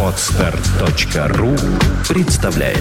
Podster.ru 0.00 1.56
представляет 2.08 2.78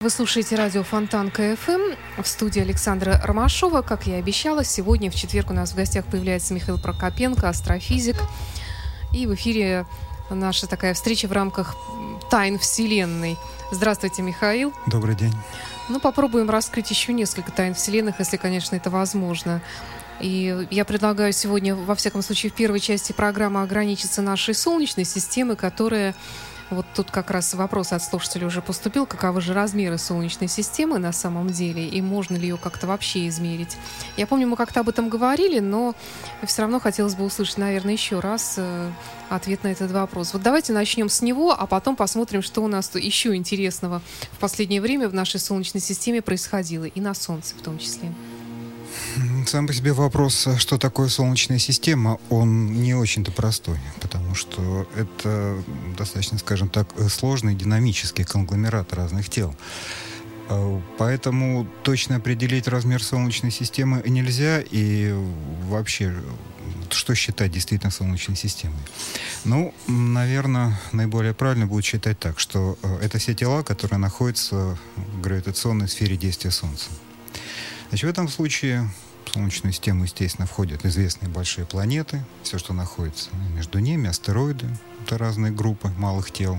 Вы 0.00 0.08
слушаете 0.08 0.56
радио 0.56 0.82
Фонтанка 0.82 1.30
FM. 1.30 2.22
В 2.22 2.26
студии 2.26 2.62
Александра 2.62 3.20
Ромашова. 3.22 3.82
Как 3.82 4.06
я 4.06 4.16
и 4.16 4.20
обещала, 4.20 4.64
сегодня 4.64 5.10
в 5.10 5.14
четверг 5.14 5.50
у 5.50 5.52
нас 5.52 5.72
в 5.72 5.76
гостях 5.76 6.06
появляется 6.06 6.54
Михаил 6.54 6.80
Прокопенко, 6.80 7.50
астрофизик. 7.50 8.16
И 9.12 9.26
в 9.26 9.34
эфире 9.34 9.84
наша 10.30 10.66
такая 10.66 10.94
встреча 10.94 11.28
в 11.28 11.32
рамках 11.32 11.76
тайн 12.30 12.58
Вселенной. 12.58 13.36
Здравствуйте, 13.72 14.22
Михаил. 14.22 14.72
Добрый 14.86 15.16
день. 15.16 15.34
Ну, 15.90 16.00
попробуем 16.00 16.48
раскрыть 16.48 16.88
еще 16.88 17.12
несколько 17.12 17.52
тайн 17.52 17.74
Вселенных, 17.74 18.20
если, 18.20 18.38
конечно, 18.38 18.74
это 18.74 18.88
возможно. 18.88 19.60
И 20.20 20.66
я 20.70 20.84
предлагаю 20.84 21.32
сегодня, 21.32 21.74
во 21.74 21.94
всяком 21.94 22.22
случае, 22.22 22.50
в 22.50 22.54
первой 22.54 22.80
части 22.80 23.12
программы 23.12 23.62
ограничиться 23.62 24.22
нашей 24.22 24.54
Солнечной 24.54 25.04
системой, 25.04 25.56
которая 25.56 26.14
вот 26.68 26.84
тут 26.94 27.12
как 27.12 27.30
раз 27.30 27.54
вопрос 27.54 27.92
от 27.92 28.02
слушателя 28.02 28.46
уже 28.46 28.60
поступил. 28.60 29.06
Каковы 29.06 29.40
же 29.40 29.54
размеры 29.54 29.98
Солнечной 29.98 30.48
системы 30.48 30.98
на 30.98 31.12
самом 31.12 31.48
деле? 31.48 31.86
И 31.86 32.02
можно 32.02 32.36
ли 32.36 32.48
ее 32.48 32.56
как-то 32.56 32.88
вообще 32.88 33.28
измерить? 33.28 33.76
Я 34.16 34.26
помню, 34.26 34.48
мы 34.48 34.56
как-то 34.56 34.80
об 34.80 34.88
этом 34.88 35.08
говорили, 35.08 35.60
но 35.60 35.94
все 36.44 36.62
равно 36.62 36.80
хотелось 36.80 37.14
бы 37.14 37.24
услышать, 37.24 37.58
наверное, 37.58 37.92
еще 37.92 38.18
раз 38.18 38.54
э, 38.56 38.90
ответ 39.28 39.62
на 39.62 39.68
этот 39.68 39.92
вопрос. 39.92 40.32
Вот 40.32 40.42
давайте 40.42 40.72
начнем 40.72 41.08
с 41.08 41.22
него, 41.22 41.54
а 41.56 41.66
потом 41.66 41.94
посмотрим, 41.94 42.42
что 42.42 42.62
у 42.62 42.68
нас 42.68 42.92
еще 42.96 43.36
интересного 43.36 44.02
в 44.32 44.38
последнее 44.38 44.80
время 44.80 45.08
в 45.08 45.14
нашей 45.14 45.38
Солнечной 45.38 45.80
системе 45.80 46.20
происходило. 46.20 46.84
И 46.84 47.00
на 47.00 47.14
Солнце 47.14 47.54
в 47.54 47.62
том 47.62 47.78
числе. 47.78 48.12
Сам 49.46 49.66
по 49.66 49.72
себе 49.72 49.92
вопрос, 49.92 50.46
а 50.46 50.58
что 50.58 50.76
такое 50.76 51.08
Солнечная 51.08 51.58
система, 51.58 52.18
он 52.28 52.82
не 52.82 52.94
очень-то 52.94 53.32
простой, 53.32 53.78
потому 54.00 54.34
что 54.34 54.86
это 54.94 55.62
достаточно, 55.96 56.38
скажем 56.38 56.68
так, 56.68 56.88
сложный 57.08 57.54
динамический 57.54 58.24
конгломерат 58.24 58.92
разных 58.92 59.30
тел. 59.30 59.54
А, 60.48 60.82
поэтому 60.98 61.66
точно 61.82 62.16
определить 62.16 62.68
размер 62.68 63.02
Солнечной 63.02 63.50
системы 63.50 64.02
нельзя, 64.06 64.60
и 64.60 65.14
вообще, 65.64 66.12
что 66.90 67.14
считать 67.14 67.52
действительно 67.52 67.90
Солнечной 67.90 68.36
системой? 68.36 68.78
Ну, 69.44 69.72
наверное, 69.86 70.78
наиболее 70.92 71.32
правильно 71.32 71.66
будет 71.66 71.84
считать 71.84 72.18
так, 72.18 72.38
что 72.38 72.78
э, 72.82 72.98
это 73.02 73.18
все 73.18 73.34
тела, 73.34 73.62
которые 73.62 73.98
находятся 73.98 74.76
в 74.96 75.20
гравитационной 75.20 75.88
сфере 75.88 76.16
действия 76.16 76.50
Солнца. 76.50 76.90
Значит, 77.88 78.06
в 78.06 78.10
этом 78.10 78.28
случае 78.28 78.90
Солнечную 79.28 79.72
систему, 79.72 80.04
естественно, 80.04 80.46
входят 80.46 80.84
известные 80.84 81.28
большие 81.28 81.66
планеты, 81.66 82.24
все, 82.42 82.58
что 82.58 82.72
находится 82.72 83.30
между 83.54 83.78
ними, 83.78 84.08
астероиды, 84.08 84.66
это 85.04 85.18
разные 85.18 85.52
группы 85.52 85.88
малых 85.98 86.30
тел. 86.30 86.58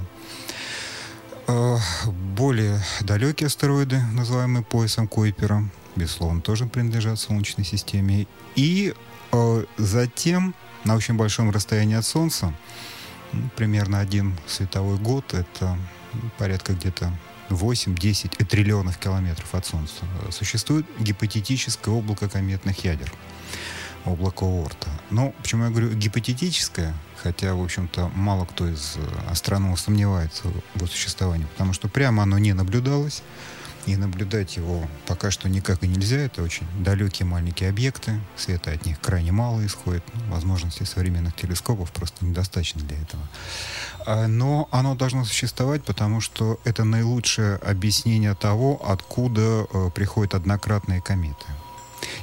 А, 1.48 1.78
более 2.06 2.82
далекие 3.02 3.48
астероиды, 3.48 4.02
называемые 4.14 4.64
поясом 4.64 5.08
Койпера, 5.08 5.64
безусловно, 5.96 6.42
тоже 6.42 6.66
принадлежат 6.66 7.20
Солнечной 7.20 7.66
системе. 7.66 8.28
И 8.56 8.94
а, 9.32 9.64
затем 9.78 10.54
на 10.84 10.96
очень 10.96 11.16
большом 11.16 11.52
расстоянии 11.52 11.96
от 11.96 12.06
Солнца, 12.06 12.54
ну, 13.34 13.50
примерно 13.56 14.00
один 14.00 14.36
световой 14.46 14.98
год, 14.98 15.34
это 15.34 15.78
порядка 16.38 16.74
где-то 16.74 17.12
8-10 17.50 18.46
триллионов 18.46 18.98
километров 18.98 19.54
от 19.54 19.66
Солнца, 19.66 20.06
существует 20.32 20.86
гипотетическое 21.00 21.94
облако 21.94 22.28
кометных 22.30 22.84
ядер, 22.84 23.12
облако 24.06 24.44
Орта. 24.44 24.90
Но 25.10 25.34
почему 25.42 25.66
я 25.66 25.70
говорю 25.70 25.92
гипотетическое, 25.94 26.94
хотя, 27.16 27.54
в 27.54 27.64
общем-то, 27.64 28.12
мало 28.16 28.46
кто 28.46 28.68
из 28.68 28.98
астрономов 29.30 29.80
сомневается 29.80 30.44
в 30.44 30.78
его 30.78 30.88
существовании, 30.88 31.48
потому 31.48 31.74
что 31.74 31.88
прямо 31.88 32.24
оно 32.24 32.38
не 32.38 32.54
наблюдалось, 32.54 33.24
и 33.88 33.96
наблюдать 33.96 34.58
его 34.58 34.86
пока 35.08 35.32
что 35.32 35.48
никак 35.50 35.82
и 35.82 35.88
нельзя. 35.88 36.18
Это 36.18 36.44
очень 36.44 36.68
далекие 36.84 37.26
маленькие 37.26 37.70
объекты. 37.70 38.20
Света 38.36 38.72
от 38.72 38.86
них 38.86 39.00
крайне 39.00 39.32
мало 39.32 39.66
исходит. 39.66 40.04
Ну, 40.14 40.34
возможностей 40.34 40.86
современных 40.86 41.36
телескопов 41.36 41.92
просто 41.92 42.26
недостаточно 42.26 42.82
для 42.82 42.98
этого. 43.02 43.24
А, 44.06 44.28
но 44.28 44.68
оно 44.72 44.94
должно 44.94 45.24
существовать, 45.24 45.84
потому 45.86 46.20
что 46.20 46.60
это 46.66 46.84
наилучшее 46.84 47.56
объяснение 47.56 48.36
того, 48.36 48.80
откуда 48.86 49.66
э, 49.72 49.90
приходят 49.96 50.36
однократные 50.36 51.02
кометы. 51.02 51.46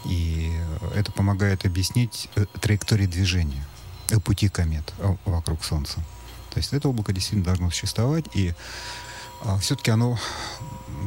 И 0.05 0.53
это 0.95 1.13
помогает 1.13 1.65
объяснить 1.65 2.29
э, 2.37 2.45
траектории 2.61 3.07
движения, 3.07 3.65
э, 4.11 4.21
пути 4.21 4.51
комет 4.51 4.93
вокруг 5.25 5.65
Солнца. 5.65 6.01
То 6.51 6.59
есть 6.59 6.75
это 6.75 6.91
облако 6.91 7.15
действительно 7.15 7.47
должно 7.47 7.71
существовать, 7.71 8.27
и 8.35 8.53
а, 9.45 9.59
все-таки 9.59 9.91
оно 9.91 10.19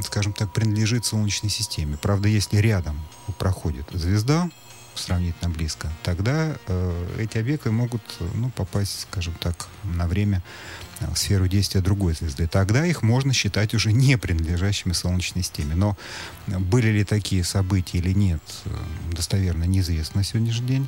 скажем 0.03 0.33
так, 0.33 0.51
принадлежит 0.51 1.05
Солнечной 1.05 1.49
системе. 1.49 1.97
Правда, 2.01 2.27
если 2.27 2.57
рядом 2.57 2.99
проходит 3.37 3.85
звезда, 3.91 4.49
сравнительно 4.95 5.49
близко, 5.49 5.91
тогда 6.03 6.55
э, 6.67 7.15
эти 7.19 7.37
объекты 7.37 7.71
могут 7.71 8.01
ну, 8.33 8.49
попасть, 8.49 9.01
скажем 9.01 9.35
так, 9.39 9.67
на 9.83 10.07
время 10.07 10.41
в 10.99 11.17
сферу 11.17 11.47
действия 11.47 11.81
другой 11.81 12.13
звезды. 12.13 12.47
Тогда 12.47 12.85
их 12.85 13.03
можно 13.03 13.33
считать 13.33 13.73
уже 13.73 13.91
не 13.93 14.17
принадлежащими 14.17 14.93
Солнечной 14.93 15.43
системе. 15.43 15.75
Но 15.75 15.97
были 16.47 16.87
ли 16.87 17.03
такие 17.03 17.43
события 17.43 17.99
или 17.99 18.13
нет, 18.13 18.41
э, 18.65 18.69
достоверно 19.11 19.65
неизвестно 19.65 20.19
на 20.19 20.23
сегодняшний 20.23 20.67
день. 20.67 20.87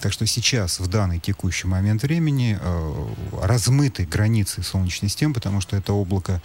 Так 0.00 0.12
что 0.12 0.26
сейчас, 0.26 0.80
в 0.80 0.86
данный 0.88 1.20
текущий 1.20 1.66
момент 1.66 2.02
времени, 2.02 2.58
э, 2.60 3.06
размыты 3.42 4.04
границы 4.04 4.62
Солнечной 4.62 5.08
системы, 5.08 5.34
потому 5.34 5.60
что 5.60 5.76
это 5.76 5.92
облако 5.92 6.42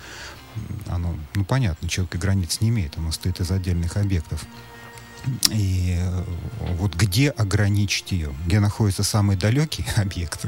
оно, 0.88 1.16
ну, 1.36 1.46
понятно, 1.46 1.88
четкой 1.88 2.20
границ 2.20 2.60
не 2.60 2.70
имеет, 2.70 2.98
оно 2.98 3.12
стоит 3.12 3.40
из 3.40 3.52
отдельных 3.52 3.98
объектов. 3.98 4.46
И 5.52 5.96
э, 5.98 6.24
вот 6.78 6.96
где 6.96 7.30
ограничить 7.30 8.12
ее, 8.12 8.34
где 8.46 8.60
находится 8.60 9.04
самый 9.04 9.36
далекий 9.36 9.86
объект, 9.96 10.46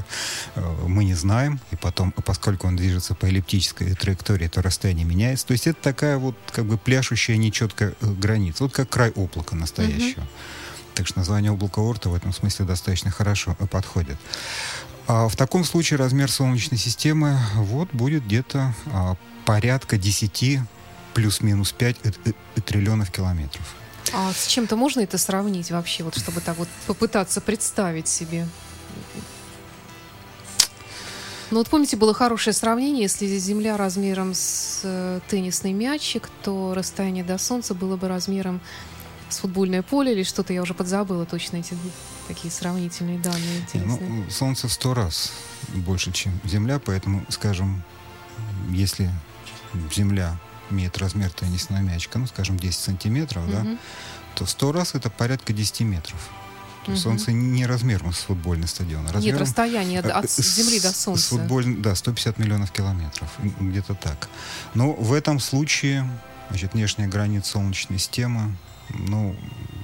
э, 0.55 0.75
мы 0.87 1.03
не 1.03 1.13
знаем. 1.13 1.59
И 1.71 1.75
потом, 1.75 2.11
поскольку 2.11 2.67
он 2.67 2.75
движется 2.75 3.15
по 3.15 3.25
эллиптической 3.25 3.93
траектории, 3.93 4.47
то 4.47 4.61
расстояние 4.61 5.05
меняется. 5.05 5.47
То 5.47 5.53
есть 5.53 5.67
это 5.67 5.81
такая 5.81 6.17
вот 6.17 6.35
как 6.51 6.65
бы 6.65 6.77
пляшущая 6.77 7.37
нечеткая 7.37 7.93
э, 8.01 8.11
граница. 8.13 8.63
Вот 8.63 8.73
как 8.73 8.89
край 8.89 9.11
облака 9.11 9.55
настоящего. 9.55 10.21
Mm-hmm. 10.21 10.95
Так 10.95 11.07
что 11.07 11.19
название 11.19 11.51
облака 11.51 11.79
Орта 11.81 12.09
в 12.09 12.15
этом 12.15 12.33
смысле 12.33 12.65
достаточно 12.65 13.11
хорошо 13.11 13.55
подходит. 13.55 14.17
А 15.07 15.27
в 15.27 15.35
таком 15.35 15.63
случае 15.63 15.97
размер 15.97 16.31
Солнечной 16.31 16.77
системы 16.77 17.37
вот 17.55 17.89
будет 17.91 18.25
где-то 18.25 18.73
а, 18.87 19.15
порядка 19.45 19.97
10 19.97 20.59
плюс-минус 21.13 21.71
5 21.71 21.97
триллионов 22.65 23.11
километров. 23.11 23.75
А 24.13 24.33
с 24.33 24.47
чем-то 24.47 24.75
можно 24.75 25.01
это 25.01 25.17
сравнить 25.17 25.71
вообще, 25.71 26.03
вот 26.03 26.17
чтобы 26.17 26.41
так 26.41 26.57
вот 26.57 26.67
попытаться 26.87 27.39
представить 27.41 28.07
себе? 28.07 28.47
Ну 31.49 31.57
вот 31.57 31.67
помните, 31.67 31.97
было 31.97 32.13
хорошее 32.13 32.53
сравнение, 32.53 33.03
если 33.03 33.25
Земля 33.37 33.75
размером 33.75 34.33
с 34.33 34.81
э, 34.83 35.19
теннисный 35.27 35.73
мячик, 35.73 36.29
то 36.43 36.73
расстояние 36.73 37.25
до 37.25 37.37
Солнца 37.37 37.73
было 37.73 37.97
бы 37.97 38.07
размером 38.07 38.61
с 39.29 39.39
футбольное 39.39 39.81
поле 39.81 40.13
или 40.13 40.23
что-то, 40.23 40.53
я 40.53 40.61
уже 40.61 40.73
подзабыла 40.73 41.25
точно 41.25 41.57
эти 41.57 41.75
такие 42.27 42.51
сравнительные 42.51 43.19
данные 43.19 43.59
интересные. 43.59 44.09
Ну, 44.09 44.29
Солнце 44.29 44.67
в 44.67 44.73
сто 44.73 44.93
раз 44.93 45.33
больше, 45.69 46.11
чем 46.13 46.39
Земля, 46.45 46.79
поэтому, 46.79 47.25
скажем, 47.29 47.83
если 48.69 49.09
Земля 49.93 50.37
имеет 50.71 50.97
размер 50.97 51.29
теннисного 51.31 51.81
мячика, 51.81 52.19
ну, 52.19 52.27
скажем, 52.27 52.57
10 52.57 52.79
сантиметров, 52.79 53.43
mm-hmm. 53.43 53.63
да, 53.63 53.77
то 54.35 54.45
в 54.45 54.49
100 54.49 54.71
раз 54.71 54.95
это 54.95 55.09
порядка 55.09 55.53
10 55.53 55.81
метров. 55.81 56.29
То 56.85 56.91
есть 56.91 57.03
Солнце 57.03 57.31
не 57.31 57.65
размером 57.65 58.11
с 58.11 58.21
футбольный 58.21 58.67
стадион. 58.67 59.07
А 59.07 59.13
размером, 59.13 59.39
Нет, 59.39 59.47
расстояние 59.47 59.99
от 59.99 60.25
э, 60.25 60.41
Земли 60.41 60.79
до 60.79 60.91
Солнца. 60.91 61.23
С 61.23 61.27
футболь, 61.27 61.75
да, 61.75 61.93
150 61.93 62.39
миллионов 62.39 62.71
километров. 62.71 63.29
Где-то 63.59 63.93
так. 63.93 64.29
Но 64.73 64.91
в 64.93 65.13
этом 65.13 65.39
случае, 65.39 66.09
значит, 66.49 66.73
внешняя 66.73 67.07
граница 67.07 67.51
Солнечной 67.51 67.99
системы, 67.99 68.55
ну, 68.89 69.35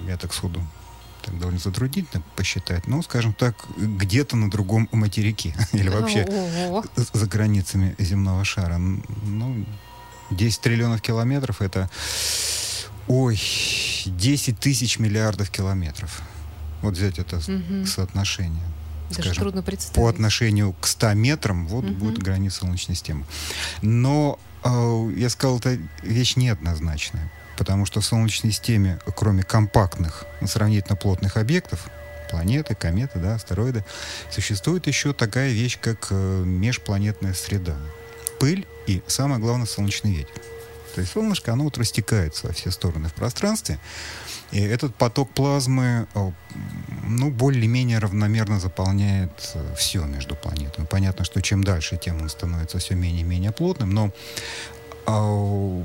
я 0.07 0.18
так 0.18 0.33
сходу 0.33 0.66
так 1.22 1.38
довольно 1.38 1.60
затруднительно 1.60 2.24
посчитать, 2.36 2.88
но, 2.88 3.01
скажем 3.04 3.33
так, 3.33 3.56
где-то 3.78 4.36
на 4.36 4.50
другом 4.50 4.88
материке 4.92 5.54
или 5.74 5.90
вообще 5.90 6.25
за 6.95 7.25
границами 7.28 7.95
земного 8.00 8.44
шара. 8.44 8.78
Ну, 8.78 9.66
10 10.31 10.62
триллионов 10.62 11.01
километров 11.01 11.62
это, 11.62 11.89
ой, 13.07 13.39
10 14.06 14.59
тысяч 14.59 15.00
миллиардов 15.00 15.50
километров. 15.50 16.21
Вот 16.81 16.94
взять 16.95 17.19
это 17.19 17.38
угу. 17.38 17.85
соотношение. 17.85 18.63
Даже 19.09 19.29
скажем, 19.29 19.44
трудно 19.44 19.63
представить. 19.63 19.95
По 19.95 20.07
отношению 20.07 20.74
к 20.74 20.88
100 20.88 21.13
метрам 21.13 21.68
вот 21.68 21.85
угу. 21.85 21.94
будет 21.94 22.19
граница 22.19 22.59
Солнечной 22.59 22.95
системы. 22.95 23.25
Но 23.81 24.39
э, 24.63 25.12
я 25.15 25.29
сказал, 25.29 25.59
это 25.59 25.79
вещь 26.03 26.35
неоднозначная 26.35 27.31
потому 27.57 27.85
что 27.85 28.00
в 28.00 28.06
Солнечной 28.06 28.53
системе, 28.53 29.00
кроме 29.15 29.44
компактных, 29.44 30.25
сравнительно 30.45 30.95
плотных 30.95 31.38
объектов, 31.38 31.88
планеты, 32.30 32.75
кометы, 32.75 33.19
да, 33.19 33.35
астероиды, 33.35 33.83
существует 34.30 34.88
еще 34.88 35.13
такая 35.13 35.50
вещь, 35.50 35.80
как 35.81 36.07
э, 36.12 36.44
межпланетная 36.45 37.33
среда. 37.33 37.75
Пыль 38.39 38.65
и, 38.88 39.04
самое 39.07 39.39
главное, 39.39 39.68
солнечный 39.68 40.13
ветер. 40.13 40.42
То 40.95 41.01
есть 41.01 41.13
солнышко, 41.13 41.54
оно 41.54 41.66
вот 41.66 41.78
растекается 41.78 42.48
во 42.48 42.54
все 42.54 42.72
стороны 42.72 43.07
в 43.10 43.13
пространстве, 43.13 43.78
и 44.51 44.60
этот 44.60 44.95
поток 44.95 45.30
плазмы, 45.31 46.07
э, 46.16 46.31
ну, 47.04 47.30
более-менее 47.30 48.00
равномерно 48.00 48.60
заполняет 48.60 49.51
э, 49.54 49.75
все 49.78 50.06
между 50.06 50.36
планетами. 50.36 50.86
Понятно, 50.86 51.25
что 51.25 51.42
чем 51.42 51.63
дальше, 51.63 51.98
тем 51.98 52.22
он 52.22 52.30
становится 52.30 52.80
все 52.80 52.95
менее 52.95 53.22
и 53.22 53.25
менее 53.25 53.51
плотным, 53.51 53.92
но 53.92 54.12
а, 55.06 55.83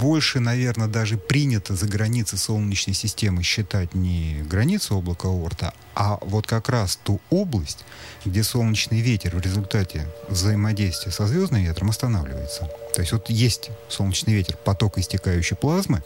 больше, 0.00 0.40
наверное, 0.40 0.88
даже 0.88 1.18
принято 1.18 1.76
за 1.76 1.86
границы 1.86 2.38
Солнечной 2.38 2.94
системы 2.94 3.42
считать 3.42 3.94
не 3.94 4.42
границу 4.48 4.96
облака 4.96 5.28
Орта, 5.28 5.74
а 5.94 6.18
вот 6.22 6.46
как 6.46 6.70
раз 6.70 6.98
ту 7.02 7.20
область, 7.28 7.84
где 8.24 8.42
солнечный 8.42 9.00
ветер 9.00 9.36
в 9.36 9.40
результате 9.40 10.06
взаимодействия 10.28 11.12
со 11.12 11.26
звездным 11.26 11.62
ветром 11.62 11.90
останавливается. 11.90 12.70
То 12.94 13.02
есть 13.02 13.12
вот 13.12 13.28
есть 13.28 13.70
солнечный 13.88 14.32
ветер, 14.32 14.56
поток 14.56 14.96
истекающей 14.98 15.56
плазмы, 15.56 16.02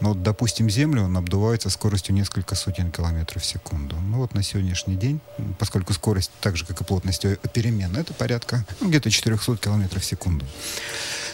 но, 0.00 0.10
вот, 0.10 0.22
допустим, 0.22 0.68
Землю 0.68 1.04
он 1.04 1.16
обдувается 1.16 1.70
скоростью 1.70 2.14
несколько 2.14 2.54
сотен 2.54 2.92
километров 2.92 3.42
в 3.42 3.46
секунду. 3.46 3.96
Ну 3.96 4.18
вот 4.18 4.34
на 4.34 4.42
сегодняшний 4.42 4.96
день, 4.96 5.20
поскольку 5.58 5.94
скорость, 5.94 6.30
так 6.40 6.56
же 6.56 6.66
как 6.66 6.80
и 6.82 6.84
плотность 6.84 7.24
переменная, 7.52 8.02
это 8.02 8.12
порядка 8.12 8.66
ну, 8.80 8.88
где-то 8.88 9.10
400 9.10 9.56
километров 9.56 10.02
в 10.02 10.06
секунду. 10.06 10.44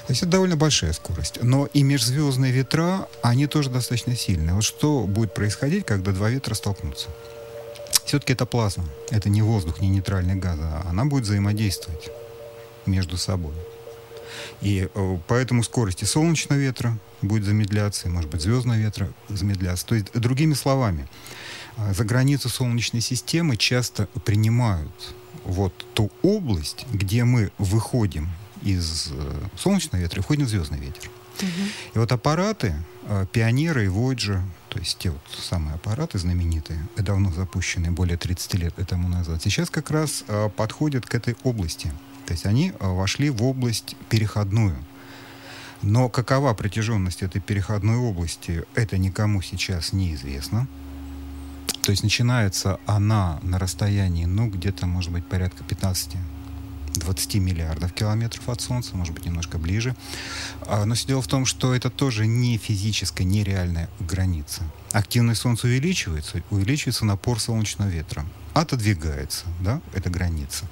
То 0.07 0.11
есть 0.11 0.23
это 0.23 0.33
довольно 0.33 0.57
большая 0.57 0.93
скорость. 0.93 1.39
Но 1.43 1.67
и 1.67 1.83
межзвездные 1.83 2.53
ветра, 2.53 3.09
они 3.23 3.47
тоже 3.47 3.71
достаточно 3.71 4.15
сильные. 4.15 4.55
Вот 4.55 4.65
что 4.65 5.07
будет 5.07 5.33
происходить, 5.33 5.87
когда 5.87 6.13
два 6.13 6.29
ветра 6.29 6.55
столкнутся? 6.55 7.09
Все-таки 8.05 8.35
это 8.35 8.45
плазма. 8.45 8.85
Это 9.11 9.31
не 9.31 9.41
воздух, 9.41 9.81
не 9.81 9.89
нейтральный 9.89 10.35
газ. 10.35 10.59
А 10.61 10.87
она 10.91 11.07
будет 11.07 11.25
взаимодействовать 11.25 12.11
между 12.85 13.17
собой. 13.17 13.55
И 14.61 14.89
э, 14.93 15.19
поэтому 15.27 15.63
скорости 15.63 16.05
солнечного 16.05 16.59
ветра 16.59 16.99
будет 17.23 17.45
замедляться, 17.45 18.09
и, 18.09 18.11
может 18.11 18.31
быть, 18.31 18.43
звездного 18.43 18.77
ветра 18.77 19.11
замедляться. 19.31 19.87
То 19.87 19.95
есть, 19.95 20.13
другими 20.13 20.53
словами, 20.53 21.09
э, 21.79 21.95
за 21.95 22.05
границу 22.05 22.51
Солнечной 22.51 23.01
системы 23.01 23.57
часто 23.57 24.07
принимают 24.27 25.15
вот 25.45 25.73
ту 25.95 26.11
область, 26.23 26.87
где 26.93 27.25
мы 27.25 27.53
выходим 27.59 28.29
из 28.65 29.09
э, 29.11 29.49
солнечного 29.57 30.03
ветра 30.03 30.21
и 30.21 30.23
входим 30.23 30.47
в 30.47 30.49
звездный 30.49 30.79
ветер. 30.79 31.11
Угу. 31.41 31.49
И 31.95 31.99
вот 31.99 32.13
аппараты, 32.13 32.75
э, 33.05 33.27
пионеры 33.33 33.85
и 33.85 33.89
Voyager, 33.89 34.41
то 34.69 34.79
есть 34.79 34.99
те 34.99 35.11
вот 35.11 35.21
самые 35.39 35.75
аппараты 35.75 36.19
знаменитые, 36.19 36.87
давно 36.97 37.31
запущенные, 37.31 37.93
более 37.93 38.17
30 38.17 38.55
лет 38.55 38.75
тому 38.89 39.09
назад, 39.09 39.43
сейчас 39.43 39.71
как 39.71 39.91
раз 39.91 40.25
э, 40.27 40.49
подходят 40.57 41.07
к 41.07 41.15
этой 41.15 41.37
области. 41.45 41.93
То 42.27 42.33
есть 42.33 42.47
они 42.47 42.73
вошли 42.81 43.31
в 43.31 43.43
область 43.43 43.97
переходную. 44.09 44.77
Но 45.83 46.09
какова 46.09 46.55
протяженность 46.55 47.23
этой 47.23 47.43
переходной 47.43 47.97
области, 47.97 48.65
это 48.75 48.97
никому 48.97 49.43
сейчас 49.43 49.93
неизвестно. 49.93 50.67
То 51.83 51.91
есть 51.91 52.03
начинается 52.03 52.81
она 52.87 53.39
на 53.43 53.59
расстоянии, 53.59 54.25
ну, 54.25 54.49
где-то, 54.49 54.87
может 54.87 55.13
быть, 55.13 55.27
порядка 55.27 55.63
15 55.65 56.17
20 56.95 57.35
миллиардов 57.37 57.93
километров 57.93 58.49
от 58.49 58.61
Солнца, 58.61 58.97
может 58.97 59.15
быть, 59.15 59.25
немножко 59.27 59.59
ближе. 59.59 59.95
А, 60.63 60.85
но 60.85 60.95
все 60.95 61.09
дело 61.09 61.23
в 61.23 61.27
том, 61.27 61.47
что 61.47 61.75
это 61.75 61.91
тоже 61.91 62.27
не 62.27 62.57
физическая, 62.57 63.27
нереальная 63.27 63.89
граница. 64.01 64.63
Активность 64.93 65.41
Солнца 65.41 65.67
увеличивается, 65.67 66.43
увеличивается 66.51 67.05
напор 67.05 67.41
солнечного 67.41 67.89
ветра 67.89 68.25
отодвигается, 68.55 69.47
да, 69.61 69.81
эта 69.93 70.11
граница. 70.11 70.67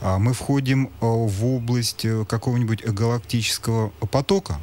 А 0.00 0.18
мы 0.18 0.32
входим 0.32 0.90
а, 1.00 1.06
в 1.06 1.44
область 1.44 2.04
э, 2.06 2.24
какого-нибудь 2.24 2.84
галактического 2.84 3.90
потока, 4.10 4.58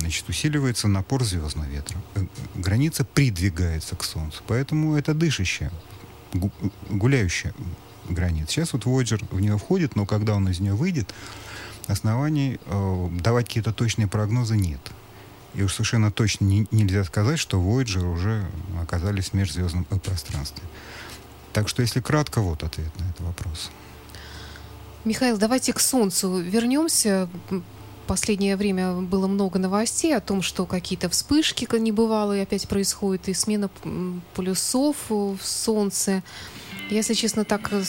значит, 0.00 0.26
усиливается 0.28 0.88
напор 0.88 1.24
звездного 1.24 1.66
ветра. 1.66 1.98
Э, 2.14 2.24
граница 2.54 3.04
придвигается 3.04 3.96
к 3.96 4.04
Солнцу. 4.04 4.42
Поэтому 4.46 4.96
это 4.96 5.12
дышащая, 5.12 5.70
гуляющая 6.88 7.54
границ. 8.08 8.50
Сейчас 8.50 8.72
вот 8.72 8.84
Voyager 8.84 9.24
в 9.30 9.40
нее 9.40 9.58
входит, 9.58 9.96
но 9.96 10.06
когда 10.06 10.34
он 10.34 10.48
из 10.48 10.60
нее 10.60 10.74
выйдет, 10.74 11.14
оснований 11.86 12.58
э, 12.66 13.08
давать 13.20 13.46
какие-то 13.46 13.72
точные 13.72 14.08
прогнозы 14.08 14.56
нет. 14.56 14.80
И 15.54 15.62
уж 15.62 15.72
совершенно 15.72 16.10
точно 16.10 16.44
не, 16.44 16.66
нельзя 16.70 17.04
сказать, 17.04 17.38
что 17.38 17.60
Voyager 17.60 18.04
уже 18.12 18.44
оказались 18.80 19.30
в 19.30 19.34
межзвездном 19.34 19.84
пространстве. 19.84 20.62
Так 21.52 21.68
что, 21.68 21.82
если 21.82 22.00
кратко, 22.00 22.40
вот 22.40 22.64
ответ 22.64 22.90
на 22.98 23.04
этот 23.04 23.20
вопрос. 23.20 23.70
Михаил, 25.04 25.36
давайте 25.36 25.72
к 25.72 25.80
Солнцу 25.80 26.38
вернемся. 26.40 27.28
Последнее 28.06 28.56
время 28.56 28.94
было 28.94 29.26
много 29.26 29.58
новостей 29.58 30.14
о 30.16 30.20
том, 30.20 30.42
что 30.42 30.66
какие-то 30.66 31.08
вспышки 31.08 31.66
небывалые 31.78 32.42
опять 32.42 32.68
происходят, 32.68 33.28
и 33.28 33.34
смена 33.34 33.70
полюсов 34.34 34.96
в 35.08 35.38
Солнце. 35.40 36.22
Я, 36.90 36.96
если 36.96 37.14
честно, 37.14 37.44
так 37.44 37.72
э, 37.72 37.82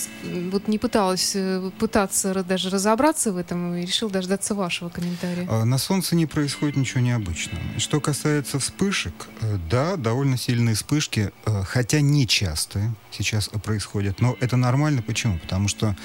вот 0.51 0.67
не 0.67 0.77
пыталась 0.77 1.33
э, 1.35 1.71
пытаться 1.79 2.43
даже 2.43 2.69
разобраться 2.69 3.31
в 3.31 3.37
этом 3.37 3.75
и 3.75 3.85
решил 3.85 4.09
дождаться 4.09 4.55
вашего 4.55 4.89
комментария. 4.89 5.47
А, 5.49 5.65
на 5.65 5.77
Солнце 5.77 6.15
не 6.15 6.25
происходит 6.25 6.77
ничего 6.77 7.01
необычного. 7.01 7.61
Что 7.77 7.99
касается 7.99 8.59
вспышек, 8.59 9.13
э, 9.41 9.57
да, 9.69 9.95
довольно 9.97 10.37
сильные 10.37 10.75
вспышки, 10.75 11.31
хотя 11.45 12.01
не 12.01 12.27
частые 12.27 12.93
сейчас 13.11 13.49
происходят, 13.49 14.21
но 14.21 14.37
это 14.39 14.57
нормально. 14.57 15.01
Почему? 15.01 15.39
Потому 15.39 15.67
что 15.67 15.95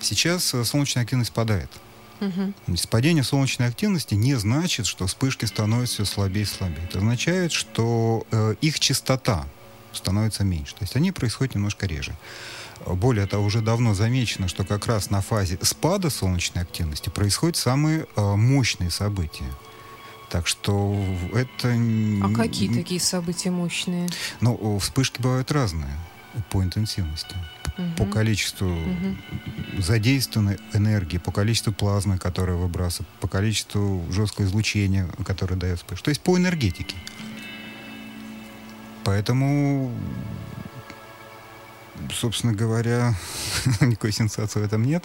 сейчас 0.00 0.54
солнечная 0.64 1.04
активность 1.04 1.32
падает. 1.32 1.70
Угу. 2.20 2.76
Падение 2.90 3.24
солнечной 3.24 3.68
активности 3.68 4.14
не 4.14 4.34
значит, 4.34 4.86
что 4.86 5.06
вспышки 5.06 5.44
становятся 5.44 6.04
все 6.04 6.04
слабее 6.04 6.42
и 6.42 6.46
слабее. 6.46 6.84
Это 6.84 6.98
означает, 6.98 7.52
что 7.52 8.26
э, 8.30 8.54
их 8.60 8.80
частота 8.80 9.46
становится 9.96 10.44
меньше. 10.44 10.74
То 10.74 10.82
есть 10.82 10.96
они 10.96 11.12
происходят 11.12 11.54
немножко 11.54 11.86
реже. 11.86 12.14
Более 12.86 13.26
того, 13.26 13.44
уже 13.44 13.60
давно 13.60 13.94
замечено, 13.94 14.48
что 14.48 14.64
как 14.64 14.86
раз 14.86 15.10
на 15.10 15.20
фазе 15.20 15.58
спада 15.62 16.10
солнечной 16.10 16.64
активности 16.64 17.08
происходят 17.08 17.56
самые 17.56 18.06
э, 18.16 18.34
мощные 18.34 18.90
события. 18.90 19.50
Так 20.28 20.46
что 20.46 20.98
это... 21.32 21.68
А 22.22 22.34
какие 22.34 22.72
такие 22.72 23.00
события 23.00 23.50
мощные? 23.50 24.08
Ну, 24.40 24.78
вспышки 24.78 25.20
бывают 25.20 25.52
разные 25.52 25.96
по 26.50 26.62
интенсивности, 26.62 27.36
угу. 27.78 27.96
по 27.98 28.06
количеству 28.06 28.68
угу. 28.68 29.16
задействованной 29.78 30.58
энергии, 30.72 31.18
по 31.18 31.30
количеству 31.30 31.72
плазмы, 31.72 32.18
которая 32.18 32.56
выбрасывает, 32.56 33.08
по 33.20 33.28
количеству 33.28 34.04
жесткого 34.10 34.46
излучения, 34.46 35.08
которое 35.24 35.56
дает 35.56 35.78
вспышка. 35.78 36.06
То 36.06 36.08
есть 36.10 36.20
по 36.20 36.36
энергетике. 36.36 36.96
Поэтому, 39.04 39.92
собственно 42.12 42.52
говоря, 42.52 43.14
никакой 43.80 44.12
сенсации 44.12 44.60
в 44.60 44.64
этом 44.64 44.84
нет. 44.84 45.04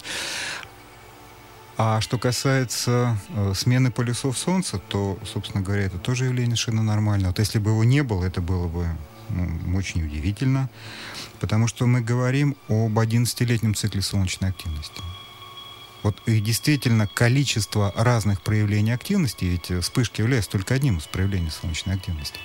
А 1.78 2.02
что 2.02 2.18
касается 2.18 3.18
э, 3.30 3.54
смены 3.56 3.90
полюсов 3.90 4.38
Солнца, 4.38 4.80
то, 4.80 5.18
собственно 5.24 5.64
говоря, 5.64 5.84
это 5.84 5.98
тоже 5.98 6.26
явление 6.26 6.58
совершенно 6.58 6.84
нормальное. 6.84 7.30
Вот 7.30 7.40
если 7.40 7.58
бы 7.60 7.72
его 7.72 7.86
не 7.86 8.04
было, 8.04 8.26
это 8.26 8.42
было 8.42 8.68
бы 8.68 8.88
ну, 9.30 9.78
очень 9.78 10.04
удивительно, 10.04 10.70
потому 11.40 11.68
что 11.68 11.86
мы 11.86 12.02
говорим 12.02 12.58
об 12.68 13.00
11-летнем 13.00 13.76
цикле 13.76 14.02
солнечной 14.02 14.50
активности. 14.50 15.02
Вот 16.04 16.22
и 16.26 16.40
действительно 16.40 17.08
количество 17.08 17.94
разных 17.96 18.42
проявлений 18.42 18.92
активности, 18.92 19.46
ведь 19.46 19.70
э, 19.70 19.82
вспышки 19.82 20.22
являются 20.22 20.52
только 20.52 20.74
одним 20.74 20.98
из 20.98 21.08
проявлений 21.08 21.50
солнечной 21.50 21.96
активности, 21.96 22.40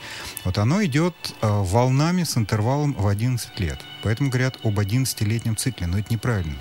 вот 0.44 0.58
оно 0.58 0.84
идет 0.84 1.14
э, 1.40 1.49
волнами 1.49 2.25
с 2.25 2.37
интервалом 2.37 2.94
в 2.94 3.06
11 3.06 3.58
лет. 3.61 3.80
Поэтому 4.02 4.30
говорят 4.30 4.58
об 4.64 4.78
11-летнем 4.78 5.56
цикле, 5.56 5.87
но 5.87 5.99
это 5.99 6.12
неправильно. 6.12 6.58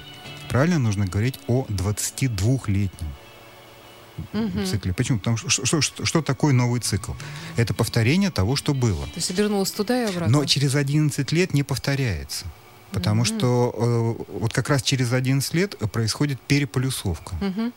Правильно 0.50 0.77
нужно 0.77 1.07
говорить 1.07 1.39
о 1.47 1.65
22-летнем 1.69 3.13
угу. 4.33 4.65
цикле. 4.65 4.93
Почему? 4.93 5.19
Потому 5.19 5.38
что 5.38 5.50
что, 5.50 5.81
что, 5.81 6.05
что 6.05 6.21
такое 6.21 6.53
новый 6.53 6.79
цикл? 6.79 7.13
Это 7.55 7.73
повторение 7.73 8.31
того, 8.31 8.55
что 8.55 8.73
было. 8.73 9.05
То 9.07 9.15
есть 9.15 9.31
обернулось 9.31 9.71
туда 9.71 10.03
и 10.03 10.05
обратно. 10.05 10.39
Но 10.39 10.45
через 10.45 10.75
11 10.75 11.31
лет 11.31 11.53
не 11.53 11.63
повторяется. 11.63 12.45
Потому 12.93 13.23
mm-hmm. 13.23 13.38
что 13.38 13.75
э, 13.75 14.23
вот 14.39 14.53
как 14.53 14.69
раз 14.69 14.83
через 14.83 15.13
11 15.13 15.53
лет 15.53 15.77
происходит 15.91 16.39
переполюсовка. 16.41 17.35
Mm-hmm. 17.41 17.73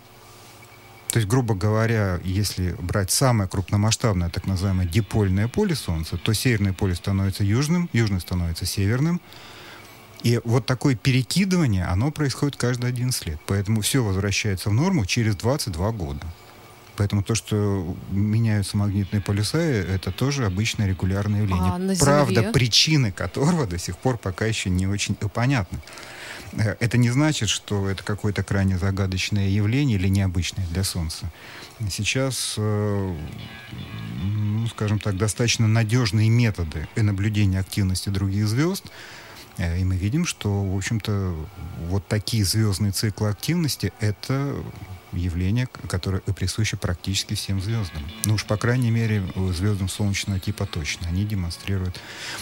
То 1.11 1.19
есть, 1.19 1.29
грубо 1.29 1.55
говоря, 1.55 2.21
если 2.25 2.73
брать 2.79 3.11
самое 3.11 3.49
крупномасштабное, 3.49 4.29
так 4.29 4.47
называемое 4.47 4.87
дипольное 4.87 5.49
поле 5.49 5.75
Солнца, 5.75 6.19
то 6.19 6.33
северное 6.35 6.73
поле 6.73 6.95
становится 6.95 7.45
южным, 7.45 7.89
южное 7.93 8.21
становится 8.21 8.67
северным. 8.67 9.21
И 10.23 10.41
вот 10.45 10.67
такое 10.67 10.95
перекидывание, 10.97 11.85
оно 11.85 12.11
происходит 12.11 12.57
каждые 12.57 12.89
11 12.89 13.27
лет. 13.27 13.41
Поэтому 13.47 13.81
все 13.81 14.03
возвращается 14.03 14.71
в 14.71 14.75
норму 14.75 15.07
через 15.07 15.37
22 15.37 15.93
года. 15.93 16.27
Поэтому 16.97 17.23
то, 17.23 17.35
что 17.35 17.97
меняются 18.11 18.77
магнитные 18.77 19.21
полюса, 19.21 19.59
это 19.59 20.11
тоже 20.11 20.47
обычное 20.47 20.87
регулярное 20.89 21.41
явление. 21.43 21.73
А 21.73 21.79
Правда, 22.05 22.43
причины 22.53 23.13
которого 23.13 23.67
до 23.67 23.79
сих 23.79 23.97
пор 23.99 24.19
пока 24.19 24.47
еще 24.47 24.71
не 24.71 24.87
очень 24.87 25.15
понятны. 25.15 25.79
Э, 26.53 26.77
Это 26.81 26.99
не 26.99 27.11
значит, 27.11 27.49
что 27.49 27.89
это 27.89 28.03
какое-то 28.03 28.43
крайне 28.43 28.79
загадочное 28.79 29.49
явление 29.49 29.99
или 29.99 30.09
необычное 30.09 30.67
для 30.69 30.85
Солнца. 30.85 31.31
Сейчас, 31.91 32.55
э, 32.57 33.17
ну, 34.23 34.67
скажем 34.69 34.99
так, 34.99 35.17
достаточно 35.17 35.69
надежные 35.69 36.31
методы 36.31 36.89
наблюдения 36.97 37.61
активности 37.61 38.09
других 38.09 38.49
звезд. 38.49 38.85
Э, 39.59 39.79
И 39.79 39.85
мы 39.85 39.97
видим, 39.97 40.25
что, 40.27 40.65
в 40.65 40.77
общем-то, 40.77 41.35
вот 41.89 42.07
такие 42.09 42.45
звездные 42.45 42.93
циклы 42.93 43.29
активности— 43.29 43.93
это 44.01 44.57
явление, 45.13 45.69
которое 45.89 46.21
присуще 46.21 46.77
практически 46.77 47.35
всем 47.35 47.61
звездам. 47.61 48.03
Ну 48.25 48.35
уж, 48.35 48.45
по 48.45 48.57
крайней 48.57 48.91
мере, 48.91 49.23
звездам 49.53 49.89
солнечного 49.89 50.41
типа 50.41 50.67
точно. 50.67 51.09
Они 51.09 51.25
демонстрируют... 51.25 52.01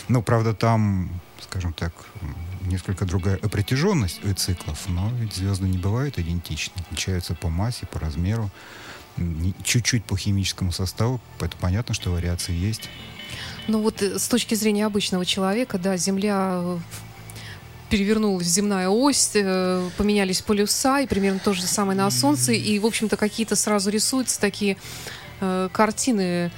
Ну, 0.09 0.23
правда, 0.23 0.55
там, 0.55 1.21
скажем 1.41 1.73
так, 1.73 1.93
несколько 2.63 3.05
другая 3.05 3.37
протяженность 3.39 4.21
циклов, 4.37 4.89
но 4.89 5.11
ведь 5.19 5.35
звезды 5.35 5.67
не 5.67 5.79
бывают 5.79 6.19
идентичны. 6.19 6.81
Отличаются 6.81 7.35
по 7.35 7.49
массе, 7.49 7.87
по 7.87 7.99
размеру, 8.01 8.51
чуть-чуть 9.63 10.05
по 10.05 10.17
химическому 10.17 10.73
составу, 10.73 11.21
поэтому 11.39 11.61
понятно, 11.61 11.95
что 11.95 12.11
вариации 12.11 12.53
есть. 12.53 12.91
Ну 13.67 13.81
вот 13.81 14.03
э, 14.03 14.19
с 14.19 14.29
точки 14.29 14.55
зрения 14.55 14.87
обычного 14.87 15.25
человека, 15.25 15.79
да, 15.79 15.97
Земля 15.97 16.61
э, 16.63 16.79
перевернулась 17.99 18.49
земная 18.49 18.89
ось, 18.89 19.31
э, 19.35 19.89
поменялись 19.97 20.43
полюса, 20.43 20.99
и 21.01 21.07
примерно 21.07 21.39
то 21.39 21.53
же 21.55 21.63
самое 21.63 21.97
на 21.97 22.11
Солнце, 22.11 22.53
и, 22.53 22.79
в 22.81 22.87
общем-то, 22.87 23.17
какие-то 23.17 23.55
сразу 23.55 23.89
рисуются 23.91 24.41
такие 24.41 24.77
э, 25.41 25.69
картины 25.73 26.51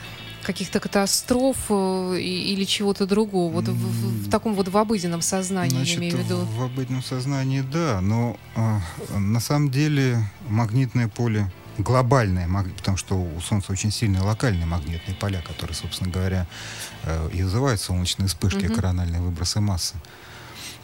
каких-то 0.42 0.80
катастроф 0.80 1.56
э, 1.68 2.18
или 2.20 2.64
чего-то 2.64 3.04
другого. 3.06 3.52
Вот 3.52 3.68
в, 3.68 3.74
в- 3.74 4.26
в 4.26 4.30
таком 4.30 4.54
вот 4.54 4.68
в 4.68 4.76
обыденном 4.78 5.20
сознании, 5.20 5.76
Значит, 5.76 5.94
я 5.94 5.98
имею 6.08 6.16
в 6.16 6.24
виду. 6.24 6.36
в 6.38 6.62
обыденном 6.62 7.02
сознании, 7.02 7.60
да, 7.60 8.00
но 8.00 8.38
а, 8.54 8.80
на 9.18 9.40
самом 9.40 9.70
деле 9.70 10.18
магнитное 10.48 11.08
поле 11.08 11.50
глобальное, 11.76 12.48
потому 12.78 12.96
что 12.96 13.14
у 13.20 13.38
Солнца 13.42 13.72
очень 13.72 13.90
сильные 13.90 14.22
локальные 14.22 14.64
магнитные 14.64 15.14
поля, 15.16 15.42
которые, 15.42 15.74
собственно 15.76 16.10
говоря, 16.10 16.46
э, 17.02 17.28
и 17.34 17.42
вызывают 17.42 17.78
солнечные 17.82 18.28
вспышки, 18.28 18.64
Мгм. 18.64 18.74
корональные 18.74 19.20
выбросы 19.20 19.60
массы. 19.60 19.94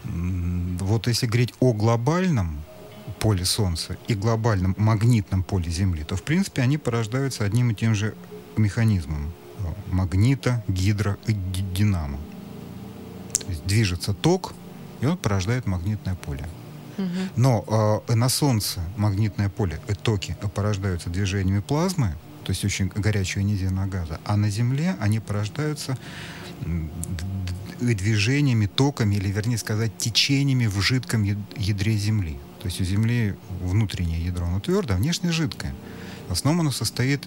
Вот 0.04 1.06
если 1.06 1.26
говорить 1.26 1.54
о 1.60 1.72
глобальном 1.72 2.62
поле 3.20 3.44
Солнца 3.44 3.96
и 4.08 4.14
глобальном 4.14 4.74
магнитном 4.78 5.42
поле 5.42 5.70
Земли, 5.70 6.04
то, 6.04 6.16
в 6.16 6.22
принципе, 6.22 6.62
они 6.62 6.78
порождаются 6.78 7.44
одним 7.44 7.70
и 7.70 7.74
тем 7.74 7.94
же 7.94 8.14
механизмом 8.56 9.32
э, 9.58 9.62
магнита, 9.92 10.62
гидро 10.68 11.16
и 11.26 11.32
ди- 11.32 11.64
динамо. 11.74 12.18
То 13.40 13.48
есть 13.48 13.64
движется 13.64 14.12
ток, 14.12 14.54
и 15.00 15.06
он 15.06 15.16
порождает 15.16 15.66
магнитное 15.66 16.14
поле. 16.14 16.44
Но 17.36 18.02
э, 18.08 18.14
на 18.14 18.28
Солнце 18.28 18.80
магнитное 18.96 19.48
поле, 19.48 19.80
токи 20.02 20.36
порождаются 20.54 21.10
движениями 21.10 21.60
плазмы, 21.60 22.14
то 22.44 22.50
есть 22.50 22.64
очень 22.64 22.88
горячего 22.88 23.40
ионизированного 23.40 23.86
газа, 23.86 24.20
а 24.24 24.36
на 24.36 24.50
Земле 24.50 24.96
они 25.00 25.20
порождаются 25.20 25.96
движениями, 27.94 28.66
токами, 28.66 29.16
или 29.16 29.28
вернее 29.28 29.58
сказать, 29.58 29.96
течениями 29.98 30.66
в 30.66 30.80
жидком 30.80 31.22
яд- 31.24 31.38
ядре 31.56 31.96
Земли. 31.96 32.38
То 32.60 32.66
есть 32.68 32.80
у 32.80 32.84
Земли 32.84 33.34
внутреннее 33.60 34.24
ядро, 34.24 34.46
оно 34.46 34.60
твердое, 34.60 34.96
а 34.96 35.00
внешнее 35.00 35.32
жидкое. 35.32 35.74
В 36.28 36.32
основном 36.32 36.60
оно 36.62 36.70
состоит 36.70 37.26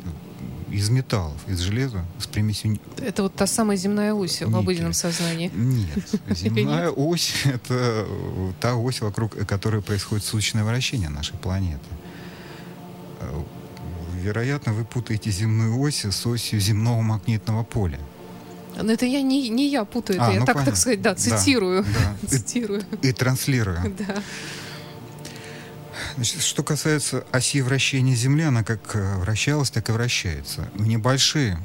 из 0.72 0.90
металлов, 0.90 1.38
из 1.48 1.60
железа 1.60 2.04
с 2.20 2.26
примесью 2.28 2.80
Это 2.98 3.24
вот 3.24 3.36
та 3.36 3.46
самая 3.48 3.78
земная 3.78 4.14
ось 4.14 4.42
в 4.42 4.56
обыденном 4.56 4.94
сознании. 4.94 5.52
нет. 5.54 6.10
Земная 6.38 6.90
ось— 6.90 7.34
это 7.46 8.08
та 8.62 8.76
ось, 8.76 9.02
вокруг 9.02 9.36
которой 9.46 9.82
происходит 9.82 10.24
суточное 10.26 10.64
вращение 10.64 11.10
нашей 11.10 11.38
планеты. 11.38 11.86
Э, 13.22 13.44
Вероятно, 14.22 14.74
вы 14.74 14.86
путаете 14.86 15.30
земную 15.30 15.78
ось 15.80 16.04
с 16.04 16.26
осью 16.26 16.60
земного 16.60 17.02
магнитного 17.02 17.64
поля. 17.64 18.00
Но 18.82 18.92
это 18.92 19.06
я 19.06 19.22
не, 19.22 19.50
не 19.50 19.70
я 19.70 19.86
путаю, 19.86 20.18
это 20.20 20.28
А, 20.30 20.34
я 20.34 20.40
ну 20.40 20.46
так, 20.46 20.56
понятно. 20.56 20.72
так 20.74 20.80
сказать, 20.82 21.02
да, 21.02 21.12
Да, 21.12 21.16
цитирую. 21.16 21.84
да. 21.84 22.16
И- 22.24 22.28
Цитирую. 22.28 22.84
И 23.02 23.12
транслирую. 23.14 23.96
Да. 23.98 24.22
Значит, 26.16 26.42
что 26.44 26.64
касается 26.64 27.26
оси 27.32 27.62
вращения 27.62 28.16
Земли, 28.16 28.44
она 28.44 28.64
как 28.64 28.96
э, 28.96 29.18
вращалась, 29.18 29.70
так 29.72 29.90
и 29.90 29.92
вращается. 29.92 30.70
Небольшие 30.76 31.58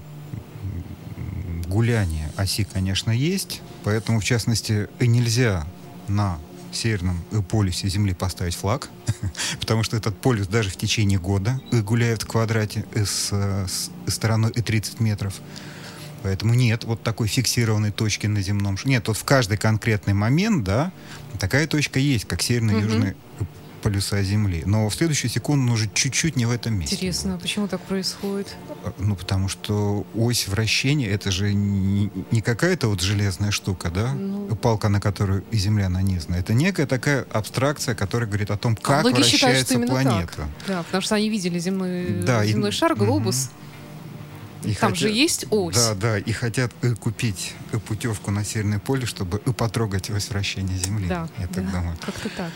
гуляния 1.68 2.30
оси, 2.36 2.64
конечно, 2.64 3.10
есть, 3.10 3.60
поэтому, 3.84 4.20
в 4.20 4.24
частности, 4.24 4.88
и 4.98 5.06
нельзя 5.06 5.66
на 6.08 6.38
северном 6.72 7.20
полюсе 7.48 7.88
Земли 7.88 8.14
поставить 8.14 8.54
флаг, 8.54 8.88
потому 9.60 9.82
что 9.82 9.96
этот 9.96 10.16
полюс 10.20 10.46
даже 10.46 10.70
в 10.70 10.76
течение 10.76 11.18
года 11.18 11.60
гуляет 11.72 12.22
в 12.22 12.26
квадрате 12.26 12.84
э, 12.94 13.04
с, 13.04 13.30
с 13.32 13.90
стороной 14.08 14.50
и 14.52 14.62
30 14.62 15.00
метров. 15.00 15.34
Поэтому 16.22 16.54
нет 16.54 16.84
вот 16.84 17.02
такой 17.02 17.28
фиксированной 17.28 17.90
точки 17.90 18.26
на 18.26 18.42
земном 18.42 18.76
шаре. 18.76 18.90
Нет, 18.94 19.08
вот 19.08 19.16
в 19.16 19.24
каждый 19.24 19.56
конкретный 19.56 20.14
момент, 20.14 20.64
да, 20.64 20.92
такая 21.38 21.66
точка 21.66 21.98
есть, 21.98 22.26
как 22.26 22.42
северный 22.42 22.78
и 22.78 22.82
южный 22.82 23.14
полюса 23.80 24.22
Земли. 24.22 24.62
Но 24.66 24.88
в 24.88 24.94
следующую 24.94 25.30
секунду 25.30 25.64
он 25.66 25.70
уже 25.72 25.88
чуть-чуть 25.92 26.36
не 26.36 26.46
в 26.46 26.50
этом 26.50 26.74
месте. 26.74 26.96
Интересно, 26.96 27.38
почему 27.40 27.66
так 27.66 27.80
происходит? 27.80 28.20
будет. 28.30 28.94
Ну, 28.98 29.16
потому 29.16 29.48
что 29.48 30.06
ось 30.14 30.48
вращения, 30.48 31.08
это 31.08 31.30
же 31.30 31.52
не, 31.54 32.10
не 32.30 32.42
какая-то 32.42 32.88
вот 32.88 33.00
железная 33.00 33.50
штука, 33.50 33.90
да? 33.90 34.12
Ну. 34.12 34.54
Палка, 34.56 34.88
на 34.88 35.00
которую 35.00 35.44
и 35.50 35.56
Земля 35.56 35.88
нанизана. 35.88 36.36
Это 36.36 36.54
некая 36.54 36.86
такая 36.86 37.26
абстракция, 37.32 37.94
которая 37.94 38.28
говорит 38.28 38.50
о 38.50 38.56
том, 38.56 38.76
А 38.82 38.84
как 38.86 39.04
многие 39.04 39.22
считают, 39.22 39.66
что 39.66 39.78
вращается 39.78 40.04
планета. 40.04 40.32
так. 40.36 40.46
Да, 40.66 40.82
потому 40.82 41.02
что 41.02 41.14
они 41.14 41.30
видели 41.30 41.58
земной, 41.58 42.22
Да, 42.22 42.44
и- 42.44 42.48
земной 42.48 42.72
шар, 42.72 42.94
глобус. 42.94 43.50
И 44.64 44.74
Там 44.74 44.94
же 44.94 45.06
хотят- 45.06 45.16
есть 45.16 45.46
ось. 45.50 45.74
Да, 45.74 45.94
да, 45.94 46.18
и 46.18 46.32
хотят 46.32 46.72
э, 46.82 46.94
купить 46.94 47.54
э, 47.72 47.78
путевку 47.78 48.30
на 48.30 48.44
Северное 48.44 48.78
поле, 48.78 49.06
чтобы 49.06 49.40
э, 49.46 49.52
потрогать 49.52 50.10
ось 50.10 50.28
вращения 50.30 50.76
Земли. 50.76 51.06
Да, 51.08 51.28
Я 51.38 51.46
да, 51.46 51.52
так 51.54 51.70
думаю. 51.70 51.96
как-то 52.00 52.28
так. 52.28 52.52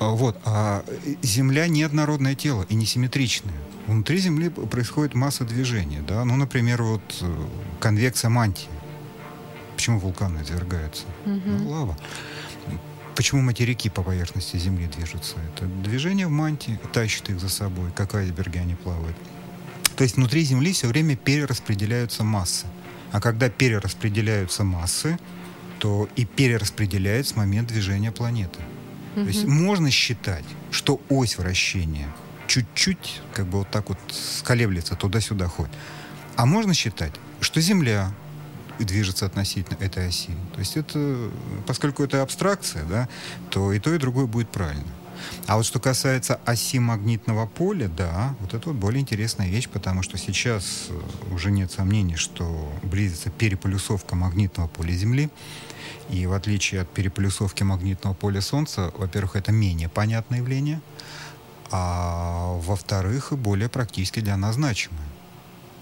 А, 0.00 0.08
Вот, 0.10 0.40
а 0.44 0.84
Земля 1.22 1.68
неоднородное 1.68 2.34
тело 2.34 2.66
и 2.68 2.74
несимметричное. 2.74 3.54
Внутри 3.86 4.18
Земли 4.18 4.48
происходит 4.50 5.14
масса 5.14 5.44
движения, 5.44 6.02
да, 6.06 6.24
ну, 6.24 6.36
например, 6.36 6.82
вот 6.82 7.24
конвекция 7.80 8.28
мантии. 8.30 8.68
Почему 9.76 9.98
вулканы 10.00 10.42
извергаются? 10.42 11.04
Мгм. 11.24 11.64
Ну, 11.64 11.70
лава. 11.70 11.96
Почему 13.14 13.40
материки 13.42 13.88
по 13.88 14.02
поверхности 14.02 14.56
Земли 14.56 14.86
движутся? 14.86 15.36
Это 15.54 15.66
движение 15.66 16.26
в 16.26 16.30
мантии, 16.30 16.78
тащит 16.92 17.30
их 17.30 17.40
за 17.40 17.48
собой, 17.48 17.90
как 17.94 18.14
айсберги 18.14 18.58
они 18.58 18.74
плавают. 18.74 19.16
То 19.98 20.04
есть 20.04 20.14
внутри 20.14 20.44
Земли 20.44 20.72
все 20.72 20.86
время 20.86 21.16
перераспределяются 21.16 22.22
массы. 22.22 22.66
А 23.10 23.20
когда 23.20 23.50
перераспределяются 23.50 24.62
массы, 24.62 25.18
то 25.80 26.08
и 26.14 26.24
перераспределяется 26.24 27.36
момент 27.36 27.66
движения 27.66 28.12
планеты. 28.12 28.60
То 29.16 29.22
есть 29.22 29.44
можно 29.44 29.90
считать, 29.90 30.44
что 30.70 31.00
ось 31.08 31.36
вращения 31.36 32.06
чуть-чуть, 32.46 33.20
как 33.34 33.46
бы 33.46 33.58
вот 33.58 33.70
так 33.72 33.88
вот 33.88 33.98
сколеблется, 34.10 34.94
туда-сюда 34.94 35.48
ходит. 35.48 35.74
А 36.36 36.46
можно 36.46 36.74
считать, 36.74 37.12
что 37.40 37.60
Земля 37.60 38.12
движется 38.78 39.26
относительно 39.26 39.76
этой 39.80 40.06
оси. 40.06 40.30
То 40.54 40.60
есть 40.60 40.76
это, 40.76 41.30
поскольку 41.66 42.04
это 42.04 42.22
абстракция, 42.22 42.84
да, 42.84 43.08
то 43.50 43.72
и 43.72 43.80
то, 43.80 43.92
и 43.92 43.98
другое 43.98 44.26
будет 44.26 44.48
правильно. 44.48 44.86
А 45.46 45.56
вот 45.56 45.64
что 45.66 45.80
касается 45.80 46.40
оси 46.44 46.78
магнитного 46.78 47.46
поля, 47.46 47.88
да, 47.88 48.34
вот 48.40 48.54
это 48.54 48.68
вот 48.68 48.76
более 48.76 49.00
интересная 49.00 49.48
вещь, 49.48 49.68
потому 49.68 50.02
что 50.02 50.18
сейчас 50.18 50.88
э, 50.88 51.34
уже 51.34 51.50
нет 51.50 51.72
сомнений, 51.72 52.16
что 52.16 52.72
близится 52.82 53.30
переполюсовка 53.30 54.14
магнитного 54.14 54.68
поля 54.68 54.92
Земли. 54.92 55.30
И 56.10 56.26
в 56.26 56.32
отличие 56.32 56.82
от 56.82 56.90
переполюсовки 56.90 57.62
магнитного 57.62 58.14
поля 58.14 58.40
Солнца, 58.40 58.92
во-первых, 58.96 59.36
это 59.36 59.52
менее 59.52 59.88
понятное 59.88 60.38
явление, 60.38 60.80
а 61.70 62.58
во-вторых, 62.60 63.32
более 63.32 63.68
практически 63.68 64.20
для 64.20 64.36
нас 64.36 64.54
значимое. 64.54 65.06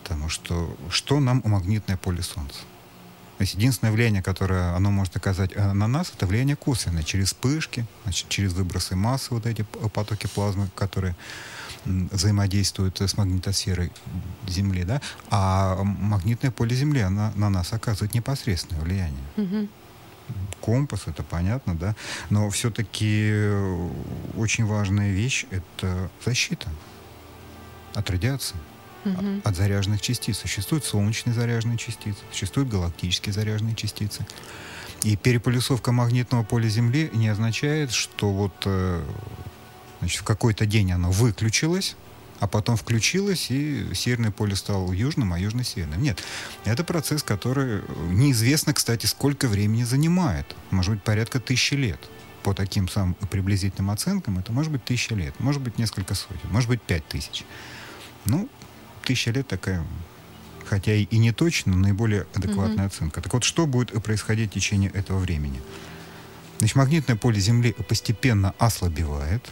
Потому 0.02 0.28
что 0.28 0.76
что 0.90 1.20
нам 1.20 1.42
магнитное 1.44 1.96
поле 1.96 2.22
Солнца? 2.22 2.60
То 3.38 3.42
есть 3.42 3.54
единственное 3.54 3.92
влияние, 3.92 4.22
которое 4.22 4.74
оно 4.74 4.90
может 4.90 5.16
оказать 5.16 5.52
э, 5.54 5.72
на 5.72 5.86
нас, 5.86 6.10
это 6.14 6.26
влияние 6.26 6.56
косвенное, 6.56 7.02
через 7.02 7.28
вспышки, 7.28 7.84
значит, 8.04 8.28
через 8.28 8.54
выбросы 8.54 8.96
массы, 8.96 9.28
вот 9.30 9.46
эти 9.46 9.62
потоки 9.92 10.26
плазмы, 10.26 10.68
которые 10.74 11.14
взаимодействуют 11.84 13.00
с 13.00 13.16
магнитосферой 13.16 13.92
Земли, 14.48 14.84
да, 14.84 15.00
а 15.30 15.82
магнитное 15.84 16.50
поле 16.50 16.74
Земли 16.74 17.00
оно 17.00 17.30
на 17.36 17.50
нас 17.50 17.72
оказывает 17.72 18.14
непосредственное 18.14 18.82
влияние. 18.82 19.24
Мгм. 19.36 19.68
Компас, 20.60 21.02
это 21.06 21.22
понятно, 21.22 21.76
да, 21.76 21.94
но 22.30 22.50
все-таки 22.50 23.48
очень 24.36 24.64
важная 24.66 25.12
вещь— 25.12 25.46
это 25.50 26.10
защита 26.24 26.68
от 27.94 28.10
радиации. 28.10 28.56
От 29.44 29.56
заряженных 29.56 30.00
частиц. 30.00 30.38
Существуют 30.38 30.84
солнечные 30.84 31.34
заряженные 31.34 31.78
частицы, 31.78 32.18
существуют 32.30 32.68
галактические 32.68 33.32
заряженные 33.32 33.74
частицы. 33.74 34.26
И 35.02 35.16
переполюсовка 35.16 35.92
магнитного 35.92 36.42
поля 36.42 36.68
Земли 36.68 37.10
не 37.12 37.28
означает, 37.28 37.92
что 37.92 38.32
вот 38.32 38.54
э, 38.64 39.04
значит, 40.00 40.20
в 40.20 40.24
какой-то 40.24 40.66
день 40.66 40.90
оно 40.92 41.10
выключилось, 41.10 41.96
а 42.40 42.46
потом 42.46 42.76
включилось, 42.76 43.50
и 43.50 43.94
северное 43.94 44.30
поле 44.30 44.56
стало 44.56 44.92
южным, 44.92 45.32
а 45.32 45.38
южный 45.38 45.64
северным. 45.64 46.02
Нет, 46.02 46.22
это 46.64 46.84
процесс, 46.84 47.22
который 47.22 47.82
неизвестно, 48.10 48.74
кстати, 48.74 49.06
сколько 49.06 49.48
времени 49.48 49.84
занимает. 49.84 50.54
Может 50.70 50.94
быть, 50.94 51.02
порядка 51.02 51.40
тысячи 51.40 51.74
лет. 51.74 52.00
По 52.42 52.54
таким 52.54 52.88
самым 52.88 53.14
приблизительным 53.14 53.90
оценкам, 53.90 54.38
это 54.38 54.52
может 54.52 54.70
быть 54.70 54.84
тысяча 54.84 55.14
лет, 55.14 55.34
может 55.40 55.60
быть, 55.60 55.78
несколько 55.78 56.14
сотен, 56.14 56.48
может 56.50 56.68
быть, 56.68 56.80
пять 56.80 57.06
тысяч. 57.08 57.44
Ну, 58.24 58.48
тысяча 59.06 59.30
лет 59.30 59.46
такая 59.48 59.84
хотя 60.66 60.92
и 60.92 61.18
не 61.18 61.32
точно, 61.32 61.72
но 61.72 61.78
наиболее 61.78 62.26
адекватная 62.34 62.84
mm-hmm. 62.84 62.88
оценка. 62.88 63.20
Так 63.22 63.32
вот, 63.32 63.44
что 63.44 63.66
будет 63.66 63.90
происходить 64.02 64.50
в 64.50 64.54
течение 64.54 64.90
этого 64.90 65.18
времени? 65.18 65.60
Значит, 66.58 66.76
магнитное 66.76 67.16
поле 67.16 67.40
Земли 67.40 67.74
постепенно 67.88 68.54
ослабевает, 68.58 69.44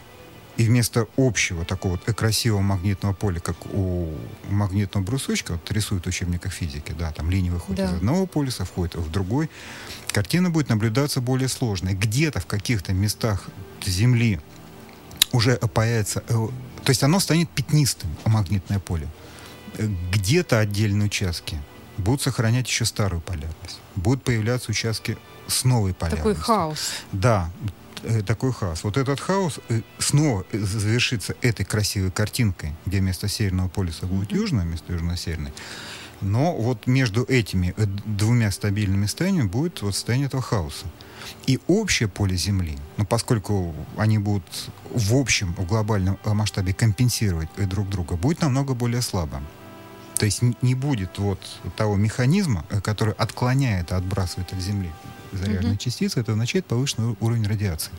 и 0.57 0.63
вместо 0.63 1.07
общего 1.17 1.65
такого 1.65 1.93
вот 1.93 2.15
красивого 2.15 2.61
магнитного 2.61 3.13
поля, 3.13 3.39
как 3.39 3.57
у 3.73 4.13
магнитного 4.49 5.03
брусочка, 5.03 5.53
вот 5.53 5.71
рисуют 5.71 6.05
в 6.05 6.07
учебниках 6.07 6.53
физики, 6.53 6.93
да, 6.97 7.11
там 7.11 7.29
линия 7.29 7.51
выходит 7.51 7.85
да. 7.85 7.91
из 7.91 7.97
одного 7.97 8.25
полюса, 8.25 8.63
входит 8.63 8.95
в 8.95 9.11
другой, 9.11 9.49
картина 10.07 10.49
будет 10.49 10.69
наблюдаться 10.69 11.19
более 11.19 11.49
сложной. 11.49 11.93
Где-то 11.93 12.39
в 12.39 12.45
каких-то 12.45 12.93
местах 12.93 13.47
Земли 13.85 14.39
уже 15.33 15.57
появится, 15.57 16.23
э, 16.29 16.33
то 16.33 16.89
есть 16.89 17.03
оно 17.03 17.19
станет 17.19 17.49
пятнистым, 17.49 18.09
магнитное 18.25 18.79
поле 18.79 19.09
где-то 19.77 20.59
отдельные 20.59 21.07
участки 21.07 21.57
будут 21.97 22.21
сохранять 22.21 22.67
еще 22.67 22.85
старую 22.85 23.21
полярность. 23.21 23.79
Будут 23.95 24.23
появляться 24.23 24.71
участки 24.71 25.17
с 25.47 25.63
новой 25.63 25.93
полярностью. 25.93 26.33
Такой 26.33 26.43
хаос. 26.43 26.91
Да, 27.11 27.49
э, 28.03 28.21
такой 28.21 28.51
хаос. 28.51 28.83
Вот 28.83 28.97
этот 28.97 29.19
хаос 29.19 29.59
э, 29.69 29.81
снова 29.99 30.45
завершится 30.51 31.35
этой 31.41 31.65
красивой 31.65 32.11
картинкой, 32.11 32.73
где 32.85 32.99
вместо 32.99 33.27
Северного 33.27 33.69
полюса 33.69 34.05
будет 34.05 34.31
mm-hmm. 34.31 34.37
южное, 34.37 34.65
вместо 34.65 34.91
южно-северной. 34.91 35.53
Но 36.21 36.55
вот 36.55 36.87
между 36.87 37.23
этими 37.23 37.73
э, 37.77 37.85
двумя 38.05 38.51
стабильными 38.51 39.05
состояниями 39.05 39.47
будет 39.47 39.81
вот 39.81 39.95
состояние 39.95 40.27
этого 40.27 40.41
хаоса. 40.41 40.85
И 41.47 41.59
общее 41.67 42.07
поле 42.07 42.35
Земли, 42.35 42.77
ну, 42.97 43.05
поскольку 43.05 43.73
они 43.97 44.19
будут 44.19 44.43
в 44.95 45.15
общем, 45.15 45.53
в 45.55 45.65
глобальном 45.65 46.17
масштабе 46.23 46.73
компенсировать 46.73 47.49
друг 47.57 47.89
друга, 47.89 48.15
будет 48.15 48.41
намного 48.41 48.73
более 48.73 49.01
слабым. 49.01 49.45
То 50.17 50.25
есть 50.25 50.41
не 50.61 50.75
будет 50.75 51.17
вот 51.17 51.39
того 51.75 51.95
механизма, 51.95 52.65
э, 52.69 52.81
который 52.81 53.13
отклоняет 53.13 53.91
и 53.91 53.95
отбрасывает 53.95 54.53
от 54.53 54.59
Земли 54.59 54.91
заряженные 55.31 55.73
mm-hmm. 55.73 55.77
частицы, 55.77 56.19
это 56.19 56.31
означает 56.31 56.65
повышенный 56.65 57.15
уровень 57.19 57.45
радиации. 57.45 57.91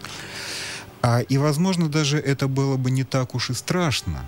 А, 1.02 1.20
и, 1.20 1.38
возможно, 1.38 1.88
даже 1.88 2.18
это 2.18 2.48
было 2.48 2.76
бы 2.76 2.90
не 2.90 3.04
так 3.04 3.34
уж 3.34 3.50
и 3.50 3.54
страшно. 3.54 4.24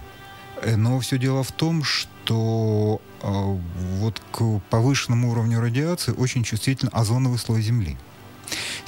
Э, 0.63 0.77
но 0.77 0.99
все 1.01 1.19
дело 1.19 1.43
в 1.43 1.53
том, 1.53 1.83
что 1.83 3.01
а, 3.23 3.59
вот 3.99 4.21
к 4.33 4.61
повышенному 4.71 5.31
уровню 5.31 5.61
радиации 5.61 6.13
очень 6.13 6.45
чувствителен 6.45 6.91
озоновый 6.93 7.39
слой 7.39 7.63
Земли. 7.63 7.97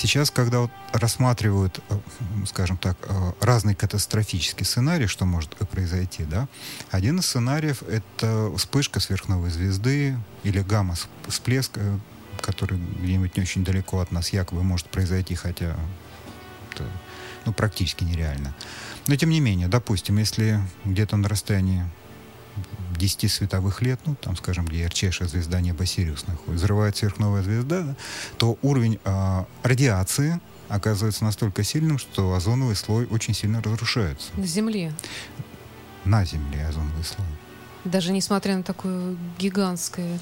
Сейчас, 0.01 0.31
когда 0.31 0.61
вот 0.61 0.71
рассматривают, 0.95 1.81
э, 1.91 1.99
скажем 2.47 2.79
так, 2.79 2.97
э, 3.03 3.33
разные 3.43 3.77
катастрофические 3.77 4.65
сценарии, 4.65 5.05
что 5.05 5.27
может 5.27 5.55
произойти, 5.69 6.25
да, 6.25 6.49
один 6.91 7.19
из 7.19 7.27
сценариев— 7.27 7.83
это 7.89 8.51
вспышка 8.57 8.99
сверхновой 8.99 9.51
звезды 9.51 10.19
или 10.43 10.63
гамма-всплеск, 10.63 11.73
э, 11.75 11.99
который 12.41 12.79
где-нибудь 12.79 13.37
не 13.37 13.43
очень 13.43 13.63
далеко 13.63 14.01
от 14.01 14.11
нас 14.11 14.31
якобы 14.31 14.63
может 14.63 14.89
произойти, 14.89 15.35
хотя 15.35 15.77
это 16.73 16.85
ну, 17.45 17.53
практически 17.53 18.03
нереально. 18.03 18.55
Но 19.07 19.17
тем 19.17 19.29
не 19.29 19.41
менее, 19.41 19.69
допустим, 19.69 20.17
если 20.17 20.63
где-то 20.87 21.19
на 21.19 21.29
расстоянии 21.29 21.85
10 23.01 23.31
световых 23.33 23.81
лет, 23.83 23.99
ну, 24.05 24.15
там, 24.15 24.37
скажем, 24.37 24.67
где 24.67 24.81
ярчайшая 24.81 25.27
звезда 25.27 25.61
неба 25.61 25.87
Сириус 25.87 26.27
находится, 26.27 26.65
взрывается 26.65 27.01
сверхновая 27.01 27.43
звезда, 27.43 27.83
да, 27.83 27.97
то 28.37 28.59
уровень 28.63 29.01
э, 29.03 29.45
радиации 29.63 30.39
оказывается 30.69 31.25
настолько 31.25 31.65
сильным, 31.65 31.99
что 31.99 32.35
озоновый 32.35 32.77
слой 32.77 33.07
очень 33.07 33.35
сильно 33.35 33.63
разрушается. 33.63 34.29
На 34.37 34.47
Земле? 34.47 34.93
На 36.05 36.25
Земле 36.25 36.67
озоновый 36.67 37.05
слой. 37.05 37.27
Даже 37.85 38.13
несмотря 38.13 38.57
на 38.57 38.63
такое 38.63 39.17
гигантское 39.39 40.21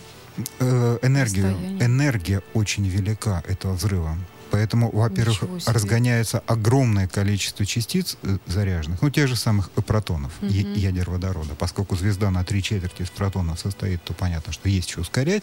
э, 0.60 0.98
энергию, 1.02 1.50
энергия 1.80 2.42
очень 2.54 2.86
велика 2.86 3.42
этого 3.48 3.72
взрыва. 3.74 4.16
Поэтому, 4.50 4.90
во-первых, 4.90 5.42
разгоняется 5.66 6.42
огромное 6.46 7.06
количество 7.06 7.66
частиц 7.66 8.16
э, 8.22 8.38
заряженных, 8.46 9.02
ну, 9.02 9.10
тех 9.10 9.28
же 9.28 9.36
самых 9.36 9.70
протонов, 9.70 10.32
угу. 10.40 10.50
ядер 10.50 11.10
водорода. 11.10 11.54
Поскольку 11.54 11.96
звезда 11.96 12.30
на 12.30 12.44
три 12.44 12.62
четверти 12.62 13.02
из 13.02 13.10
протонов 13.10 13.60
состоит, 13.60 14.02
то 14.02 14.14
понятно, 14.14 14.52
что 14.52 14.68
есть 14.68 14.90
что 14.90 15.02
ускорять. 15.02 15.42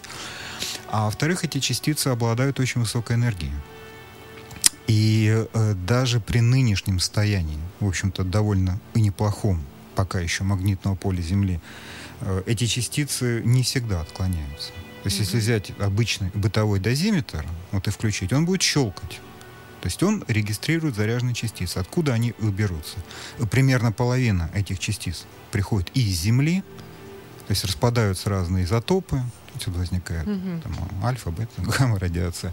А 0.91 1.05
во-вторых, 1.05 1.43
эти 1.43 1.59
частицы 1.59 2.07
обладают 2.07 2.59
очень 2.59 2.81
высокой 2.81 3.15
энергией. 3.15 3.53
И 4.87 5.45
э, 5.53 5.73
даже 5.87 6.19
при 6.19 6.39
нынешнем 6.39 6.99
состоянии, 6.99 7.59
в 7.79 7.87
общем-то, 7.87 8.23
довольно 8.23 8.79
и 8.93 9.01
неплохом 9.01 9.63
пока 9.95 10.19
еще 10.19 10.43
магнитного 10.43 10.95
поля 10.95 11.21
Земли, 11.21 11.59
э, 12.21 12.43
эти 12.45 12.65
частицы 12.65 13.41
не 13.43 13.63
всегда 13.63 14.01
отклоняются. 14.01 14.71
То 15.05 15.09
есть, 15.09 15.19
если 15.19 15.37
взять 15.37 15.71
обычный 15.77 16.31
бытовой 16.33 16.79
дозиметр, 16.79 17.45
вот 17.71 17.87
и 17.87 17.91
включить, 17.91 18.33
он 18.33 18.43
будет 18.43 18.63
щелкать. 18.63 19.21
То 19.81 19.85
есть 19.87 20.01
он 20.01 20.25
регистрирует 20.27 20.95
заряженные 20.95 21.35
частицы. 21.35 21.77
Откуда 21.77 22.13
они 22.13 22.33
берутся? 22.39 22.97
Примерно 23.51 23.91
половина 23.91 24.49
этих 24.55 24.79
частиц 24.79 25.27
приходит 25.51 25.91
из 25.93 26.07
Земли, 26.07 26.63
то 27.45 27.51
есть 27.51 27.63
распадаются 27.65 28.31
разные 28.31 28.65
изотопы, 28.65 29.21
отсюда 29.53 29.77
возникает 29.77 30.25
uh 30.27 30.61
там, 30.63 30.75
альфа, 31.03 31.29
бета, 31.29 31.51
гамма 31.61 31.99
радиация, 31.99 32.51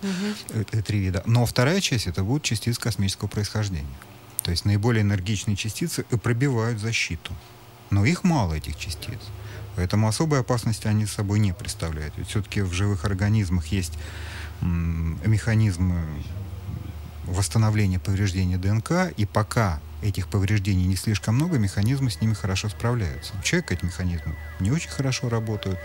uh 0.49 0.83
три 0.83 0.99
вида. 0.99 1.23
Но 1.25 1.47
вторая 1.47 1.81
часть 1.81 2.07
это 2.07 2.23
будут 2.23 2.43
частицы 2.43 2.79
космического 2.79 3.29
происхождения. 3.29 3.97
То 4.43 4.51
есть 4.51 4.67
наиболее 4.67 5.01
энергичные 5.01 5.57
частицы 5.57 6.05
пробивают 6.23 6.81
защиту. 6.81 7.33
Но 7.88 8.05
их 8.05 8.25
мало, 8.25 8.53
этих 8.53 8.77
частиц. 8.77 9.21
Поэтому 9.77 10.09
особой 10.09 10.41
опасности 10.41 10.87
они 10.87 11.07
собой 11.07 11.39
не 11.39 11.53
представляют. 11.53 12.15
Ведь 12.17 12.29
все-таки 12.29 12.61
в 12.61 12.73
живых 12.73 13.05
организмах 13.05 13.67
есть 13.67 13.95
механизмы 14.61 16.01
восстановления 17.25 17.99
повреждения 17.99 18.59
ДНК, 18.59 19.13
и 19.17 19.27
пока 19.27 19.81
этих 20.03 20.29
повреждений 20.29 20.87
не 20.87 20.97
слишком 20.97 21.37
много, 21.37 21.59
механизмы 21.59 22.11
с 22.11 22.21
ними 22.21 22.35
хорошо 22.35 22.69
справляются. 22.69 23.33
У 23.39 23.43
человека 23.43 23.75
эти 23.75 23.85
механизмы 23.85 24.35
не 24.61 24.71
очень 24.71 24.91
хорошо 24.91 25.29
работают. 25.29 25.79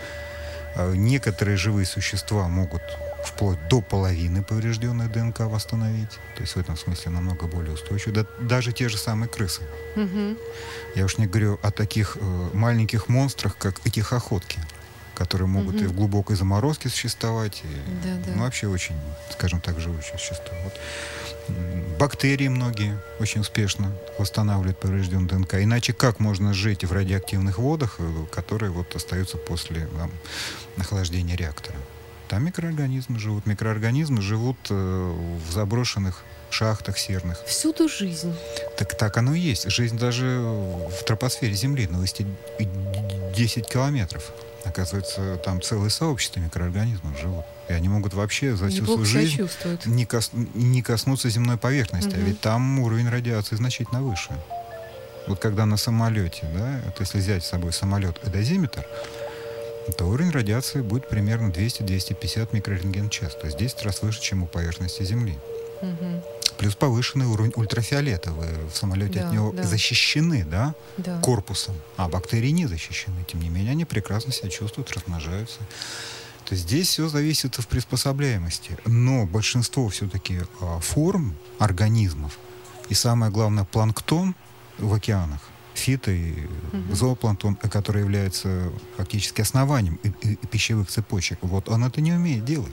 А 0.74 0.92
некоторые 0.94 1.56
живые 1.56 1.86
существа 1.86 2.48
могут 2.48 2.82
вплоть 3.24 3.58
до 3.68 3.80
половины 3.80 4.42
поврежденной 4.42 5.08
ДНК 5.08 5.40
восстановить. 5.40 6.10
То 6.36 6.42
есть 6.42 6.54
в 6.54 6.58
этом 6.58 6.76
смысле 6.76 7.12
намного 7.12 7.46
более 7.46 7.74
устойчиво. 7.74 8.12
Да, 8.14 8.26
даже 8.40 8.72
те 8.72 8.88
же 8.88 8.96
самые 8.96 9.28
крысы. 9.28 9.62
Угу. 9.96 10.36
Я 10.94 11.04
уж 11.04 11.18
не 11.18 11.26
говорю 11.26 11.58
о 11.62 11.70
таких 11.70 12.16
э, 12.20 12.50
маленьких 12.52 13.08
монстрах, 13.08 13.56
как 13.56 13.80
эти 13.84 14.00
охотки, 14.00 14.60
которые 15.14 15.48
могут 15.48 15.76
угу. 15.76 15.84
и 15.84 15.86
в 15.86 15.94
глубокой 15.94 16.36
заморозке 16.36 16.88
существовать, 16.88 17.62
и 17.64 18.06
да, 18.06 18.14
да. 18.24 18.32
Ну, 18.36 18.42
вообще 18.42 18.68
очень, 18.68 18.94
скажем 19.32 19.60
так, 19.60 19.80
живущие 19.80 20.16
существа. 20.18 20.54
Вот. 20.64 20.74
Бактерии 21.98 22.48
многие 22.48 23.00
очень 23.18 23.40
успешно 23.40 23.92
восстанавливают 24.18 24.78
поврежденную 24.78 25.28
ДНК. 25.28 25.54
Иначе 25.54 25.92
как 25.92 26.20
можно 26.20 26.54
жить 26.54 26.84
в 26.84 26.92
радиоактивных 26.92 27.58
водах, 27.58 27.96
э, 27.98 28.26
которые 28.30 28.70
вот 28.70 28.94
остаются 28.94 29.36
после 29.36 29.88
там, 29.96 30.10
охлаждения 30.76 31.36
реактора? 31.36 31.76
Там 32.28 32.44
микроорганизмы 32.44 33.18
живут. 33.18 33.46
Микроорганизмы 33.46 34.20
живут 34.20 34.58
э, 34.70 34.74
в 34.74 35.52
заброшенных 35.52 36.24
шахтах 36.50 36.98
серных. 36.98 37.42
Всюду 37.46 37.88
жизнь. 37.88 38.34
Так 38.76 38.96
так 38.96 39.16
оно 39.16 39.34
и 39.34 39.40
есть. 39.40 39.70
Жизнь 39.70 39.98
даже 39.98 40.40
в 40.40 41.04
тропосфере 41.04 41.54
Земли 41.54 41.86
на 41.86 41.98
высоте 41.98 42.26
10 43.36 43.66
километров. 43.66 44.30
Оказывается, 44.64 45.36
там 45.44 45.62
целое 45.62 45.88
сообщество 45.88 46.40
микроорганизмов 46.40 47.18
живут. 47.18 47.44
И 47.68 47.72
они 47.72 47.88
могут 47.88 48.12
вообще 48.14 48.56
за 48.56 48.68
всю 48.68 48.84
свою 48.84 49.04
жизнь 49.04 49.48
не, 49.86 50.04
кос, 50.04 50.30
не 50.32 50.82
коснуться 50.82 51.30
земной 51.30 51.56
поверхности. 51.56 52.10
Угу. 52.10 52.16
А 52.16 52.20
ведь 52.20 52.40
там 52.40 52.80
уровень 52.80 53.08
радиации 53.08 53.56
значительно 53.56 54.02
выше. 54.02 54.30
Вот 55.26 55.38
когда 55.40 55.66
на 55.66 55.76
самолете, 55.76 56.46
да, 56.54 56.80
вот 56.86 57.00
если 57.00 57.18
взять 57.18 57.44
с 57.44 57.48
собой 57.48 57.72
самолет-эдозиметр, 57.72 58.84
то 59.96 60.04
уровень 60.04 60.30
радиации 60.30 60.80
будет 60.80 61.08
примерно 61.08 61.50
200-250 61.50 62.48
микрорентген 62.52 63.08
в 63.08 63.10
час. 63.10 63.34
То 63.34 63.46
есть 63.46 63.58
10 63.58 63.82
раз 63.82 64.02
выше, 64.02 64.20
чем 64.20 64.42
у 64.42 64.46
поверхности 64.46 65.02
Земли. 65.02 65.38
Угу. 65.82 66.22
Плюс 66.58 66.74
повышенный 66.74 67.26
уровень 67.26 67.52
ультрафиолета. 67.54 68.32
Вы 68.32 68.46
в 68.72 68.76
самолете 68.76 69.20
Да, 69.20 69.28
от 69.28 69.32
него 69.32 69.52
да. 69.52 69.62
защищены, 69.62 70.44
да, 70.44 70.74
Да. 70.96 71.20
корпусом. 71.20 71.76
А 71.96 72.08
бактерии 72.08 72.50
не 72.50 72.66
защищены. 72.66 73.24
Тем 73.26 73.40
не 73.40 73.48
менее, 73.48 73.72
они 73.72 73.84
прекрасно 73.84 74.32
себя 74.32 74.48
чувствуют, 74.48 74.90
размножаются. 74.92 75.58
То 76.44 76.54
есть 76.54 76.64
здесь 76.64 76.88
все 76.88 77.08
зависит 77.08 77.56
в 77.58 77.66
приспособляемости. 77.68 78.76
Но 78.86 79.26
большинство 79.26 79.88
все-таки 79.88 80.40
а, 80.60 80.80
форм 80.80 81.36
организмов 81.58 82.38
и 82.88 82.94
самое 82.94 83.30
главное 83.30 83.64
планктон 83.64 84.34
в 84.78 84.94
океанах, 84.94 85.40
фито 85.78 86.10
и 86.10 86.32
Мгм. 86.72 86.94
зоопланктон, 86.94 87.56
который 87.56 88.02
является 88.02 88.70
фактически 88.96 89.40
основанием 89.40 89.98
и- 90.02 90.08
и- 90.22 90.32
и 90.42 90.46
пищевых 90.46 90.88
цепочек, 90.88 91.38
вот 91.42 91.68
он 91.68 91.84
это 91.84 92.00
не 92.00 92.12
умеет 92.12 92.44
делать. 92.44 92.72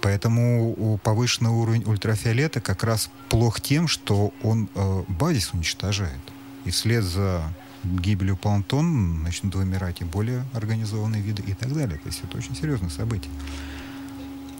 Поэтому 0.00 0.98
повышенный 1.04 1.50
уровень 1.50 1.84
ультрафиолета 1.84 2.60
как 2.60 2.82
раз 2.82 3.08
плох 3.28 3.60
тем, 3.60 3.86
что 3.86 4.32
он 4.42 4.68
э, 4.74 5.04
базис 5.08 5.52
уничтожает. 5.52 6.18
И 6.64 6.70
вслед 6.70 7.04
за 7.04 7.42
гибелью 7.84 8.36
планктона 8.36 8.88
начнут 9.22 9.54
вымирать 9.54 10.00
и 10.00 10.04
более 10.04 10.44
организованные 10.54 11.22
виды 11.22 11.42
и 11.46 11.54
так 11.54 11.72
далее. 11.72 11.98
То 11.98 12.08
есть 12.08 12.20
это 12.24 12.36
очень 12.36 12.54
серьезное 12.56 12.90
событие. 12.90 13.30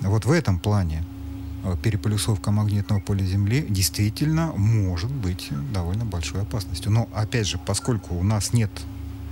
Вот 0.00 0.24
в 0.24 0.30
этом 0.32 0.58
плане 0.58 1.04
переполюсовка 1.82 2.50
магнитного 2.50 3.00
поля 3.00 3.24
Земли 3.24 3.64
действительно 3.68 4.52
может 4.52 5.10
быть 5.10 5.48
довольно 5.72 6.04
большой 6.04 6.42
опасностью. 6.42 6.90
Но, 6.90 7.08
опять 7.14 7.46
же, 7.46 7.58
поскольку 7.58 8.14
у 8.14 8.22
нас 8.22 8.52
нет 8.52 8.70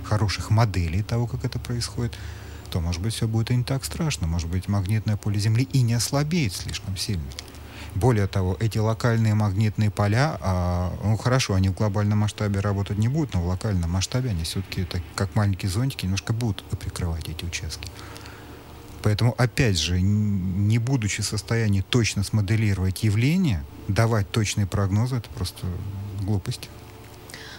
хороших 0.03 0.49
моделей 0.49 1.03
того, 1.03 1.27
как 1.27 1.45
это 1.45 1.59
происходит, 1.59 2.17
то, 2.69 2.79
может 2.79 3.01
быть, 3.01 3.13
все 3.13 3.27
будет 3.27 3.51
и 3.51 3.55
не 3.55 3.63
так 3.63 3.83
страшно. 3.83 4.27
Может 4.27 4.49
быть, 4.49 4.67
магнитное 4.67 5.17
поле 5.17 5.39
Земли 5.39 5.67
и 5.71 5.81
не 5.81 5.93
ослабеет 5.93 6.53
слишком 6.53 6.95
сильно. 6.97 7.23
Более 7.95 8.27
того, 8.27 8.55
эти 8.59 8.77
локальные 8.77 9.35
магнитные 9.35 9.91
поля, 9.91 10.37
а, 10.39 10.93
ну 11.03 11.17
хорошо, 11.17 11.55
они 11.55 11.67
в 11.67 11.73
глобальном 11.73 12.19
масштабе 12.19 12.61
работать 12.61 12.97
не 12.97 13.09
будут, 13.09 13.33
но 13.33 13.41
в 13.41 13.47
локальном 13.47 13.91
масштабе 13.91 14.29
они 14.29 14.43
все-таки, 14.43 14.85
так, 14.85 15.01
как 15.15 15.35
маленькие 15.35 15.69
зонтики, 15.69 16.05
немножко 16.05 16.31
будут 16.31 16.63
прикрывать 16.79 17.27
эти 17.27 17.43
участки. 17.43 17.89
Поэтому, 19.03 19.33
опять 19.37 19.77
же, 19.77 19.99
не 20.01 20.77
будучи 20.77 21.21
в 21.21 21.25
состоянии 21.25 21.81
точно 21.81 22.23
смоделировать 22.23 23.03
явление, 23.03 23.63
давать 23.87 24.29
точные 24.29 24.67
прогнозы, 24.67 25.17
это 25.17 25.29
просто 25.29 25.65
глупость. 26.21 26.69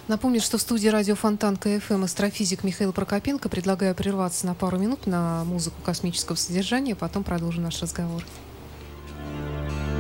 Напомню, 0.09 0.41
что 0.41 0.59
в 0.59 0.61
студии 0.61 0.89
радио 0.89 1.15
Фонтан 1.15 1.57
КФМ 1.57 2.05
астрофизик 2.05 2.65
Михаил 2.65 2.93
Прокопенко. 2.93 3.49
Предлагаю 3.49 3.95
прерваться 3.95 4.47
на 4.47 4.55
пару 4.55 4.79
минут 4.79 5.07
на 5.07 5.45
музыку 5.45 5.77
космического 5.85 6.37
содержания, 6.37 6.95
потом 6.97 7.23
продолжим 7.23 7.63
наш 7.63 7.81
разговор. 7.81 8.25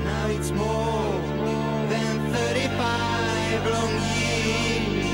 Now 0.04 0.26
it's 0.28 0.50
more 0.50 1.20
than 1.88 2.32
35 2.32 3.66
long 3.70 3.94
years 4.18 5.06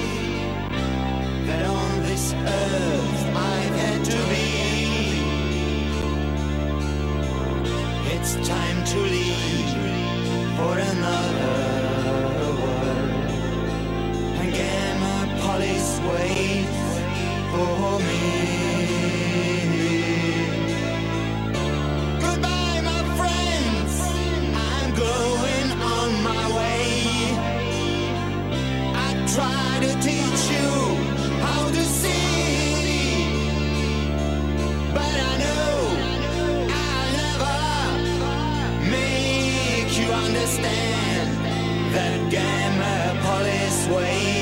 that 1.46 1.64
on 1.66 2.02
this 2.04 2.32
earth 2.32 3.36
I've 3.36 3.74
had 3.76 4.04
to 4.06 4.16
be. 4.30 4.47
It's 8.20 8.35
time 8.48 8.85
to 8.85 8.98
leave 8.98 9.70
for 10.57 10.76
another 10.76 12.50
world. 12.61 13.31
And 14.40 14.52
Gamma 14.52 15.38
Polis 15.40 16.00
waits 16.09 16.81
for 17.52 18.00
me. 18.00 19.58
Understand 40.48 41.37
that 41.94 42.30
Gamma 42.30 43.20
Police 43.22 43.87
waits 43.88 44.38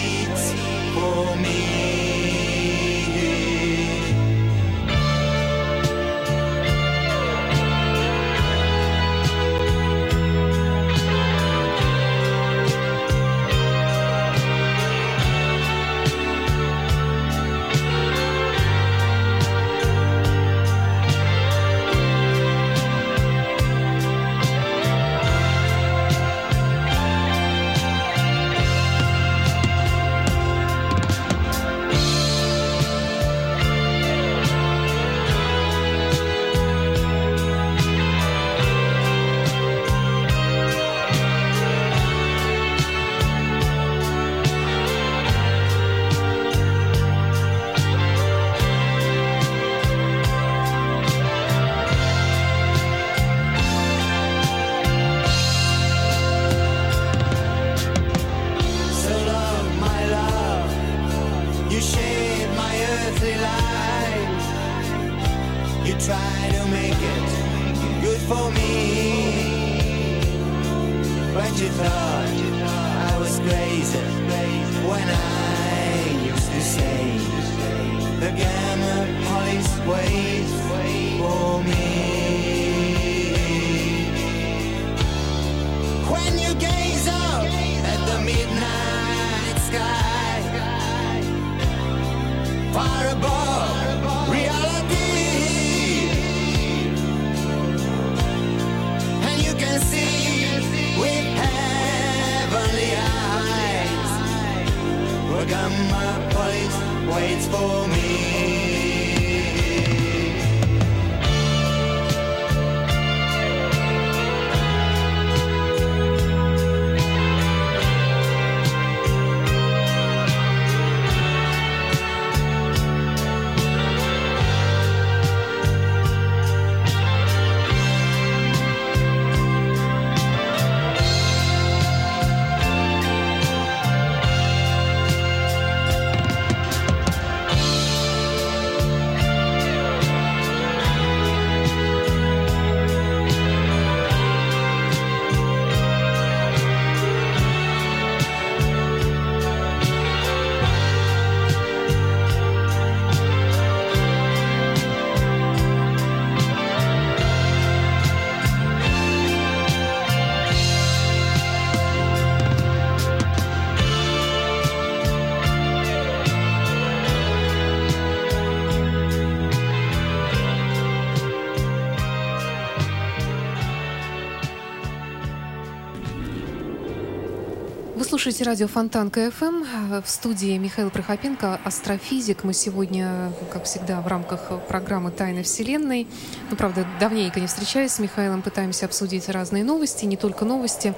слушаете 178.26 178.44
радио 178.44 178.66
Фонтанка 178.66 179.08
FM. 179.08 179.62
В 180.04 180.08
студии 180.10 180.58
Михаил 180.58 180.90
Прокопенко, 180.90 181.60
астрофизик. 181.62 182.42
Мы 182.42 182.54
сегодня, 182.54 183.32
как 183.52 183.66
всегда, 183.66 184.00
в 184.00 184.08
рамках 184.08 184.50
программы 184.66 185.12
«Тайны 185.12 185.44
Вселенной». 185.44 186.08
Ну, 186.50 186.56
правда, 186.56 186.84
давненько 186.98 187.38
не 187.38 187.46
встречаясь 187.46 187.92
с 187.92 188.00
Михаилом, 188.00 188.42
пытаемся 188.42 188.86
обсудить 188.86 189.28
разные 189.28 189.62
новости, 189.62 190.06
не 190.06 190.16
только 190.16 190.44
новости. 190.44 190.92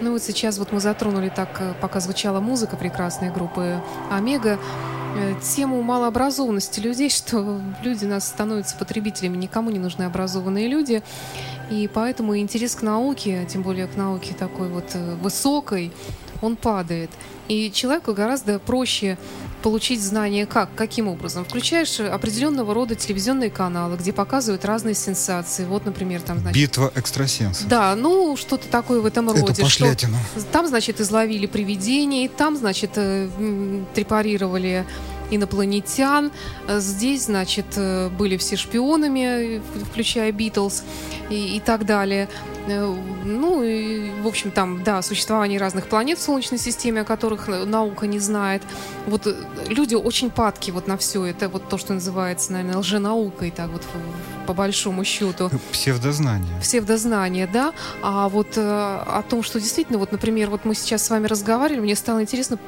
Ну 0.00 0.10
вот 0.10 0.24
сейчас 0.24 0.58
вот 0.58 0.72
мы 0.72 0.80
затронули 0.80 1.28
так, 1.28 1.62
пока 1.80 2.00
звучала 2.00 2.40
музыка 2.40 2.76
прекрасной 2.76 3.30
группы 3.30 3.80
«Омега», 4.10 4.58
э, 5.16 5.34
тему 5.40 5.82
малообразованности 5.82 6.80
людей, 6.80 7.10
что 7.16 7.60
люди 7.84 8.02
у 8.02 8.06
нас 8.06 8.26
становятся 8.26 8.76
потребителями, 8.76 9.36
никому 9.36 9.70
не 9.70 9.78
нужны 9.78 10.02
образованные 10.02 10.66
люди. 10.66 11.04
И 11.70 11.88
поэтому 11.94 12.36
интерес 12.36 12.74
к 12.74 12.82
науке, 12.82 13.46
тем 13.48 13.62
более 13.62 13.86
к 13.86 13.96
науке 13.96 14.34
такой 14.34 14.68
вот 14.68 14.90
э, 14.94 15.14
высокой, 15.22 15.92
он 16.42 16.56
падает. 16.56 17.10
И 17.48 17.70
человеку 17.72 18.12
гораздо 18.12 18.58
проще 18.58 19.16
получить 19.62 20.02
знания 20.02 20.44
как? 20.44 20.70
Каким 20.74 21.08
образом? 21.08 21.44
Включаешь 21.44 22.00
определенного 22.00 22.74
рода 22.74 22.94
телевизионные 22.94 23.50
каналы, 23.50 23.96
где 23.96 24.12
показывают 24.12 24.64
разные 24.64 24.94
сенсации. 24.94 25.64
Вот, 25.64 25.86
например, 25.86 26.20
там, 26.20 26.38
значит... 26.40 26.60
Битва 26.60 26.92
экстрасенсов. 26.94 27.68
Да, 27.68 27.94
ну, 27.94 28.36
что-то 28.36 28.68
такое 28.68 29.00
в 29.00 29.06
этом 29.06 29.28
роде. 29.28 29.52
Это 29.52 29.62
пошлятина. 29.62 30.18
Что 30.36 30.44
там, 30.46 30.66
значит, 30.66 31.00
изловили 31.00 31.46
привидений, 31.46 32.28
там, 32.28 32.56
значит, 32.56 32.92
э, 32.96 33.28
препарировали 33.94 34.84
инопланетян. 35.34 36.30
Здесь, 36.68 37.24
значит, 37.24 37.66
э, 37.76 38.08
были 38.10 38.36
все 38.36 38.56
шпионами, 38.56 39.62
включая 39.90 40.32
Битлз 40.32 40.84
и, 41.30 41.56
и 41.56 41.60
так 41.60 41.86
далее. 41.86 42.28
Э, 42.66 42.94
ну, 43.24 43.62
и, 43.62 44.10
в 44.22 44.26
общем, 44.26 44.50
там, 44.50 44.82
да, 44.84 45.02
существование 45.02 45.58
разных 45.58 45.88
планет 45.88 46.18
в 46.18 46.22
Солнечной 46.22 46.58
системе, 46.58 47.00
о 47.00 47.04
которых 47.04 47.48
наука 47.48 48.06
не 48.06 48.18
знает. 48.18 48.62
Вот 49.06 49.26
э, 49.26 49.34
люди 49.68 49.94
очень 49.94 50.30
падки 50.30 50.70
вот 50.70 50.86
на 50.86 50.96
все 50.96 51.24
это, 51.24 51.48
вот 51.48 51.68
то, 51.68 51.78
что 51.78 51.94
называется, 51.94 52.52
наверное, 52.52 52.78
лженаукой, 52.78 53.50
так 53.50 53.70
вот 53.70 53.82
по 54.46 54.54
большому 54.54 55.04
счету. 55.04 55.50
Псевдознание. 55.72 56.60
Псевдознание, 56.60 57.46
да. 57.46 57.72
А 58.02 58.28
вот 58.28 58.58
о 58.58 59.22
том, 59.28 59.42
что 59.42 59.60
действительно, 59.60 59.98
вот, 59.98 60.12
например, 60.12 60.50
вот 60.50 60.64
мы 60.64 60.74
сейчас 60.74 61.04
с 61.06 61.10
вами 61.10 61.26
разговаривали, 61.26 61.80
мне 61.80 61.94
стало 61.94 62.22
интересно, 62.22 62.58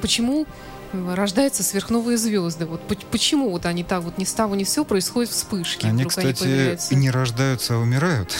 почему 0.00 0.46
рождаются 1.14 1.62
сверхновые 1.62 2.16
звезды. 2.16 2.66
Вот 2.66 2.82
почему 3.10 3.50
вот 3.50 3.66
они 3.66 3.84
так 3.84 4.02
вот 4.02 4.18
ни 4.18 4.24
с 4.24 4.32
того 4.32 4.54
ни 4.54 4.64
с 4.64 4.70
сего 4.70 4.84
происходят 4.84 5.30
вспышки? 5.30 5.86
Они, 5.86 6.04
кстати, 6.04 6.78
они 6.90 7.00
не 7.02 7.10
рождаются, 7.10 7.74
а 7.74 7.78
умирают. 7.78 8.34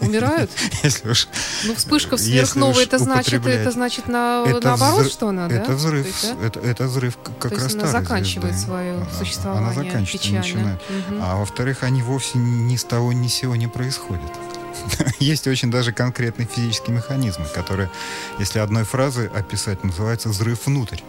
Умирают? 0.00 0.50
Если 0.82 1.08
уж, 1.08 1.28
ну, 1.64 1.74
вспышка 1.74 2.16
сверхновой, 2.16 2.84
это 2.84 2.98
значит, 2.98 3.46
это 3.46 3.70
значит 3.70 4.08
на, 4.08 4.44
это 4.46 4.60
наоборот, 4.60 5.00
взрыв, 5.00 5.12
что 5.12 5.28
она, 5.28 5.48
да? 5.48 5.56
Это 5.56 5.72
взрыв, 5.72 6.06
есть, 6.06 6.34
да? 6.38 6.46
это, 6.46 6.60
это 6.60 6.84
взрыв 6.86 7.18
как 7.40 7.52
То 7.52 7.60
раз 7.60 7.74
она 7.74 7.86
заканчивает 7.86 8.54
звезды. 8.54 8.66
свое 8.66 9.06
существование 9.18 9.66
Она 9.66 9.74
заканчивает, 9.74 10.22
печально. 10.22 10.38
начинает. 10.38 10.80
Угу. 11.08 11.18
А 11.22 11.36
во-вторых, 11.36 11.82
они 11.82 12.02
вовсе 12.02 12.38
ни 12.38 12.76
с 12.76 12.84
того 12.84 13.12
ни 13.12 13.28
с 13.28 13.34
сего 13.34 13.56
не 13.56 13.68
происходят. 13.68 14.32
Есть 15.18 15.46
очень 15.46 15.70
даже 15.70 15.92
конкретные 15.92 16.46
физические 16.46 16.96
механизмы, 16.96 17.46
которые, 17.54 17.90
если 18.38 18.58
одной 18.58 18.84
фразы 18.84 19.30
описать, 19.34 19.82
называется 19.84 20.28
взрыв 20.28 20.66
внутрь 20.66 21.00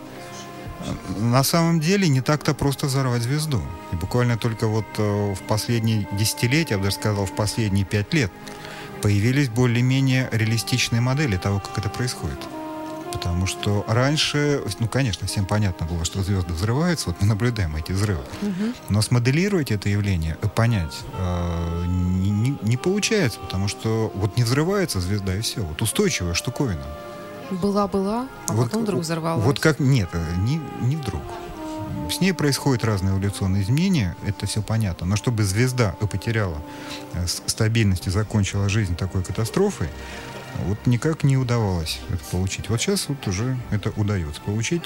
на 1.17 1.43
самом 1.43 1.80
деле 1.80 2.08
не 2.08 2.21
так-то 2.21 2.54
просто 2.54 2.88
взорвать 2.88 3.23
звезду. 3.23 3.62
И 3.91 3.95
буквально 3.95 4.38
только 4.38 4.67
вот 4.67 4.86
э, 4.97 5.34
в 5.34 5.41
последние 5.47 6.08
десятилетия, 6.12 6.73
я 6.73 6.78
бы 6.78 6.86
даже 6.86 6.97
сказал, 6.97 7.26
в 7.26 7.36
последние 7.36 7.86
пять 7.86 8.13
лет, 8.13 8.32
появились 9.02 9.50
более-менее 9.50 10.30
реалистичные 10.32 11.02
модели 11.02 11.38
того, 11.38 11.60
как 11.60 11.78
это 11.78 11.89
происходит. 11.89 12.39
Потому 13.12 13.47
что 13.47 13.86
раньше, 13.88 14.62
ну, 14.80 14.88
конечно, 14.88 15.28
всем 15.28 15.45
понятно 15.45 15.86
было, 15.86 16.04
что 16.04 16.21
звезды 16.23 16.54
взрываются, 16.54 17.10
вот 17.10 17.21
мы 17.21 17.28
наблюдаем 17.28 17.76
эти 17.76 17.91
взрывы. 17.91 18.23
Угу. 18.41 18.73
Но 18.89 19.02
смоделировать 19.02 19.71
это 19.71 19.89
явление, 19.89 20.36
понять 20.56 21.00
э, 21.17 21.86
не, 21.88 22.30
не, 22.30 22.58
не 22.62 22.78
получается, 22.78 23.39
потому 23.39 23.67
что 23.67 24.12
вот 24.13 24.38
не 24.38 24.43
взрывается 24.43 25.00
звезда 25.00 25.36
и 25.36 25.41
все. 25.41 25.62
Вот 25.62 25.82
устойчивая 25.82 26.34
штуковина. 26.34 26.84
Была-была, 27.51 28.27
а 28.47 28.53
вот, 28.53 28.65
потом 28.65 28.83
вдруг 28.83 29.01
взорвалась. 29.01 29.43
Вот 29.43 29.60
как 29.60 29.79
нет, 29.79 30.10
э, 30.13 30.36
не, 30.38 30.60
не 30.81 30.95
вдруг. 30.95 31.21
С 32.12 32.21
ней 32.21 32.33
происходят 32.33 32.83
разные 32.83 33.13
эволюционные 33.13 33.63
изменения, 33.63 34.15
это 34.25 34.45
все 34.45 34.62
понятно. 34.62 35.05
Но 35.05 35.15
чтобы 35.15 35.43
звезда 35.43 35.95
потеряла 36.12 36.57
э, 37.13 37.25
стабильность 37.27 38.07
и 38.07 38.10
закончила 38.10 38.69
жизнь 38.69 38.95
такой 38.95 39.23
катастрофой, 39.23 39.89
вот 40.65 40.86
никак 40.86 41.23
не 41.23 41.38
удавалось 41.38 41.99
это 42.10 42.23
получить. 42.31 42.69
Вот 42.69 42.81
сейчас 42.81 43.10
вот 43.10 43.27
уже 43.27 43.57
это 43.69 43.91
удается 43.95 44.41
получить. 44.41 44.83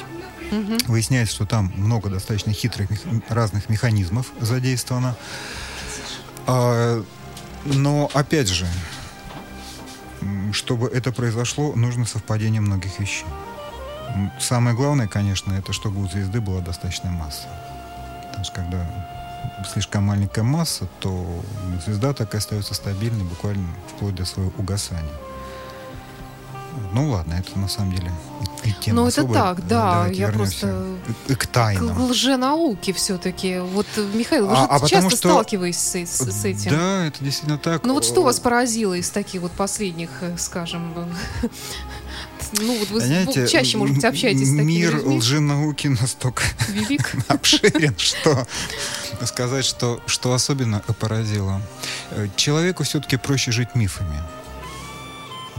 Угу. 0.51 0.91
Выясняется, 0.91 1.35
что 1.35 1.45
там 1.45 1.71
много 1.75 2.09
достаточно 2.09 2.51
хитрых 2.51 2.89
разных 3.29 3.69
механизмов 3.69 4.31
задействовано. 4.39 5.15
А, 6.47 7.03
но 7.65 8.09
опять 8.13 8.49
же, 8.49 8.67
чтобы 10.51 10.87
это 10.87 11.11
произошло, 11.11 11.73
нужно 11.75 12.05
совпадение 12.05 12.61
многих 12.61 12.99
вещей. 12.99 13.25
Самое 14.39 14.75
главное, 14.75 15.07
конечно, 15.07 15.53
это 15.53 15.73
чтобы 15.73 16.01
у 16.01 16.07
звезды 16.07 16.41
была 16.41 16.59
достаточная 16.59 17.11
масса. 17.11 17.47
Потому 18.27 18.43
что 18.43 18.55
когда 18.55 18.85
слишком 19.71 20.03
маленькая 20.03 20.43
масса, 20.43 20.87
то 20.99 21.43
звезда 21.85 22.13
так 22.13 22.33
и 22.33 22.37
остается 22.37 22.73
стабильной 22.73 23.23
буквально 23.23 23.67
вплоть 23.87 24.15
до 24.15 24.25
своего 24.25 24.51
угасания. 24.57 25.09
Ну 26.93 27.09
ладно, 27.09 27.33
это 27.33 27.57
на 27.57 27.67
самом 27.67 27.93
деле 27.95 28.11
тема 28.81 29.01
Ну 29.01 29.07
это 29.07 29.23
так, 29.23 29.67
да, 29.67 29.93
Давайте 29.93 30.19
я 30.19 30.27
просто 30.29 30.97
к 31.27 31.47
тайнам. 31.47 31.95
К 31.95 31.99
лженауке 31.99 32.93
все-таки. 32.93 33.59
Вот, 33.59 33.87
Михаил, 34.13 34.47
вы 34.47 34.53
а, 34.53 34.57
же 34.57 34.67
а 34.69 34.87
часто 34.87 35.09
что... 35.09 35.17
сталкиваетесь 35.17 35.79
с, 35.79 36.31
с, 36.31 36.45
этим. 36.45 36.71
Да, 36.71 37.05
это 37.05 37.23
действительно 37.23 37.57
так. 37.57 37.83
Ну 37.83 37.93
вот 37.93 38.05
что 38.05 38.23
вас 38.23 38.39
поразило 38.39 38.93
из 38.93 39.09
таких 39.09 39.41
вот 39.41 39.51
последних, 39.51 40.09
э, 40.21 40.35
скажем, 40.37 40.93
ну, 42.53 42.77
вот 42.77 42.89
вы 42.89 43.01
Знаете, 43.01 43.47
чаще, 43.47 43.77
может 43.77 43.95
быть, 43.95 44.05
общаетесь 44.05 44.47
с 44.47 44.51
такими 44.51 44.63
Мир 44.63 44.95
людьми. 44.97 45.17
лженауки 45.17 45.87
настолько 45.87 46.43
Велик. 46.69 47.11
обширен, 47.27 47.95
что 47.97 48.47
сказать, 49.25 49.65
что, 49.65 50.01
что 50.05 50.33
особенно 50.33 50.79
поразило. 50.99 51.61
Э, 52.11 52.27
человеку 52.35 52.83
все-таки 52.83 53.17
проще 53.17 53.51
жить 53.51 53.75
мифами 53.75 54.21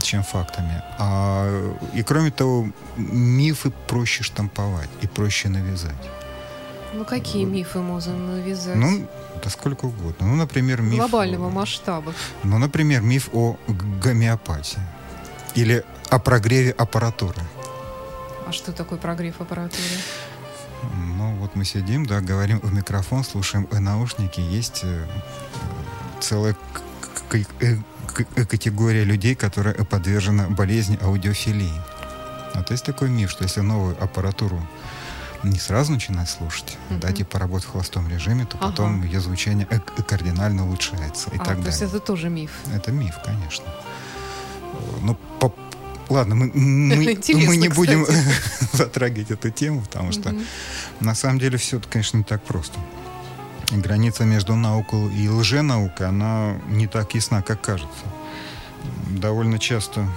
чем 0.03 0.23
фактами. 0.23 0.81
А, 0.99 1.75
и 1.93 2.03
кроме 2.03 2.31
того, 2.31 2.67
мифы 2.97 3.71
проще 3.87 4.23
штамповать 4.23 4.89
и 5.01 5.07
проще 5.07 5.49
навязать. 5.49 5.95
Ну 6.93 7.05
какие 7.05 7.45
мифы 7.45 7.79
можно 7.79 8.13
навязать? 8.15 8.75
Ну, 8.75 9.07
да 9.43 9.49
сколько 9.49 9.85
угодно. 9.85 10.27
Ну, 10.27 10.35
например, 10.35 10.81
миф... 10.81 10.99
Глобального 10.99 11.49
масштаба. 11.49 12.13
Ну, 12.43 12.59
например, 12.59 13.01
миф 13.01 13.29
о 13.33 13.57
гомеопатии. 13.67 14.79
Или 15.55 15.83
о 16.09 16.19
прогреве 16.19 16.71
аппаратуры. 16.71 17.41
А 18.47 18.51
что 18.51 18.71
такое 18.71 18.99
прогрев 18.99 19.41
аппаратуры? 19.41 19.83
Ну, 21.17 21.35
вот 21.35 21.55
мы 21.55 21.65
сидим, 21.65 22.05
да, 22.05 22.21
говорим 22.21 22.59
в 22.59 22.73
микрофон, 22.73 23.23
слушаем 23.23 23.67
в 23.71 23.79
наушники. 23.79 24.39
Есть 24.39 24.81
э, 24.83 25.07
целая 26.19 26.55
категория 28.07 29.03
людей, 29.03 29.35
которая 29.35 29.73
подвержена 29.73 30.49
болезни 30.49 30.97
аудиофилии. 31.01 31.73
Вот 32.55 32.69
есть 32.71 32.85
такой 32.85 33.09
миф, 33.09 33.31
что 33.31 33.43
если 33.43 33.61
новую 33.61 34.01
аппаратуру 34.01 34.61
не 35.43 35.59
сразу 35.59 35.91
начинать 35.91 36.29
слушать, 36.29 36.77
uh-huh. 36.89 36.99
да, 36.99 37.11
типа 37.11 37.39
работать 37.39 37.67
в 37.67 37.71
холостом 37.71 38.07
режиме, 38.07 38.45
то 38.45 38.57
потом 38.57 38.99
ага. 38.99 39.05
ее 39.05 39.19
звучание 39.19 39.67
кардинально 40.07 40.65
улучшается 40.65 41.29
и 41.31 41.35
а, 41.35 41.39
так 41.39 41.47
то 41.47 41.63
далее. 41.63 41.65
есть 41.65 41.81
это 41.81 41.99
тоже 41.99 42.29
миф? 42.29 42.51
Это 42.73 42.91
миф, 42.91 43.15
конечно. 43.25 43.65
Ну, 45.01 45.15
по, 45.39 45.53
ладно, 46.09 46.35
мы, 46.35 46.51
мы, 46.53 46.95
мы 47.45 47.57
не 47.57 47.67
будем 47.67 48.05
затрагивать 48.71 49.31
эту 49.31 49.49
тему, 49.49 49.81
потому 49.81 50.13
что 50.13 50.29
uh-huh. 50.29 50.45
на 51.01 51.15
самом 51.15 51.39
деле 51.39 51.57
все 51.57 51.77
это, 51.77 51.89
конечно, 51.89 52.17
не 52.17 52.23
так 52.23 52.41
просто 52.43 52.79
граница 53.81 54.23
между 54.23 54.55
наукой 54.55 55.13
и 55.13 55.27
лженаукой, 55.29 56.07
она 56.07 56.55
не 56.67 56.87
так 56.87 57.15
ясна, 57.15 57.41
как 57.41 57.61
кажется. 57.61 58.05
Довольно 59.07 59.59
часто, 59.59 60.07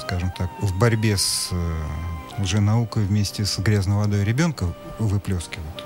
скажем 0.00 0.32
так, 0.36 0.50
в 0.60 0.76
борьбе 0.78 1.16
с 1.16 1.48
э, 1.50 1.74
лженаукой 2.38 3.04
вместе 3.04 3.44
с 3.44 3.58
грязной 3.58 3.96
водой 3.96 4.24
ребенка 4.24 4.74
выплескивают. 4.98 5.84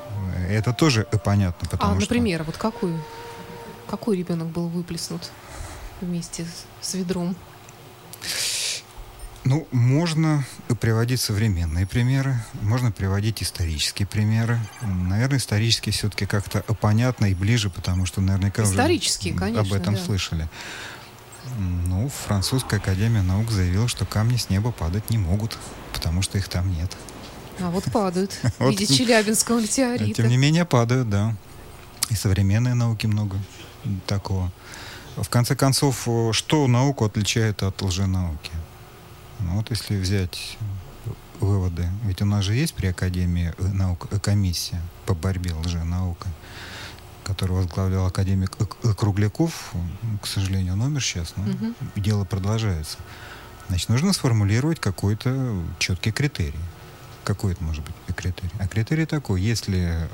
Это 0.49 0.73
тоже 0.73 1.07
понятно, 1.25 1.69
потому 1.69 1.93
а, 1.93 2.01
что... 2.01 2.15
например, 2.15 2.43
вот 2.45 2.57
какую? 2.57 3.01
Какой 3.89 4.17
ребенок 4.19 4.49
был 4.49 4.69
выплеснут 4.69 5.31
вместе 6.01 6.47
с 6.81 6.95
ведром? 6.95 7.37
Ну, 9.47 9.65
можно 9.71 10.45
приводить 10.81 11.21
современные 11.21 11.87
примеры, 11.87 12.35
можно 12.63 12.91
приводить 12.91 13.45
исторические 13.45 14.05
примеры. 14.09 14.59
Наверное, 14.83 15.39
исторические 15.39 15.93
все-таки 15.93 16.27
как-то 16.27 16.65
понятно 16.81 17.27
и 17.27 17.35
ближе, 17.35 17.71
потому 17.71 18.07
что 18.07 18.21
наверняка 18.21 18.65
исторические, 18.65 19.35
уже 19.35 19.41
конечно, 19.41 19.63
об 19.63 19.73
этом 19.73 19.95
да. 19.95 20.01
слышали. 20.01 20.49
Ну, 21.87 22.09
французская 22.27 22.79
академия 22.79 23.23
наук 23.23 23.53
заявила, 23.53 23.87
что 23.87 24.05
камни 24.05 24.37
с 24.37 24.51
неба 24.51 24.73
падать 24.73 25.11
не 25.11 25.19
могут, 25.19 25.57
потому 25.93 26.23
что 26.23 26.39
их 26.39 26.49
там 26.49 26.69
нет. 26.73 26.97
А 27.61 27.71
вот 27.71 27.85
падают 27.85 28.33
в 28.59 28.69
виде 28.69 28.85
Челябинского 28.85 29.61
метеорита. 29.61 30.23
Тем 30.23 30.29
не 30.29 30.39
менее 30.39 30.65
падают, 30.65 31.09
да. 31.09 31.37
И 32.11 32.17
современной 32.17 32.75
науки 32.75 33.07
много 33.07 33.39
такого. 34.09 34.51
В 35.17 35.29
конце 35.29 35.55
концов, 35.55 36.03
э, 36.09 36.33
что 36.33 36.67
науку 36.67 37.05
отличает 37.05 37.63
от 37.63 37.81
лженауки? 37.81 38.51
Ну, 39.41 39.57
вот 39.57 39.71
если 39.71 39.97
взять 39.97 40.57
выводы, 41.41 41.89
ведь 42.05 42.23
у 42.23 42.25
нас 42.25 42.45
же 42.45 42.55
есть 42.55 42.75
при 42.75 42.87
Академии 42.87 43.53
наук 43.59 44.09
э, 44.11 44.19
комиссия 44.19 44.81
по 45.05 45.15
борьбе 45.15 45.53
лженаукой, 45.55 46.31
которую 47.25 47.59
возглавлял 47.63 48.07
академик 48.07 48.51
К- 48.57 48.95
Кругляков, 48.95 49.73
к 50.23 50.27
сожалению, 50.27 50.73
он 50.75 50.83
умер 50.83 51.03
сейчас, 51.03 51.35
но 51.37 51.45
Мгм. 51.45 51.75
дело 51.97 52.25
продолжается. 52.25 52.99
Значит, 53.69 53.89
нужно 53.89 54.13
сформулировать 54.13 54.81
какой-то 54.81 55.63
четкий 55.79 56.13
критерий. 56.13 56.55
Какой 57.25 57.53
это 57.53 57.65
может 57.65 57.85
быть 57.85 57.95
критерий? 58.17 58.53
А 58.59 58.69
критерий 58.69 59.05
такой, 59.07 59.43
если 59.43 59.99
э, 60.01 60.09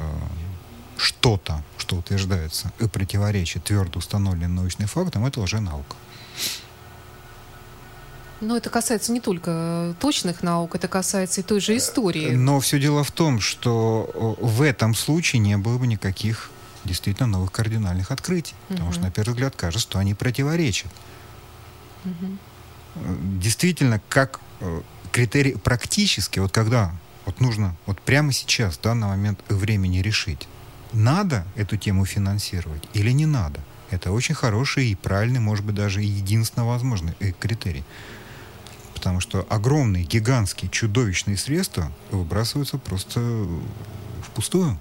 что-то, 0.96 1.62
что 1.76 1.96
утверждается, 1.96 2.72
противоречит 2.92 3.64
твердо 3.64 3.98
установленным 3.98 4.54
научным 4.56 4.88
фактам, 4.88 5.24
это 5.26 5.40
лженаука. 5.40 5.96
Но 8.42 8.56
это 8.56 8.70
касается 8.70 9.12
не 9.12 9.20
только 9.20 9.94
точных 10.00 10.42
наук, 10.42 10.74
это 10.74 10.88
касается 10.88 11.40
и 11.40 11.44
той 11.44 11.60
же 11.60 11.76
истории. 11.76 12.30
Но 12.30 12.58
все 12.58 12.80
дело 12.80 13.04
в 13.04 13.12
том, 13.12 13.38
что 13.38 14.10
э, 14.12 14.44
в 14.44 14.62
этом 14.62 14.96
случае 14.96 15.38
не 15.38 15.56
было 15.56 15.78
бы 15.78 15.86
никаких 15.86 16.50
действительно 16.84 17.28
новых 17.28 17.52
кардинальных 17.52 18.10
открытий. 18.10 18.56
Потому 18.66 18.92
что, 18.92 19.02
на 19.02 19.12
первый 19.12 19.34
взгляд, 19.34 19.54
кажется, 19.54 19.88
что 19.88 20.00
они 20.00 20.14
противоречат. 20.14 20.90
Э, 22.04 22.10
Действительно, 23.40 24.00
как 24.08 24.40
э, 24.60 24.82
критерий 25.12 25.54
практически, 25.54 26.40
вот 26.40 26.50
когда 26.50 26.92
вот 27.26 27.40
нужно 27.40 27.76
вот 27.86 28.00
прямо 28.00 28.32
сейчас, 28.32 28.76
в 28.76 28.80
данный 28.80 29.06
момент 29.06 29.38
времени 29.50 29.98
решить, 29.98 30.48
надо 30.92 31.46
эту 31.54 31.76
тему 31.76 32.04
финансировать 32.06 32.82
или 32.92 33.12
не 33.12 33.26
надо. 33.26 33.60
Это 33.90 34.10
очень 34.10 34.34
хороший 34.34 34.88
и 34.88 34.96
правильный, 34.96 35.38
может 35.38 35.64
быть, 35.64 35.76
даже 35.76 36.02
единственно 36.02 36.66
возможный 36.66 37.14
э, 37.20 37.30
критерий. 37.30 37.84
Потому 39.02 39.18
что 39.18 39.44
огромные, 39.50 40.04
гигантские, 40.04 40.70
чудовищные 40.70 41.36
средства 41.36 41.90
выбрасываются 42.12 42.78
просто 42.78 43.48
впустую. 44.22 44.78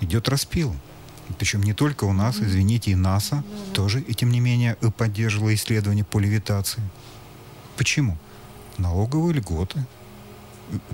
Идет 0.00 0.28
распил. 0.28 0.76
Причем 1.36 1.60
не 1.64 1.72
только 1.72 2.04
у 2.04 2.12
нас, 2.12 2.36
извините, 2.36 2.92
и 2.92 2.94
НАСА 2.94 3.42
тоже, 3.72 4.00
и 4.00 4.14
тем 4.14 4.30
не 4.30 4.38
менее, 4.38 4.76
поддерживала 4.96 5.52
исследования 5.56 6.04
по 6.04 6.20
левитации. 6.20 6.80
Почему? 7.76 8.16
Налоговые 8.78 9.34
льготы. 9.34 9.84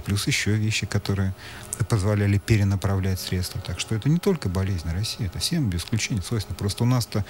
Плюс 0.04 0.26
еще 0.26 0.52
вещи, 0.52 0.86
которые 0.86 1.34
позволяли 1.88 2.38
перенаправлять 2.38 3.20
средства. 3.20 3.60
Так 3.60 3.80
что 3.80 3.94
это 3.94 4.08
не 4.08 4.18
только 4.18 4.48
болезнь 4.48 4.88
России, 4.90 5.26
это 5.26 5.38
всем 5.38 5.70
без 5.70 5.80
исключения 5.80 6.22
свойственно. 6.22 6.56
Просто 6.56 6.84
у 6.84 6.86
нас-то 6.86 7.24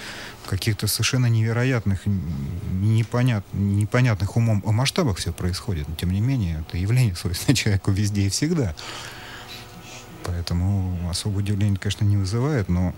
каких-то 0.47 0.87
совершенно 0.87 1.27
невероятных, 1.27 2.01
непонят, 2.05 3.45
непонятных 3.53 4.35
умом 4.35 4.61
масштабах 4.65 5.17
все 5.17 5.31
происходит. 5.31 5.87
Но 5.87 5.95
тем 5.95 6.11
не 6.11 6.21
менее, 6.21 6.63
это 6.67 6.77
явление 6.77 7.15
свойственно 7.17 7.55
человеку 7.55 7.91
везде 7.91 8.23
и 8.23 8.29
всегда. 8.29 8.75
Поэтому 10.25 11.09
особого 11.09 11.39
удивления, 11.39 11.77
конечно, 11.77 12.05
не 12.05 12.17
вызывает, 12.17 12.69
но 12.69 12.93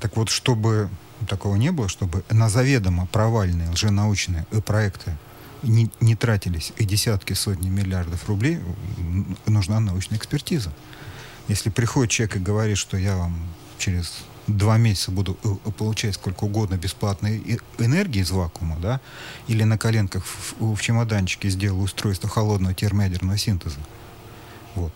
так 0.00 0.16
вот, 0.16 0.30
чтобы 0.30 0.88
такого 1.28 1.56
не 1.56 1.70
было, 1.70 1.88
чтобы 1.88 2.24
на 2.30 2.48
заведомо 2.48 3.06
провальные 3.06 3.70
лженаучные 3.70 4.46
э, 4.50 4.60
проекты 4.60 5.16
не, 5.62 5.90
не 6.00 6.16
тратились 6.16 6.72
и 6.76 6.84
десятки, 6.84 7.32
сотни 7.32 7.68
миллиардов 7.68 8.28
рублей, 8.28 8.60
нужна 9.46 9.80
научная 9.80 10.18
экспертиза. 10.18 10.72
Если 11.48 11.70
приходит 11.70 12.10
человек 12.10 12.36
и 12.36 12.38
говорит, 12.38 12.78
что 12.78 12.96
я 12.96 13.16
вам 13.16 13.36
через 13.78 14.18
два 14.46 14.78
месяца 14.78 15.10
буду 15.10 15.38
э, 15.44 15.70
получать 15.72 16.14
сколько 16.14 16.44
угодно 16.44 16.76
бесплатной 16.76 17.60
энергии 17.78 18.22
из 18.22 18.30
вакуума, 18.30 18.76
да, 18.80 19.00
или 19.48 19.62
на 19.64 19.78
коленках 19.78 20.24
в, 20.24 20.74
в 20.74 20.80
чемоданчике 20.80 21.48
сделал 21.48 21.82
устройство 21.82 22.28
холодного 22.28 22.74
термоядерного 22.74 23.36
синтеза, 23.38 23.78
вот. 24.74 24.92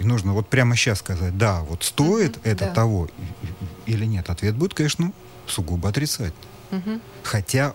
И 0.00 0.04
нужно 0.04 0.32
вот 0.32 0.48
прямо 0.48 0.76
сейчас 0.76 0.98
сказать, 0.98 1.36
да, 1.38 1.60
вот 1.62 1.84
стоит 1.84 2.36
Мгм, 2.36 2.40
это 2.44 2.64
да. 2.66 2.70
того 2.72 3.08
или 3.86 4.04
нет. 4.04 4.30
Ответ 4.30 4.54
будет, 4.56 4.74
конечно, 4.74 5.12
сугубо 5.46 5.88
отрицательный. 5.88 6.34
Мгм. 6.70 7.00
Хотя, 7.22 7.74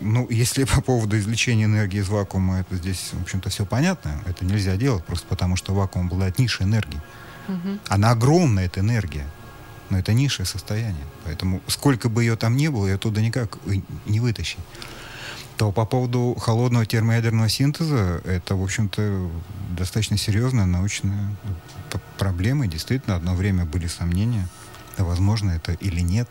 ну, 0.00 0.28
если 0.30 0.64
по 0.64 0.80
поводу 0.80 1.18
извлечения 1.18 1.64
энергии 1.64 2.00
из 2.00 2.08
вакуума, 2.08 2.60
это 2.60 2.76
здесь, 2.76 3.10
в 3.12 3.22
общем-то, 3.22 3.50
все 3.50 3.64
понятно. 3.64 4.22
Это 4.26 4.44
нельзя 4.44 4.76
делать 4.76 5.04
просто 5.04 5.26
потому, 5.28 5.56
что 5.56 5.74
вакуум 5.74 6.06
обладает 6.06 6.38
низшей 6.38 6.66
энергией. 6.66 7.00
Мгм. 7.48 7.80
Она 7.88 8.10
огромная, 8.10 8.66
эта 8.66 8.80
энергия. 8.80 9.26
Но 9.90 9.98
это 9.98 10.12
низшее 10.12 10.46
состояние. 10.46 11.04
Поэтому 11.24 11.60
сколько 11.68 12.08
бы 12.08 12.22
ее 12.22 12.36
там 12.36 12.56
ни 12.56 12.68
было, 12.68 12.86
ее 12.86 12.94
оттуда 12.96 13.20
никак 13.20 13.58
не 14.06 14.20
вытащить. 14.20 14.58
То 15.56 15.72
по 15.72 15.86
поводу 15.86 16.36
холодного 16.38 16.84
термоядерного 16.84 17.48
синтеза, 17.48 18.20
это, 18.24 18.56
в 18.56 18.62
общем-то, 18.62 19.30
достаточно 19.70 20.18
серьезная 20.18 20.66
научная 20.66 21.34
проблема. 22.18 22.66
Действительно, 22.66 23.16
одно 23.16 23.34
время 23.34 23.64
были 23.64 23.86
сомнения, 23.86 24.48
возможно 24.98 25.52
это 25.52 25.72
или 25.72 26.00
нет. 26.00 26.30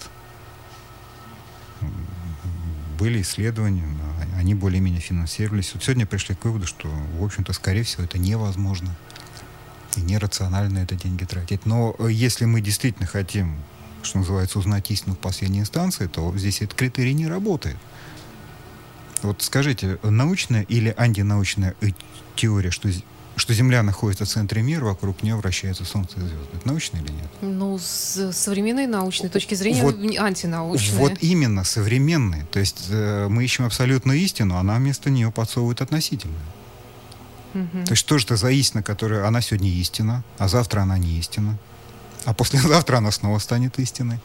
Были 2.97 3.21
исследования, 3.21 3.85
но 3.85 4.37
они 4.37 4.53
более-менее 4.53 5.01
финансировались. 5.01 5.73
Вот 5.73 5.83
сегодня 5.83 6.05
пришли 6.05 6.35
к 6.35 6.45
выводу, 6.45 6.65
что, 6.65 6.87
в 6.87 7.23
общем-то, 7.23 7.51
скорее 7.53 7.83
всего, 7.83 8.03
это 8.03 8.17
невозможно. 8.17 8.95
И 9.97 10.01
нерационально 10.01 10.79
это 10.79 10.95
деньги 10.95 11.23
тратить. 11.23 11.65
Но 11.65 11.95
э, 11.99 12.09
если 12.11 12.45
мы 12.45 12.61
действительно 12.61 13.07
хотим, 13.07 13.57
что 14.03 14.19
называется, 14.19 14.59
узнать 14.59 14.89
истину 14.91 15.15
в 15.15 15.19
последней 15.19 15.59
инстанции, 15.61 16.07
то 16.07 16.37
здесь 16.37 16.61
этот 16.61 16.75
критерий 16.75 17.13
не 17.13 17.27
работает. 17.27 17.77
Вот 19.21 19.41
скажите, 19.41 19.97
научная 20.03 20.63
или 20.63 20.93
антинаучная 20.95 21.75
э, 21.81 21.87
теория, 22.35 22.71
что, 22.71 22.89
что 23.35 23.53
Земля 23.53 23.83
находится 23.83 24.25
в 24.25 24.27
центре 24.27 24.61
мира, 24.61 24.85
вокруг 24.85 25.23
нее 25.23 25.35
вращается 25.35 25.85
Солнце 25.85 26.17
и 26.17 26.21
звезды, 26.21 26.47
это 26.53 26.67
научная 26.67 27.01
или 27.01 27.11
нет? 27.11 27.29
Ну, 27.41 27.77
с 27.77 28.31
современной 28.31 28.87
научной 28.87 29.29
точки 29.29 29.55
зрения, 29.55 29.81
Вот- 29.81 29.97
антинаучная. 29.97 30.99
Вот 30.99 31.13
именно, 31.21 31.63
современные. 31.63 32.45
То 32.51 32.59
есть 32.59 32.87
э, 32.89 33.27
мы 33.29 33.43
ищем 33.43 33.65
абсолютную 33.65 34.19
истину, 34.19 34.57
она 34.57 34.75
вместо 34.75 35.09
нее 35.09 35.31
подсовывает 35.31 35.81
относительную. 35.81 36.39
Мгм. 37.53 37.85
То 37.85 37.91
есть 37.91 37.99
что 37.99 38.17
же 38.17 38.25
это 38.25 38.35
за 38.35 38.51
истина, 38.51 38.83
которая... 38.83 39.25
Она 39.25 39.41
сегодня 39.41 39.69
истина, 39.69 40.23
а 40.37 40.47
завтра 40.47 40.81
она 40.81 40.97
не 40.97 41.17
истина. 41.17 41.57
А 42.25 42.33
послезавтра 42.33 42.97
она 42.97 43.11
снова 43.11 43.39
станет 43.39 43.79
истиной. 43.79 44.19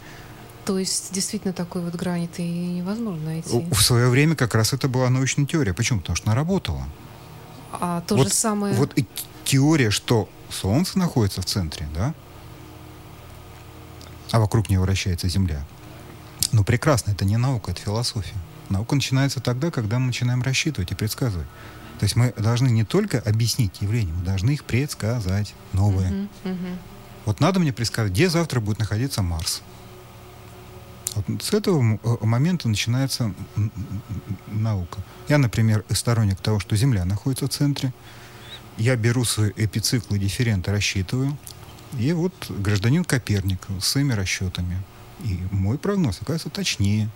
То 0.65 0.79
есть, 0.79 1.13
действительно, 1.13 1.53
такой 1.53 1.83
вот 1.83 1.95
грани-то 1.95 2.43
и 2.43 2.49
невозможно 2.49 3.25
найти. 3.25 3.65
В 3.71 3.81
свое 3.81 4.09
время 4.09 4.37
как 4.37 4.55
раз 4.55 4.73
это 4.73 4.89
была 4.89 5.09
научная 5.11 5.47
теория. 5.47 5.75
Почему? 5.75 6.01
Потому 6.01 6.17
что 6.17 6.29
она 6.29 6.37
работала. 6.37 6.85
А 7.73 8.03
то 8.03 8.17
вот, 8.17 8.29
же 8.29 8.35
самое... 8.35 8.75
Вот 8.75 8.93
и 8.97 9.07
теория, 9.45 9.91
что 9.91 10.29
Солнце 10.49 10.99
находится 10.99 11.43
в 11.43 11.45
центре, 11.45 11.89
да? 11.95 12.15
А 14.33 14.41
вокруг 14.41 14.69
него 14.69 14.83
вращается 14.83 15.29
Земля. 15.29 15.65
Ну, 16.53 16.65
прекрасно, 16.65 17.13
это 17.13 17.25
не 17.25 17.37
наука, 17.37 17.73
это 17.73 17.81
философия. 17.81 18.37
Наука 18.69 18.95
начинается 18.95 19.41
тогда, 19.41 19.71
когда 19.71 19.99
мы 19.99 20.07
начинаем 20.07 20.43
рассчитывать 20.43 20.93
и 20.93 20.95
предсказывать. 20.95 21.47
То 21.99 22.05
есть 22.05 22.17
мы 22.17 22.33
должны 22.37 22.69
не 22.69 22.85
только 22.85 23.19
объяснить 23.19 23.83
явления, 23.83 24.13
мы 24.13 24.25
должны 24.25 24.53
их 24.53 24.65
предсказать, 24.65 25.55
новые. 25.73 26.11
Мгм, 26.11 26.29
мгм. 26.45 26.79
Вот 27.27 27.41
надо 27.41 27.61
мне 27.61 27.73
предсказать, 27.73 28.13
где 28.13 28.31
завтра 28.31 28.61
будет 28.61 28.79
находиться 28.79 29.23
Марс. 29.23 29.63
Вот 31.15 31.43
с 31.43 31.53
этого 31.53 31.99
э, 32.03 32.17
момента 32.25 32.69
начинается 32.69 33.35
наука. 34.47 34.99
Я, 35.31 35.39
например, 35.39 35.85
сторонник 35.91 36.41
того, 36.41 36.59
что 36.59 36.75
Земля 36.75 37.05
находится 37.05 37.47
в 37.47 37.51
центре. 37.51 37.93
Я 38.77 38.97
беру 38.97 39.25
свои 39.25 39.53
эпициклы, 39.55 40.19
дифференты, 40.19 40.73
рассчитываю. 40.73 41.39
И 41.97 42.13
вот 42.13 42.35
гражданин 42.51 43.05
Коперник 43.05 43.61
с 43.81 43.87
своими 43.87 44.13
расчетами. 44.13 44.83
И 45.25 45.39
мой 45.53 45.79
прогноз 45.79 46.17
оказывается 46.17 46.51
точнее. 46.51 47.09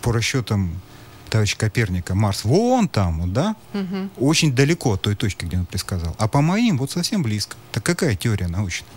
По 0.00 0.12
расчетам 0.12 0.80
товарища 1.28 1.58
Коперника 1.58 2.14
Марс 2.14 2.44
вон 2.44 2.86
там, 2.86 3.22
вот, 3.22 3.32
да? 3.32 3.56
Мгм. 3.72 4.12
Очень 4.16 4.54
далеко 4.54 4.92
от 4.92 5.02
той 5.02 5.16
точки, 5.16 5.44
где 5.44 5.58
он 5.58 5.66
предсказал. 5.66 6.14
А 6.20 6.28
по 6.28 6.40
моим 6.40 6.78
вот 6.78 6.92
совсем 6.92 7.24
близко. 7.24 7.56
Так 7.72 7.82
какая 7.82 8.14
теория 8.14 8.46
научная? 8.46 8.88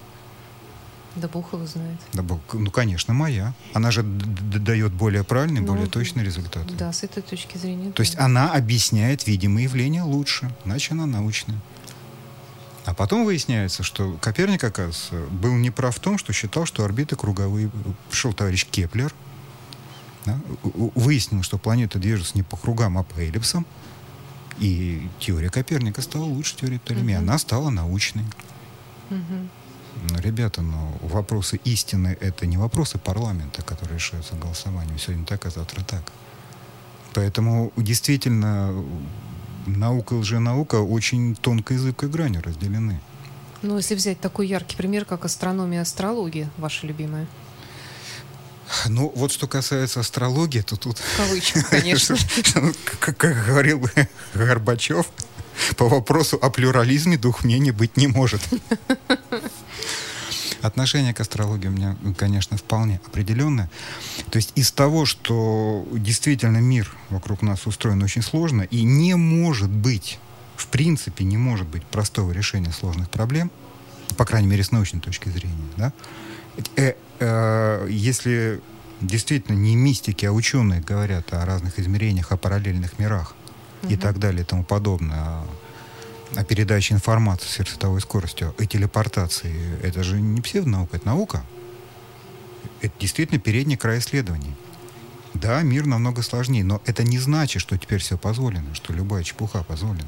Да 1.15 1.27
бог 1.29 1.53
его 1.53 1.65
знает. 1.65 1.97
Да, 2.13 2.23
бо- 2.23 2.39
ну, 2.53 2.69
конечно, 2.71 3.13
моя. 3.13 3.53
Она 3.73 3.91
же 3.91 4.03
дает 4.03 4.91
более 4.91 5.23
правильные, 5.23 5.61
Ну, 5.61 5.67
более 5.67 5.87
точные 5.87 6.25
результаты. 6.25 6.73
Да, 6.73 6.91
с 6.91 7.03
этой 7.03 7.23
точки 7.23 7.57
зрения. 7.57 7.91
То 7.91 8.01
есть 8.01 8.17
да. 8.17 8.25
она 8.25 8.51
объясняет 8.51 9.25
видимые 9.25 9.63
явления 9.65 10.03
лучше, 10.03 10.53
иначе 10.65 10.93
она 10.93 11.05
научная. 11.05 11.59
А 12.85 12.93
потом 12.93 13.25
выясняется, 13.25 13.81
что 13.81 14.13
Коперник, 14.21 14.63
оказывается, 14.63 15.15
был 15.31 15.53
неправ 15.55 15.95
в 15.95 15.99
том, 15.99 16.17
что 16.17 16.33
считал, 16.33 16.65
что 16.65 16.83
орбиты 16.83 17.15
круговые. 17.15 17.71
Пришел 18.09 18.31
товарищ 18.33 18.65
Кеплер 18.69 19.13
Да? 20.25 20.39
Выяснилось, 20.63 21.45
что 21.45 21.57
планеты 21.57 21.97
движутся 21.97 22.33
не 22.35 22.43
по 22.43 22.57
кругам, 22.57 22.97
а 22.97 23.03
по 23.03 23.19
эллипсам. 23.19 23.65
И 24.59 25.07
теория 25.19 25.49
Коперника 25.49 26.01
стала 26.01 26.23
лучше 26.23 26.55
теории 26.57 26.77
Птолемея. 26.77 27.17
Угу. 27.17 27.25
Она 27.25 27.37
стала 27.37 27.69
научной. 27.69 28.23
Угу. 29.09 29.49
Ребята, 30.17 30.61
но 30.61 30.97
вопросы 31.01 31.59
истины— 31.63 32.17
это 32.19 32.45
не 32.45 32.57
вопросы 32.57 32.97
парламента, 32.97 33.61
которые 33.61 33.97
решаются 33.97 34.35
голосованием. 34.35 34.99
Сегодня 34.99 35.25
так, 35.25 35.45
а 35.45 35.49
завтра 35.49 35.83
так. 35.83 36.03
Поэтому 37.13 37.71
действительно 37.77 38.83
наука 39.65 40.15
и 40.15 40.17
лженаука 40.17 40.75
очень 40.75 41.35
тонкой 41.35 41.77
зыбкой 41.77 42.09
гранью 42.09 42.37
разделены. 42.37 42.99
Ну, 43.61 43.77
если 43.77 43.95
взять 43.95 44.19
такой 44.19 44.47
яркий 44.47 44.75
пример, 44.75 45.05
как 45.05 45.25
астрономия 45.25 45.79
и 45.79 45.81
астрология, 45.81 46.49
ваша 46.57 46.85
любимая. 46.85 47.25
Ну, 48.87 49.11
вот 49.15 49.31
что 49.31 49.47
касается 49.47 49.99
астрологии, 49.99 50.61
то 50.61 50.75
тут... 50.75 51.01
Кавычки, 51.17 51.63
конечно. 51.69 52.15
Как 52.99 53.17
говорил 53.17 53.87
Горбачев, 54.33 55.07
по 55.77 55.87
вопросу 55.87 56.37
о 56.41 56.49
плюрализме 56.49 57.17
двух 57.17 57.43
мнений 57.43 57.71
быть 57.71 57.97
не 57.97 58.07
может. 58.07 58.41
Отношение 60.61 61.13
к 61.13 61.19
астрологии 61.19 61.67
у 61.67 61.71
меня, 61.71 61.95
конечно, 62.17 62.57
вполне 62.57 62.99
определенное. 63.05 63.69
То 64.31 64.37
есть 64.37 64.51
из 64.55 64.71
того, 64.71 65.05
что 65.05 65.85
действительно 65.91 66.57
мир 66.57 66.91
вокруг 67.09 67.43
нас 67.43 67.67
устроен 67.67 68.01
очень 68.01 68.23
сложно, 68.23 68.63
и 68.63 68.81
не 68.81 69.15
может 69.15 69.69
быть, 69.69 70.17
в 70.55 70.67
принципе, 70.67 71.23
не 71.23 71.37
может 71.37 71.67
быть 71.67 71.85
простого 71.85 72.31
решения 72.31 72.71
сложных 72.71 73.11
проблем, 73.11 73.51
по 74.17 74.25
крайней 74.25 74.47
мере, 74.47 74.63
с 74.63 74.71
научной 74.71 75.01
точки 75.01 75.29
зрения, 75.29 75.55
да, 75.77 75.93
э, 76.77 76.93
э, 77.19 77.87
если 77.89 78.61
действительно 79.01 79.55
не 79.55 79.75
мистики, 79.75 80.25
а 80.25 80.31
ученые 80.31 80.81
говорят 80.81 81.33
о 81.33 81.45
разных 81.45 81.79
измерениях, 81.79 82.31
о 82.31 82.37
параллельных 82.37 82.97
мирах 82.97 83.35
угу. 83.85 83.93
и 83.93 83.97
так 83.97 84.19
далее 84.19 84.41
и 84.41 84.45
тому 84.45 84.63
подобное, 84.63 85.17
о, 85.17 85.45
о 86.35 86.43
передаче 86.43 86.93
информации 86.93 87.47
с 87.47 87.67
световой 87.67 88.01
скоростью, 88.01 88.53
и 88.59 88.67
телепортации, 88.67 89.79
это 89.81 90.03
же 90.03 90.19
не 90.21 90.41
псевдонаука, 90.41 90.97
это 90.97 91.07
наука. 91.07 91.43
Это 92.81 92.93
действительно 92.99 93.39
передний 93.39 93.77
край 93.77 93.99
исследований. 93.99 94.53
Да, 95.33 95.61
мир 95.63 95.85
намного 95.85 96.21
сложнее, 96.21 96.63
но 96.63 96.81
это 96.85 97.03
не 97.03 97.19
значит, 97.19 97.61
что 97.61 97.77
теперь 97.77 97.99
все 97.99 98.17
позволено, 98.17 98.73
что 98.73 98.93
любая 98.93 99.23
чепуха 99.23 99.63
позволена. 99.63 100.07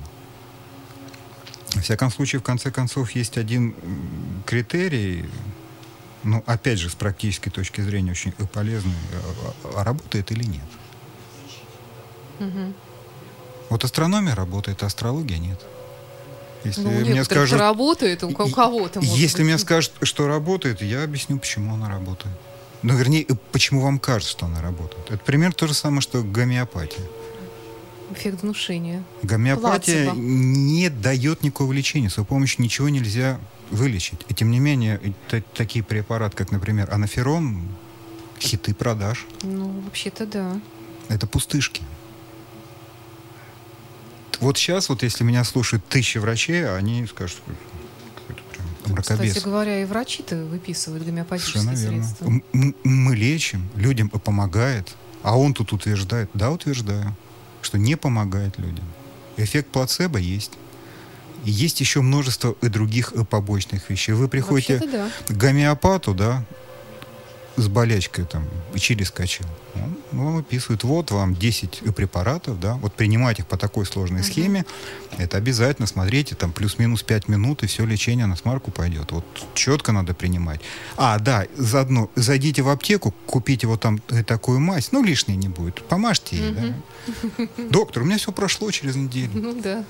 Во 1.76 1.82
всяком 1.82 2.12
случае, 2.12 2.40
в 2.40 2.44
конце 2.44 2.72
концов, 2.72 3.12
есть 3.12 3.38
один 3.38 3.76
критерий, 4.46 5.26
ну, 6.24 6.44
опять 6.46 6.80
же, 6.80 6.90
с 6.90 6.96
практической 6.96 7.50
точки 7.50 7.82
зрения 7.82 8.12
очень 8.12 8.32
полезный, 8.32 8.94
а, 9.64 9.80
а 9.80 9.84
работает 9.84 10.32
или 10.32 10.44
нет. 10.44 10.66
Угу. 12.40 12.74
Вот 13.70 13.84
астрономия 13.84 14.36
работает, 14.36 14.84
а 14.84 14.86
астрология 14.86 15.38
нет. 15.38 15.60
Если 16.64 16.82
ну, 16.82 16.90
мне 16.90 17.24
скажут, 17.24 17.60
работает, 17.60 18.24
у 18.24 18.32
кого-то 18.32 19.00
Если 19.02 19.38
быть. 19.38 19.46
мне 19.46 19.58
скажут, 19.58 19.94
что 20.02 20.28
работает, 20.28 20.82
я 20.82 21.04
объясню, 21.04 21.38
почему 21.40 21.76
она 21.76 21.88
работает. 21.90 22.36
Ну, 22.82 22.96
вернее, 22.96 23.26
почему 23.52 23.82
вам 23.82 24.00
кажется, 24.00 24.32
что 24.32 24.46
она 24.46 24.62
работает. 24.62 25.10
Это 25.10 25.24
примерно 25.24 25.54
то 25.54 25.68
же 25.68 25.74
самое, 25.74 26.02
что 26.02 26.24
гомеопатия. 26.24 27.04
Эффект 28.12 28.42
внушения. 28.42 29.04
Гомеопатия 29.24 30.06
Плацебо. 30.06 30.22
не 30.22 30.90
дает 30.90 31.44
никакого 31.44 31.74
лечения. 31.74 32.10
С 32.10 32.18
ее 32.18 32.26
помощью 32.26 32.64
ничего 32.64 32.90
нельзя 32.90 33.40
вылечить. 33.70 34.20
И 34.30 34.34
тем 34.34 34.52
не 34.52 34.60
менее, 34.60 35.00
такие 35.54 35.84
препараты, 35.84 36.36
как, 36.36 36.52
например, 36.52 36.90
анаферон, 36.94 37.64
хиты 38.40 38.74
продаж. 38.74 39.26
Ну, 39.44 39.82
вообще-то 39.82 40.26
да. 40.26 40.62
Это 41.10 41.28
пустышки. 41.28 41.82
Вот 44.40 44.58
сейчас, 44.58 44.90
вот 44.90 45.04
если 45.04 45.24
меня 45.24 45.44
слушают 45.44 45.86
тысячи 45.88 46.18
врачей, 46.18 46.70
они 46.70 47.06
скажут, 47.08 47.42
прям 48.28 48.68
мракобес. 48.86 49.34
Кстати 49.34 49.44
говоря, 49.44 49.82
и 49.82 49.86
врачи-то 49.86 50.36
выписывают 50.46 51.04
гомеопатические 51.06 51.64
Совершенно 51.64 52.04
средства. 52.04 52.26
Верно. 52.26 52.74
Мы 52.84 53.16
лечим, 53.16 53.68
людям 53.76 54.10
помогает, 54.10 54.96
а 55.24 55.38
он 55.38 55.54
тут 55.54 55.74
утверждает, 55.74 56.30
да, 56.34 56.52
утверждаю, 56.52 57.16
что 57.62 57.78
не 57.78 57.96
помогает 57.96 58.58
людям. 58.58 58.86
Эффект 59.38 59.70
плацебо 59.70 60.20
есть. 60.20 60.52
И 61.46 61.52
есть 61.52 61.80
еще 61.80 62.02
множество 62.02 62.56
и 62.62 62.68
других 62.68 63.14
побочных 63.30 63.90
вещей. 63.90 64.14
Вы 64.14 64.28
приходите 64.28 64.80
да. 64.80 65.10
к 65.28 65.32
гомеопату, 65.32 66.14
да, 66.14 66.44
с 67.58 67.68
болячкой 67.68 68.26
там, 68.26 68.48
чили 68.76 69.04
скачал. 69.04 69.48
Он 70.12 70.20
вам 70.20 70.36
выписывает, 70.38 70.84
вот 70.84 71.12
вам 71.12 71.36
10 71.36 71.94
препаратов, 71.96 72.60
да, 72.60 72.76
вот 72.76 72.94
принимать 72.94 73.40
их 73.40 73.48
по 73.48 73.58
такой 73.58 73.86
сложной 73.86 74.22
uh-huh. 74.22 74.32
схеме, 74.32 74.66
это 75.18 75.38
обязательно, 75.38 75.88
смотрите, 75.88 76.36
там 76.36 76.52
плюс-минус 76.52 77.04
5 77.04 77.28
минут, 77.28 77.64
и 77.64 77.68
все 77.68 77.86
лечение 77.86 78.28
на 78.28 78.36
смарку 78.36 78.72
пойдет. 78.72 79.12
Вот 79.12 79.26
четко 79.54 79.92
надо 79.92 80.14
принимать. 80.14 80.62
А, 80.96 81.20
да, 81.20 81.46
заодно 81.56 82.10
зайдите 82.16 82.62
в 82.62 82.70
аптеку, 82.70 83.14
купите 83.26 83.68
вот 83.68 83.82
там 83.82 84.00
такую 84.00 84.60
мазь, 84.60 84.92
ну, 84.92 85.04
лишней 85.04 85.36
не 85.36 85.50
будет, 85.50 85.84
помажьте 85.88 86.38
ей, 86.38 86.52
uh-huh. 86.52 86.74
да. 87.38 87.64
Доктор, 87.70 88.04
у 88.04 88.06
меня 88.06 88.18
все 88.18 88.32
прошло 88.32 88.70
через 88.72 88.96
неделю. 88.96 89.32
Ну, 89.34 89.60
да. 89.60 89.84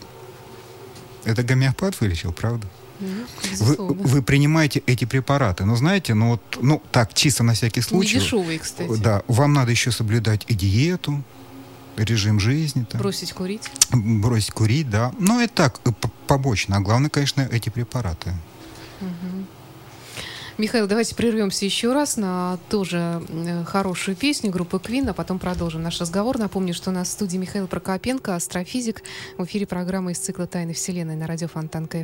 Это 1.26 1.43
гомеопат 1.43 1.99
вылечил, 1.99 2.32
правда? 2.32 2.68
Вы, 2.99 3.75
вы 3.77 4.21
принимаете 4.21 4.81
эти 4.85 5.05
препараты, 5.05 5.65
но 5.65 5.75
знаете, 5.75 6.13
ну 6.13 6.31
вот, 6.31 6.41
ну 6.61 6.81
так 6.91 7.13
чисто 7.13 7.43
на 7.43 7.53
всякий 7.53 7.81
случай. 7.81 8.15
Не 8.15 8.21
дешевые, 8.21 8.59
кстати. 8.59 8.97
Да, 8.97 9.23
вам 9.27 9.53
надо 9.53 9.71
еще 9.71 9.91
соблюдать 9.91 10.43
и 10.47 10.53
диету, 10.53 11.23
режим 11.95 12.39
жизни. 12.39 12.85
Там. 12.89 13.01
Бросить 13.01 13.33
курить. 13.33 13.69
Бросить 13.91 14.51
курить, 14.51 14.89
да. 14.89 15.11
Но 15.19 15.41
это 15.41 15.53
так, 15.53 15.79
э, 15.85 15.91
побочно. 16.27 16.77
А 16.77 16.79
главное, 16.79 17.09
конечно, 17.09 17.47
эти 17.51 17.69
препараты. 17.69 18.33
Угу. 19.01 19.45
Михаил, 20.57 20.87
давайте 20.87 21.13
прервемся 21.13 21.65
еще 21.65 21.93
раз 21.93 22.17
на 22.17 22.57
тоже 22.69 23.21
э, 23.29 23.63
хорошую 23.65 24.15
песню 24.15 24.49
группы 24.49 24.77
Queen, 24.77 25.07
а 25.07 25.13
потом 25.13 25.37
продолжим 25.37 25.83
наш 25.83 25.99
разговор. 26.01 26.39
Напомню, 26.39 26.73
что 26.73 26.89
у 26.89 26.93
нас 26.93 27.09
в 27.09 27.11
студии 27.11 27.37
Михаил 27.37 27.67
Прокопенко, 27.67 28.35
астрофизик, 28.35 29.03
в 29.37 29.45
эфире 29.45 29.67
программы 29.67 30.13
из 30.13 30.17
цикла 30.17 30.47
«Тайны 30.47 30.73
Вселенной» 30.73 31.15
на 31.15 31.27
радио 31.27 31.47
Фонтанка 31.47 31.99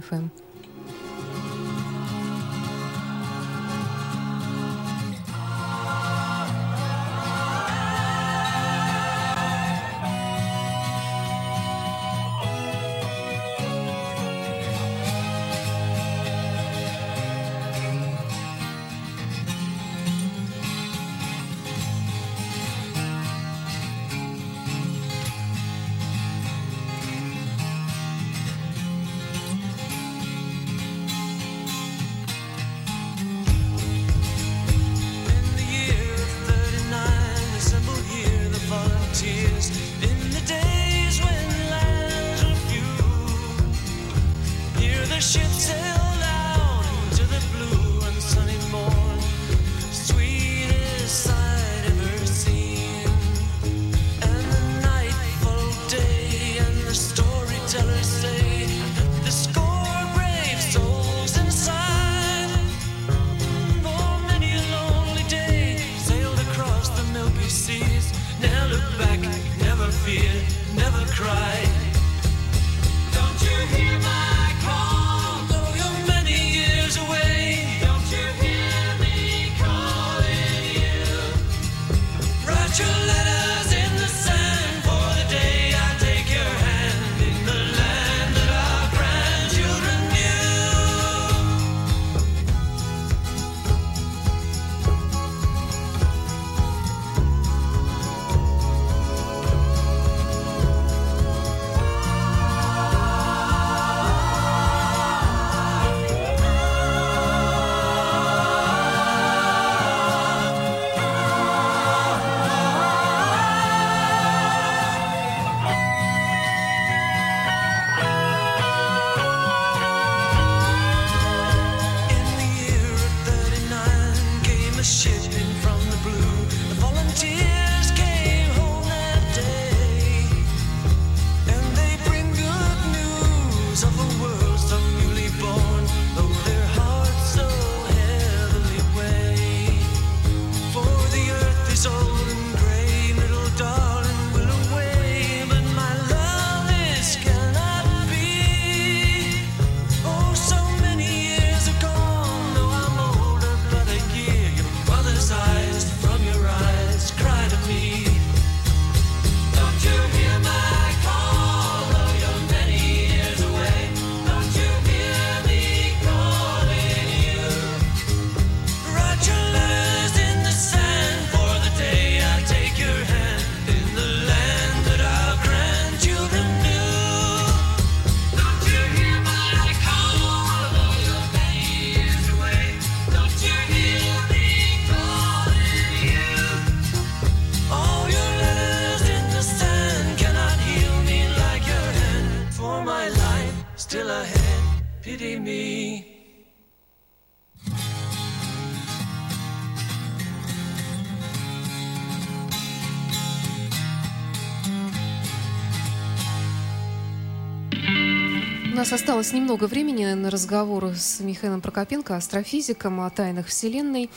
У 208.74 208.76
нас 208.76 208.92
осталось 208.92 209.32
немного 209.34 209.66
времени 209.66 210.14
на 210.14 210.32
разговор 210.32 210.94
с 210.96 211.20
Михаилом 211.20 211.62
Прокопенко, 211.62 212.16
астрофизиком, 212.16 213.02
о 213.02 213.10
тайнах 213.12 213.46
Вселенной. 213.46 214.10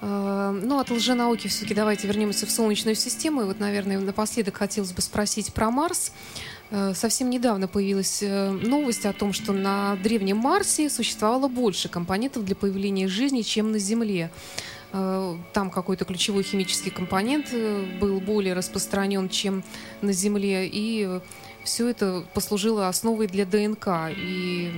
Э, 0.00 0.50
Ну, 0.64 0.80
от 0.80 0.90
лженауки 0.90 1.46
все-таки 1.46 1.74
давайте 1.74 2.08
вернемся 2.08 2.44
в 2.44 2.50
Солнечную 2.50 2.96
систему. 2.96 3.42
И 3.42 3.44
вот, 3.44 3.60
наверное, 3.60 4.00
напоследок 4.00 4.56
хотелось 4.56 4.90
бы 4.90 5.00
спросить 5.00 5.54
про 5.54 5.70
Марс. 5.70 6.10
Э, 6.72 6.92
Совсем 6.92 7.30
недавно 7.30 7.68
появилась 7.68 8.18
э, 8.20 8.50
новость 8.50 9.06
о 9.06 9.12
том, 9.12 9.32
что 9.32 9.52
на 9.52 9.94
древнем 10.02 10.38
Марсе 10.38 10.90
существовало 10.90 11.46
больше 11.46 11.88
компонентов 11.88 12.44
для 12.44 12.56
появления 12.56 13.06
жизни, 13.06 13.42
чем 13.42 13.70
на 13.70 13.78
Земле. 13.78 14.32
Там 14.90 15.70
какой-то 15.70 16.04
ключевой 16.04 16.42
химический 16.42 16.90
компонент 16.90 17.54
был 18.00 18.18
более 18.18 18.54
распространен, 18.54 19.28
чем 19.28 19.62
на 20.02 20.12
Земле. 20.12 20.66
И 20.66 21.20
все 21.64 21.88
это 21.88 22.24
послужило 22.34 22.88
основой 22.88 23.26
для 23.26 23.44
ДНК. 23.46 23.88
И, 24.16 24.70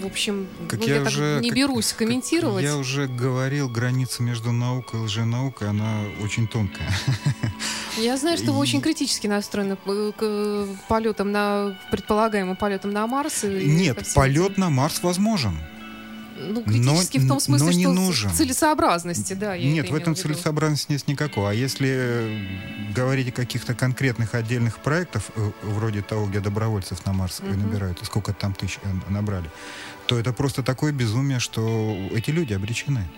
в 0.00 0.06
общем, 0.06 0.46
Как 0.68 0.80
ну, 0.80 0.86
я 0.86 0.94
я, 0.96 1.00
так 1.04 1.12
уже- 1.12 1.38
не 1.42 1.50
как- 1.50 1.56
берусь 1.58 1.88
как 1.90 1.98
комментировать. 1.98 2.64
Я 2.64 2.76
уже 2.76 3.06
говорил, 3.06 3.68
граница 3.68 4.22
между 4.22 4.52
наукой 4.52 5.00
и 5.00 5.02
лженаукой, 5.04 5.68
она 5.68 6.02
очень 6.22 6.48
тонкая. 6.48 6.90
Я 7.98 8.16
знаю, 8.16 8.38
что 8.38 8.52
вы 8.52 8.58
И- 8.58 8.60
очень 8.62 8.80
критически 8.80 9.26
настроены 9.26 9.76
к 9.76 10.66
полетам 10.88 11.30
на 11.30 11.78
предполагаемым 11.90 12.56
полетам 12.56 12.90
на 12.92 13.06
Марс. 13.06 13.42
Нет, 13.44 13.98
полет 14.14 14.56
на 14.58 14.70
Марс 14.70 15.02
возможен. 15.02 15.56
Ну, 16.42 16.62
критически 16.64 17.18
в 17.18 17.22
том 17.28 17.36
но 17.36 17.40
смысле, 17.40 17.74
не 17.74 17.82
что 17.84 17.92
нужен. 17.92 18.30
целесообразности, 18.32 19.34
да. 19.34 19.54
я 19.54 19.70
Нет, 19.70 19.84
это 19.84 19.94
в 19.94 19.96
этом 19.96 20.12
виду. 20.14 20.22
целесообразности 20.22 20.92
нет 20.92 21.06
никакого. 21.08 21.50
А 21.50 21.54
если 21.54 21.88
э, 21.90 22.92
говорить 22.94 23.28
о 23.28 23.32
каких-то 23.32 23.74
конкретных 23.74 24.34
отдельных 24.34 24.78
проектах, 24.78 25.22
э, 25.36 25.50
вроде 25.62 26.02
того, 26.02 26.26
где 26.26 26.40
добровольцев 26.40 27.04
на 27.06 27.12
Марс 27.12 27.40
Мгм. 27.40 27.60
набирают, 27.68 28.02
и 28.02 28.04
сколько 28.04 28.32
там 28.32 28.54
тысяч 28.54 28.78
э, 28.82 28.88
набрали, 29.10 29.50
то 30.06 30.18
это 30.18 30.32
просто 30.32 30.62
такое 30.62 30.92
безумие, 30.92 31.38
что 31.38 31.96
эти 32.14 32.30
люди 32.30 32.52
обречены. 32.54 33.08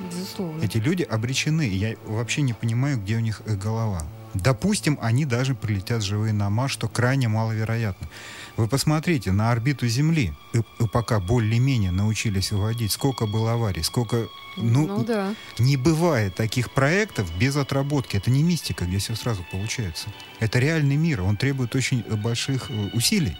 Безусловно. 0.00 0.62
Эти 0.64 0.78
люди 0.78 1.02
обречены. 1.02 1.68
Я 1.68 1.94
вообще 2.06 2.42
не 2.42 2.54
понимаю, 2.54 2.98
где 2.98 3.16
у 3.16 3.20
них 3.20 3.42
голова. 3.46 4.02
Допустим, 4.34 4.98
они 5.02 5.24
даже 5.26 5.54
прилетят 5.54 6.02
живые 6.02 6.32
на 6.32 6.48
Марс, 6.50 6.72
что 6.72 6.88
крайне 6.88 7.28
маловероятно. 7.28 8.08
Вы 8.56 8.68
посмотрите 8.68 9.32
на 9.32 9.50
орбиту 9.50 9.88
Земли, 9.88 10.34
и, 10.52 10.58
и 10.58 10.86
пока 10.86 11.20
более-менее 11.20 11.90
научились 11.90 12.52
выводить, 12.52 12.92
сколько 12.92 13.26
было 13.26 13.52
аварий, 13.52 13.82
сколько... 13.82 14.28
Ну, 14.56 14.86
ну 14.86 15.04
да. 15.04 15.34
не 15.58 15.78
бывает 15.78 16.34
таких 16.34 16.70
проектов 16.70 17.30
без 17.38 17.56
отработки. 17.56 18.18
Это 18.18 18.30
не 18.30 18.42
мистика, 18.42 18.84
где 18.84 18.98
все 18.98 19.14
сразу 19.14 19.44
получается. 19.50 20.08
Это 20.40 20.58
реальный 20.58 20.96
мир, 20.96 21.22
он 21.22 21.38
требует 21.38 21.74
очень 21.74 22.02
больших 22.02 22.70
э, 22.70 22.90
усилий. 22.92 23.36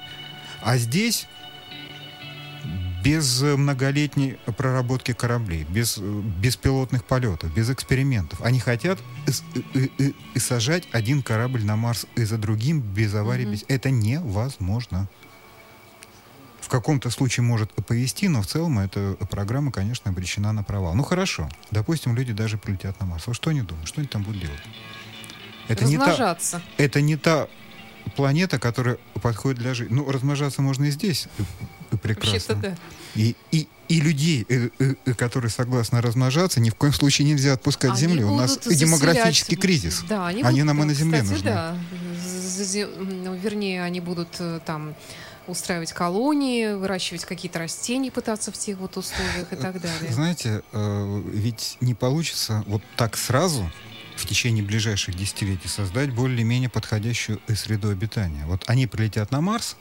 А 0.63 0.79
здесь 0.79 1.27
без 3.03 3.43
э, 3.43 3.57
многолетней 3.57 4.39
проработки 4.57 5.13
кораблей, 5.13 5.65
без 5.65 5.99
э, 5.99 6.01
беспилотных 6.01 7.05
полетов, 7.05 7.53
без 7.55 7.71
экспериментов. 7.71 8.41
Они 8.43 8.61
хотят 8.61 8.99
и, 9.75 10.15
и 10.35 10.39
сажать 10.39 10.89
один 10.93 11.23
корабль 11.23 11.65
на 11.65 11.77
Марс 11.77 12.07
и 12.17 12.25
за 12.25 12.39
другим 12.39 12.81
без 12.81 13.15
аварий. 13.15 13.45
Мгм. 13.45 13.53
Без... 13.53 13.65
Это 13.69 13.91
невозможно. 13.91 15.09
В 16.61 16.69
каком-то 16.69 17.11
случае 17.11 17.45
может 17.45 17.73
повести, 17.73 18.29
но 18.29 18.41
в 18.41 18.47
целом 18.47 18.79
эта 18.79 19.17
программа, 19.31 19.73
конечно, 19.73 20.11
обречена 20.11 20.53
на 20.53 20.63
провал. 20.63 20.95
Ну 20.95 21.03
хорошо, 21.03 21.49
допустим, 21.71 22.15
люди 22.17 22.33
даже 22.33 22.57
прилетят 22.57 22.99
на 23.01 23.07
Марс. 23.07 23.27
Вот 23.27 23.37
что 23.37 23.51
они 23.51 23.63
думают? 23.63 23.89
Что 23.89 24.01
они 24.01 24.09
там 24.09 24.23
будут 24.23 24.41
делать? 24.41 24.61
Это 25.69 25.85
не, 25.85 25.97
та, 25.97 26.07
Размножаться. 26.07 26.63
это 26.77 27.01
не 27.01 27.17
та 27.17 27.49
планета, 28.17 28.59
которая 28.59 28.99
подходит 29.21 29.59
для 29.59 29.75
жизни. 29.75 29.95
Ну, 29.95 30.11
размножаться 30.11 30.63
можно 30.63 30.85
и 30.85 30.91
здесь, 30.91 31.29
прекрасно. 31.97 32.55
Да. 32.57 32.77
И, 33.15 33.37
и, 33.51 33.69
и 33.89 34.01
людей, 34.01 34.47
э, 34.49 34.71
э, 34.79 34.95
э, 35.05 35.15
которые 35.15 35.51
согласны 35.51 36.01
размножаться, 36.01 36.61
ни 36.61 36.71
в 36.71 36.75
коем 36.75 36.93
случае 36.93 37.29
нельзя 37.29 37.53
отпускать 37.53 37.93
Они 37.93 38.01
Земли. 38.01 38.25
У 38.25 38.37
нас 38.37 38.57
будут 38.59 38.79
демографический 38.79 39.57
заселять- 39.57 39.61
кризис. 39.61 40.05
Да, 40.09 40.27
они, 40.29 40.43
Они 40.43 40.63
будут, 40.63 40.67
нам 40.67 40.83
и 40.83 40.87
на 40.87 40.95
Земле 40.95 41.23
кстати, 41.23 41.33
нужны. 41.33 41.51
Да, 41.51 41.77
ну, 42.99 43.35
вернее, 43.35 43.83
они 43.83 44.01
будут 44.01 44.41
там 44.65 44.95
устраивать 45.47 45.93
колонии, 45.93 46.75
выращивать 46.75 47.25
какие-то 47.25 47.59
растения, 47.59 48.11
пытаться 48.11 48.53
в 48.53 48.57
тех 48.57 48.79
вот 48.79 48.97
условиях 48.97 49.53
и 49.53 49.57
так 49.57 49.81
далее. 49.81 50.13
Знаете, 50.13 50.63
ведь 50.73 51.77
не 51.81 51.95
получится 51.95 52.63
вот 52.67 52.83
так 52.97 53.17
сразу 53.17 53.71
в 54.17 54.27
течение 54.27 54.63
ближайших 54.63 55.17
десятилетий 55.17 55.69
создать 55.69 56.11
более-менее 56.11 56.69
подходящую 56.69 57.41
среду 57.57 57.91
обитания. 57.91 58.45
Вот 58.47 58.63
они 58.69 58.87
прилетят 58.87 59.33
на 59.33 59.41
Марс, 59.41 59.77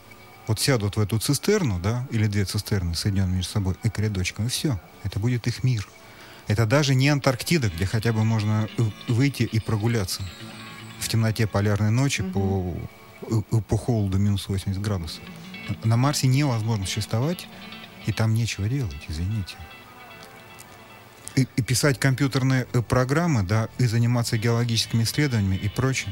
вот 0.48 0.60
сядут 0.60 0.98
в 0.98 1.00
эту 1.00 1.20
цистерну, 1.20 1.80
да, 1.80 2.08
или 2.12 2.28
две 2.28 2.46
цистерны, 2.46 2.96
соединенные 2.96 3.38
между 3.38 3.52
собой 3.52 3.76
экорядочком, 3.84 4.48
и 4.48 4.50
все. 4.50 4.80
Это 5.04 5.20
будет 5.20 5.48
их 5.48 5.64
мир. 5.64 5.88
Это 6.48 6.66
даже 6.66 6.96
не 6.96 7.10
Антарктида, 7.10 7.70
где 7.70 7.86
хотя 7.86 8.12
бы 8.12 8.24
можно 8.24 8.68
выйти 9.08 9.44
и 9.44 9.60
прогуляться 9.60 10.22
в 11.00 11.08
темноте 11.08 11.48
полярной 11.48 11.92
ночи 11.92 12.24
по, 12.24 12.76
э, 13.30 13.62
по 13.68 13.78
холоду 13.78 14.18
минус 14.18 14.48
80 14.50 14.82
градусов. 14.82 15.24
На 15.84 15.98
Марсе 15.98 16.28
невозможно 16.28 16.86
существовать, 16.86 17.48
и 18.06 18.12
там 18.12 18.34
нечего 18.34 18.68
делать, 18.68 19.06
извините. 19.08 19.56
И, 21.36 21.48
и 21.56 21.62
писать 21.62 22.00
компьютерные 22.00 22.68
э, 22.74 22.82
программы, 22.82 23.44
да, 23.44 23.70
и 23.78 23.86
заниматься 23.86 24.38
геологическими 24.38 25.04
исследованиями 25.04 25.56
и 25.56 25.70
прочим. 25.70 26.12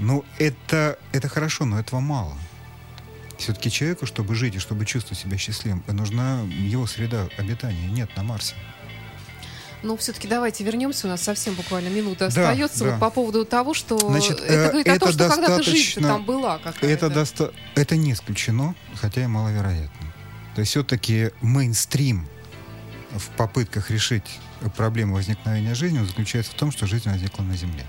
Ну, 0.00 0.24
это, 0.38 0.98
это 1.12 1.28
хорошо, 1.28 1.64
но 1.66 1.78
этого 1.78 2.00
мало. 2.00 2.36
Все-таки 3.38 3.70
человеку, 3.70 4.06
чтобы 4.06 4.34
жить 4.34 4.54
и 4.56 4.58
чтобы 4.58 4.84
чувствовать 4.86 5.18
себя 5.18 5.36
счастливым, 5.38 5.82
нужна 5.88 6.42
его 6.42 6.86
среда 6.86 7.28
обитания. 7.38 7.86
Нет 7.88 8.10
на 8.16 8.22
Марсе. 8.22 8.54
Но 9.82 9.96
все-таки 9.96 10.28
давайте 10.28 10.62
вернемся, 10.62 11.06
у 11.06 11.10
нас 11.10 11.22
совсем 11.22 11.54
буквально 11.54 11.88
минута 11.88 12.18
Да, 12.20 12.26
остается. 12.50 12.84
да. 12.84 12.90
Вот 12.92 13.00
по 13.00 13.10
поводу 13.10 13.44
того, 13.46 13.72
что 13.72 13.98
Значит, 13.98 14.38
это 14.40 14.52
э, 14.52 14.68
говорит 14.70 14.88
о 14.88 14.98
том, 14.98 15.08
это 15.08 15.12
что 15.12 15.28
когда-то 15.28 15.62
жизнь 15.62 16.00
там 16.02 16.24
была 16.24 16.58
какая-то. 16.58 16.86
Это, 16.86 17.08
доста- 17.08 17.52
это 17.76 17.96
не 17.96 18.12
исключено, 18.12 18.74
хотя 18.96 19.22
и 19.24 19.26
маловероятно. 19.26 20.12
То 20.54 20.60
есть 20.60 20.72
все-таки 20.72 21.30
мейнстрим 21.40 22.28
в 23.16 23.28
попытках 23.36 23.90
решить 23.90 24.24
проблему 24.76 25.14
возникновения 25.14 25.74
жизни 25.74 26.04
заключается 26.04 26.52
в 26.52 26.56
том, 26.56 26.70
что 26.72 26.86
жизнь 26.86 27.08
возникла 27.08 27.42
на 27.42 27.56
Земле. 27.56 27.86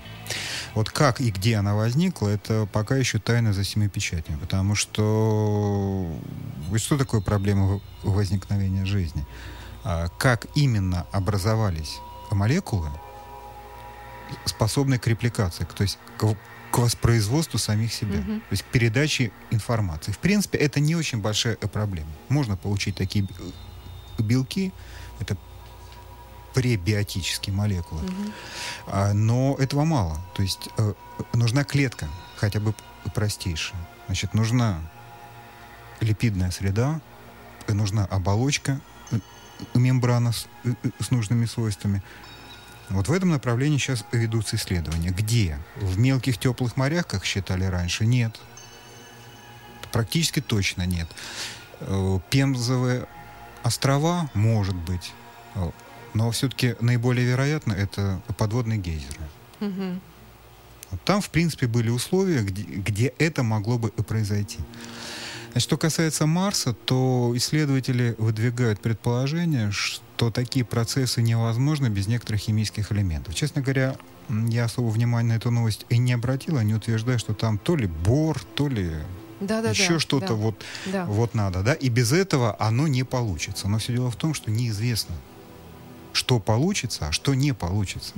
Вот 0.74 0.88
как 0.90 1.20
и 1.20 1.30
где 1.30 1.56
она 1.56 1.74
возникла, 1.74 2.28
это 2.28 2.66
пока 2.72 2.96
еще 2.96 3.18
тайна 3.18 3.52
за 3.52 3.62
семи 3.64 3.88
печатями, 3.88 4.36
потому 4.38 4.74
что 4.74 6.10
вот 6.68 6.80
что 6.80 6.96
такое 6.96 7.20
проблема 7.20 7.80
возникновения 8.02 8.86
жизни? 8.86 9.26
А, 9.84 10.08
Как 10.18 10.46
именно 10.54 11.06
образовались 11.12 11.98
молекулы, 12.30 12.88
способные 14.46 14.98
к 14.98 15.06
репликации, 15.06 15.66
то 15.74 15.82
есть 15.82 15.98
к, 16.16 16.34
к 16.70 16.78
воспроизводству 16.78 17.58
самих 17.58 17.92
себя, 17.92 18.20
Мгм. 18.20 18.40
то 18.40 18.46
есть 18.52 18.62
к 18.62 18.66
передаче 18.66 19.30
информации. 19.50 20.12
В 20.12 20.18
принципе, 20.18 20.56
это 20.56 20.80
не 20.80 20.96
очень 20.96 21.20
большая 21.20 21.58
э, 21.60 21.68
проблема. 21.68 22.08
Можно 22.30 22.56
получить 22.56 22.96
такие 22.96 23.26
б- 23.26 23.34
белки, 24.18 24.72
это 25.20 25.36
пребиотические 26.54 27.54
молекулы, 27.54 28.02
а, 28.86 29.12
но 29.12 29.56
этого 29.58 29.84
мало. 29.84 30.20
То 30.34 30.42
есть 30.42 30.68
э, 30.76 30.94
нужна 31.32 31.64
клетка, 31.64 32.08
хотя 32.36 32.60
бы 32.60 32.74
простейшая. 33.14 33.80
Значит, 34.06 34.34
нужна 34.34 34.80
липидная 36.00 36.50
среда, 36.50 37.00
э, 37.66 37.72
нужна 37.72 38.04
оболочка, 38.06 38.80
э, 39.10 39.18
мембрана 39.74 40.32
с, 40.32 40.46
с 41.00 41.10
нужными 41.10 41.46
свойствами. 41.46 42.02
Вот 42.88 43.08
в 43.08 43.12
этом 43.12 43.30
направлении 43.30 43.78
сейчас 43.78 44.04
ведутся 44.12 44.56
исследования. 44.56 45.10
Где? 45.10 45.58
В 45.76 45.98
мелких 45.98 46.36
теплых 46.36 46.76
морях, 46.76 47.06
как 47.06 47.24
считали 47.24 47.64
раньше, 47.64 48.04
нет. 48.04 48.38
Практически 49.92 50.40
точно 50.40 50.84
нет. 50.84 51.08
Пемзовые 52.30 53.06
острова, 53.62 54.30
может 54.34 54.74
быть. 54.74 55.12
Но 56.14 56.30
все-таки 56.30 56.74
наиболее 56.80 57.26
вероятно 57.26 57.72
это 57.72 58.22
подводные 58.38 58.78
гейзеры. 58.78 59.20
Вот 60.90 61.00
Там, 61.04 61.20
в 61.20 61.30
принципе, 61.30 61.66
были 61.66 61.88
условия, 61.88 62.42
где, 62.42 62.62
где 62.62 63.06
это 63.18 63.42
могло 63.42 63.78
бы 63.78 63.92
и 63.96 64.02
произойти. 64.02 64.58
Значит, 65.52 65.68
что 65.68 65.76
касается 65.76 66.26
Марса, 66.26 66.72
то 66.72 67.32
исследователи 67.34 68.14
выдвигают 68.18 68.80
предположение, 68.80 69.70
что 69.70 70.30
такие 70.30 70.64
процессы 70.64 71.20
невозможны 71.22 71.88
без 71.88 72.06
некоторых 72.06 72.40
химических 72.42 72.90
элементов. 72.92 73.34
Честно 73.34 73.60
говоря, 73.62 73.96
я 74.28 74.64
особо 74.64 74.88
внимания 74.88 75.28
на 75.30 75.36
эту 75.36 75.50
новость 75.50 75.84
и 75.90 75.98
не 75.98 76.12
обратил. 76.14 76.56
Они 76.56 76.74
утверждают, 76.74 77.20
что 77.20 77.34
там 77.34 77.58
то 77.58 77.76
ли 77.76 77.86
бор, 77.86 78.38
то 78.54 78.68
ли 78.68 78.92
Да, 79.40 79.60
да, 79.60 79.70
еще 79.70 79.94
да, 79.94 79.98
что-то 79.98 80.28
да. 80.28 80.34
вот, 80.34 80.62
Да. 80.86 81.04
вот 81.04 81.34
надо, 81.34 81.62
да, 81.62 81.74
и 81.74 81.88
без 81.90 82.12
этого 82.12 82.56
оно 82.58 82.86
не 82.88 83.04
получится. 83.04 83.68
Но 83.68 83.78
все 83.78 83.92
дело 83.94 84.10
в 84.10 84.16
том, 84.16 84.32
что 84.32 84.50
неизвестно, 84.50 85.14
что 86.12 86.38
получится, 86.38 87.08
а 87.08 87.12
что 87.12 87.34
не 87.34 87.52
получится. 87.52 88.14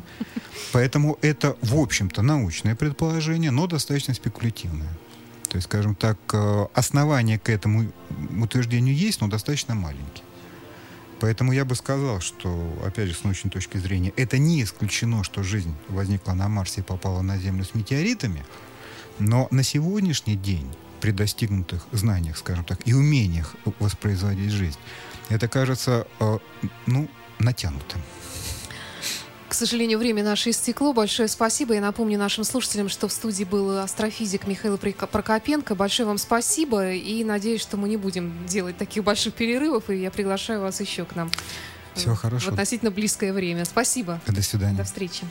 Поэтому 0.72 1.18
это, 1.22 1.56
в 1.62 1.76
общем-то, 1.78 2.22
научное 2.22 2.74
предположение, 2.74 3.50
но 3.50 3.66
достаточно 3.66 4.14
спекулятивное. 4.14 4.92
То 5.48 5.56
есть, 5.56 5.68
скажем 5.68 5.94
так, 5.94 6.18
э, 6.32 6.66
основания 6.74 7.38
к 7.38 7.48
этому 7.48 7.92
утверждению 8.40 8.94
есть, 8.94 9.20
но 9.20 9.28
достаточно 9.28 9.74
маленькие. 9.74 10.24
Поэтому 11.20 11.52
я 11.52 11.64
бы 11.64 11.74
сказал, 11.74 12.20
что, 12.20 12.76
опять 12.84 13.08
же, 13.08 13.14
с 13.14 13.24
научной 13.24 13.50
точки 13.50 13.78
зрения, 13.78 14.12
это 14.16 14.36
не 14.36 14.62
исключено, 14.62 15.22
что 15.22 15.42
жизнь 15.42 15.74
возникла 15.88 16.32
на 16.32 16.48
Марсе 16.48 16.80
и 16.80 16.84
попала 16.84 17.22
на 17.22 17.38
Землю 17.38 17.64
с 17.64 17.74
метеоритами, 17.74 18.44
но 19.18 19.46
на 19.50 19.62
сегодняшний 19.62 20.36
день 20.36 20.68
при 21.00 21.12
достигнутых 21.12 21.86
знаниях, 21.92 22.36
скажем 22.36 22.64
так, 22.64 22.80
и 22.84 22.94
умениях 22.94 23.54
воспроизводить 23.78 24.50
жизнь, 24.50 24.78
это 25.28 25.48
кажется, 25.48 26.06
э, 26.20 26.38
ну, 26.86 27.08
натянутым. 27.38 28.00
К 29.54 29.56
сожалению, 29.56 30.00
время 30.00 30.24
наше 30.24 30.50
истекло. 30.50 30.92
Большое 30.92 31.28
спасибо. 31.28 31.74
Я 31.74 31.80
напомню 31.80 32.18
нашим 32.18 32.42
слушателям, 32.42 32.88
что 32.88 33.06
в 33.06 33.12
студии 33.12 33.44
был 33.44 33.78
астрофизик 33.78 34.48
Михаил 34.48 34.78
Прокопенко. 34.78 35.76
Большое 35.76 36.08
вам 36.08 36.18
спасибо. 36.18 36.92
И 36.92 37.22
надеюсь, 37.22 37.60
что 37.60 37.76
мы 37.76 37.88
не 37.88 37.96
будем 37.96 38.46
делать 38.48 38.76
таких 38.76 39.04
больших 39.04 39.34
перерывов. 39.34 39.90
И 39.90 39.96
я 39.96 40.10
приглашаю 40.10 40.60
вас 40.60 40.80
еще 40.80 41.04
к 41.04 41.14
нам. 41.14 41.30
Всего 41.94 42.14
э, 42.14 42.16
хорошего. 42.16 42.50
В 42.50 42.54
относительно 42.54 42.90
близкое 42.90 43.32
время. 43.32 43.64
Спасибо. 43.64 44.20
До 44.26 44.42
свидания. 44.42 44.76
До 44.76 44.82
встречи. 44.82 45.22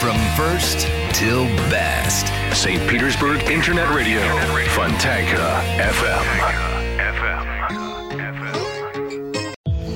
From 0.00 0.18
first 0.36 0.88
till 1.12 1.46
best. 1.70 2.26
St. 2.52 2.80
Petersburg 2.88 3.40
Internet 3.48 3.88
Radio. 3.90 4.20
Fontanka 4.74 5.62
FM. 5.78 6.67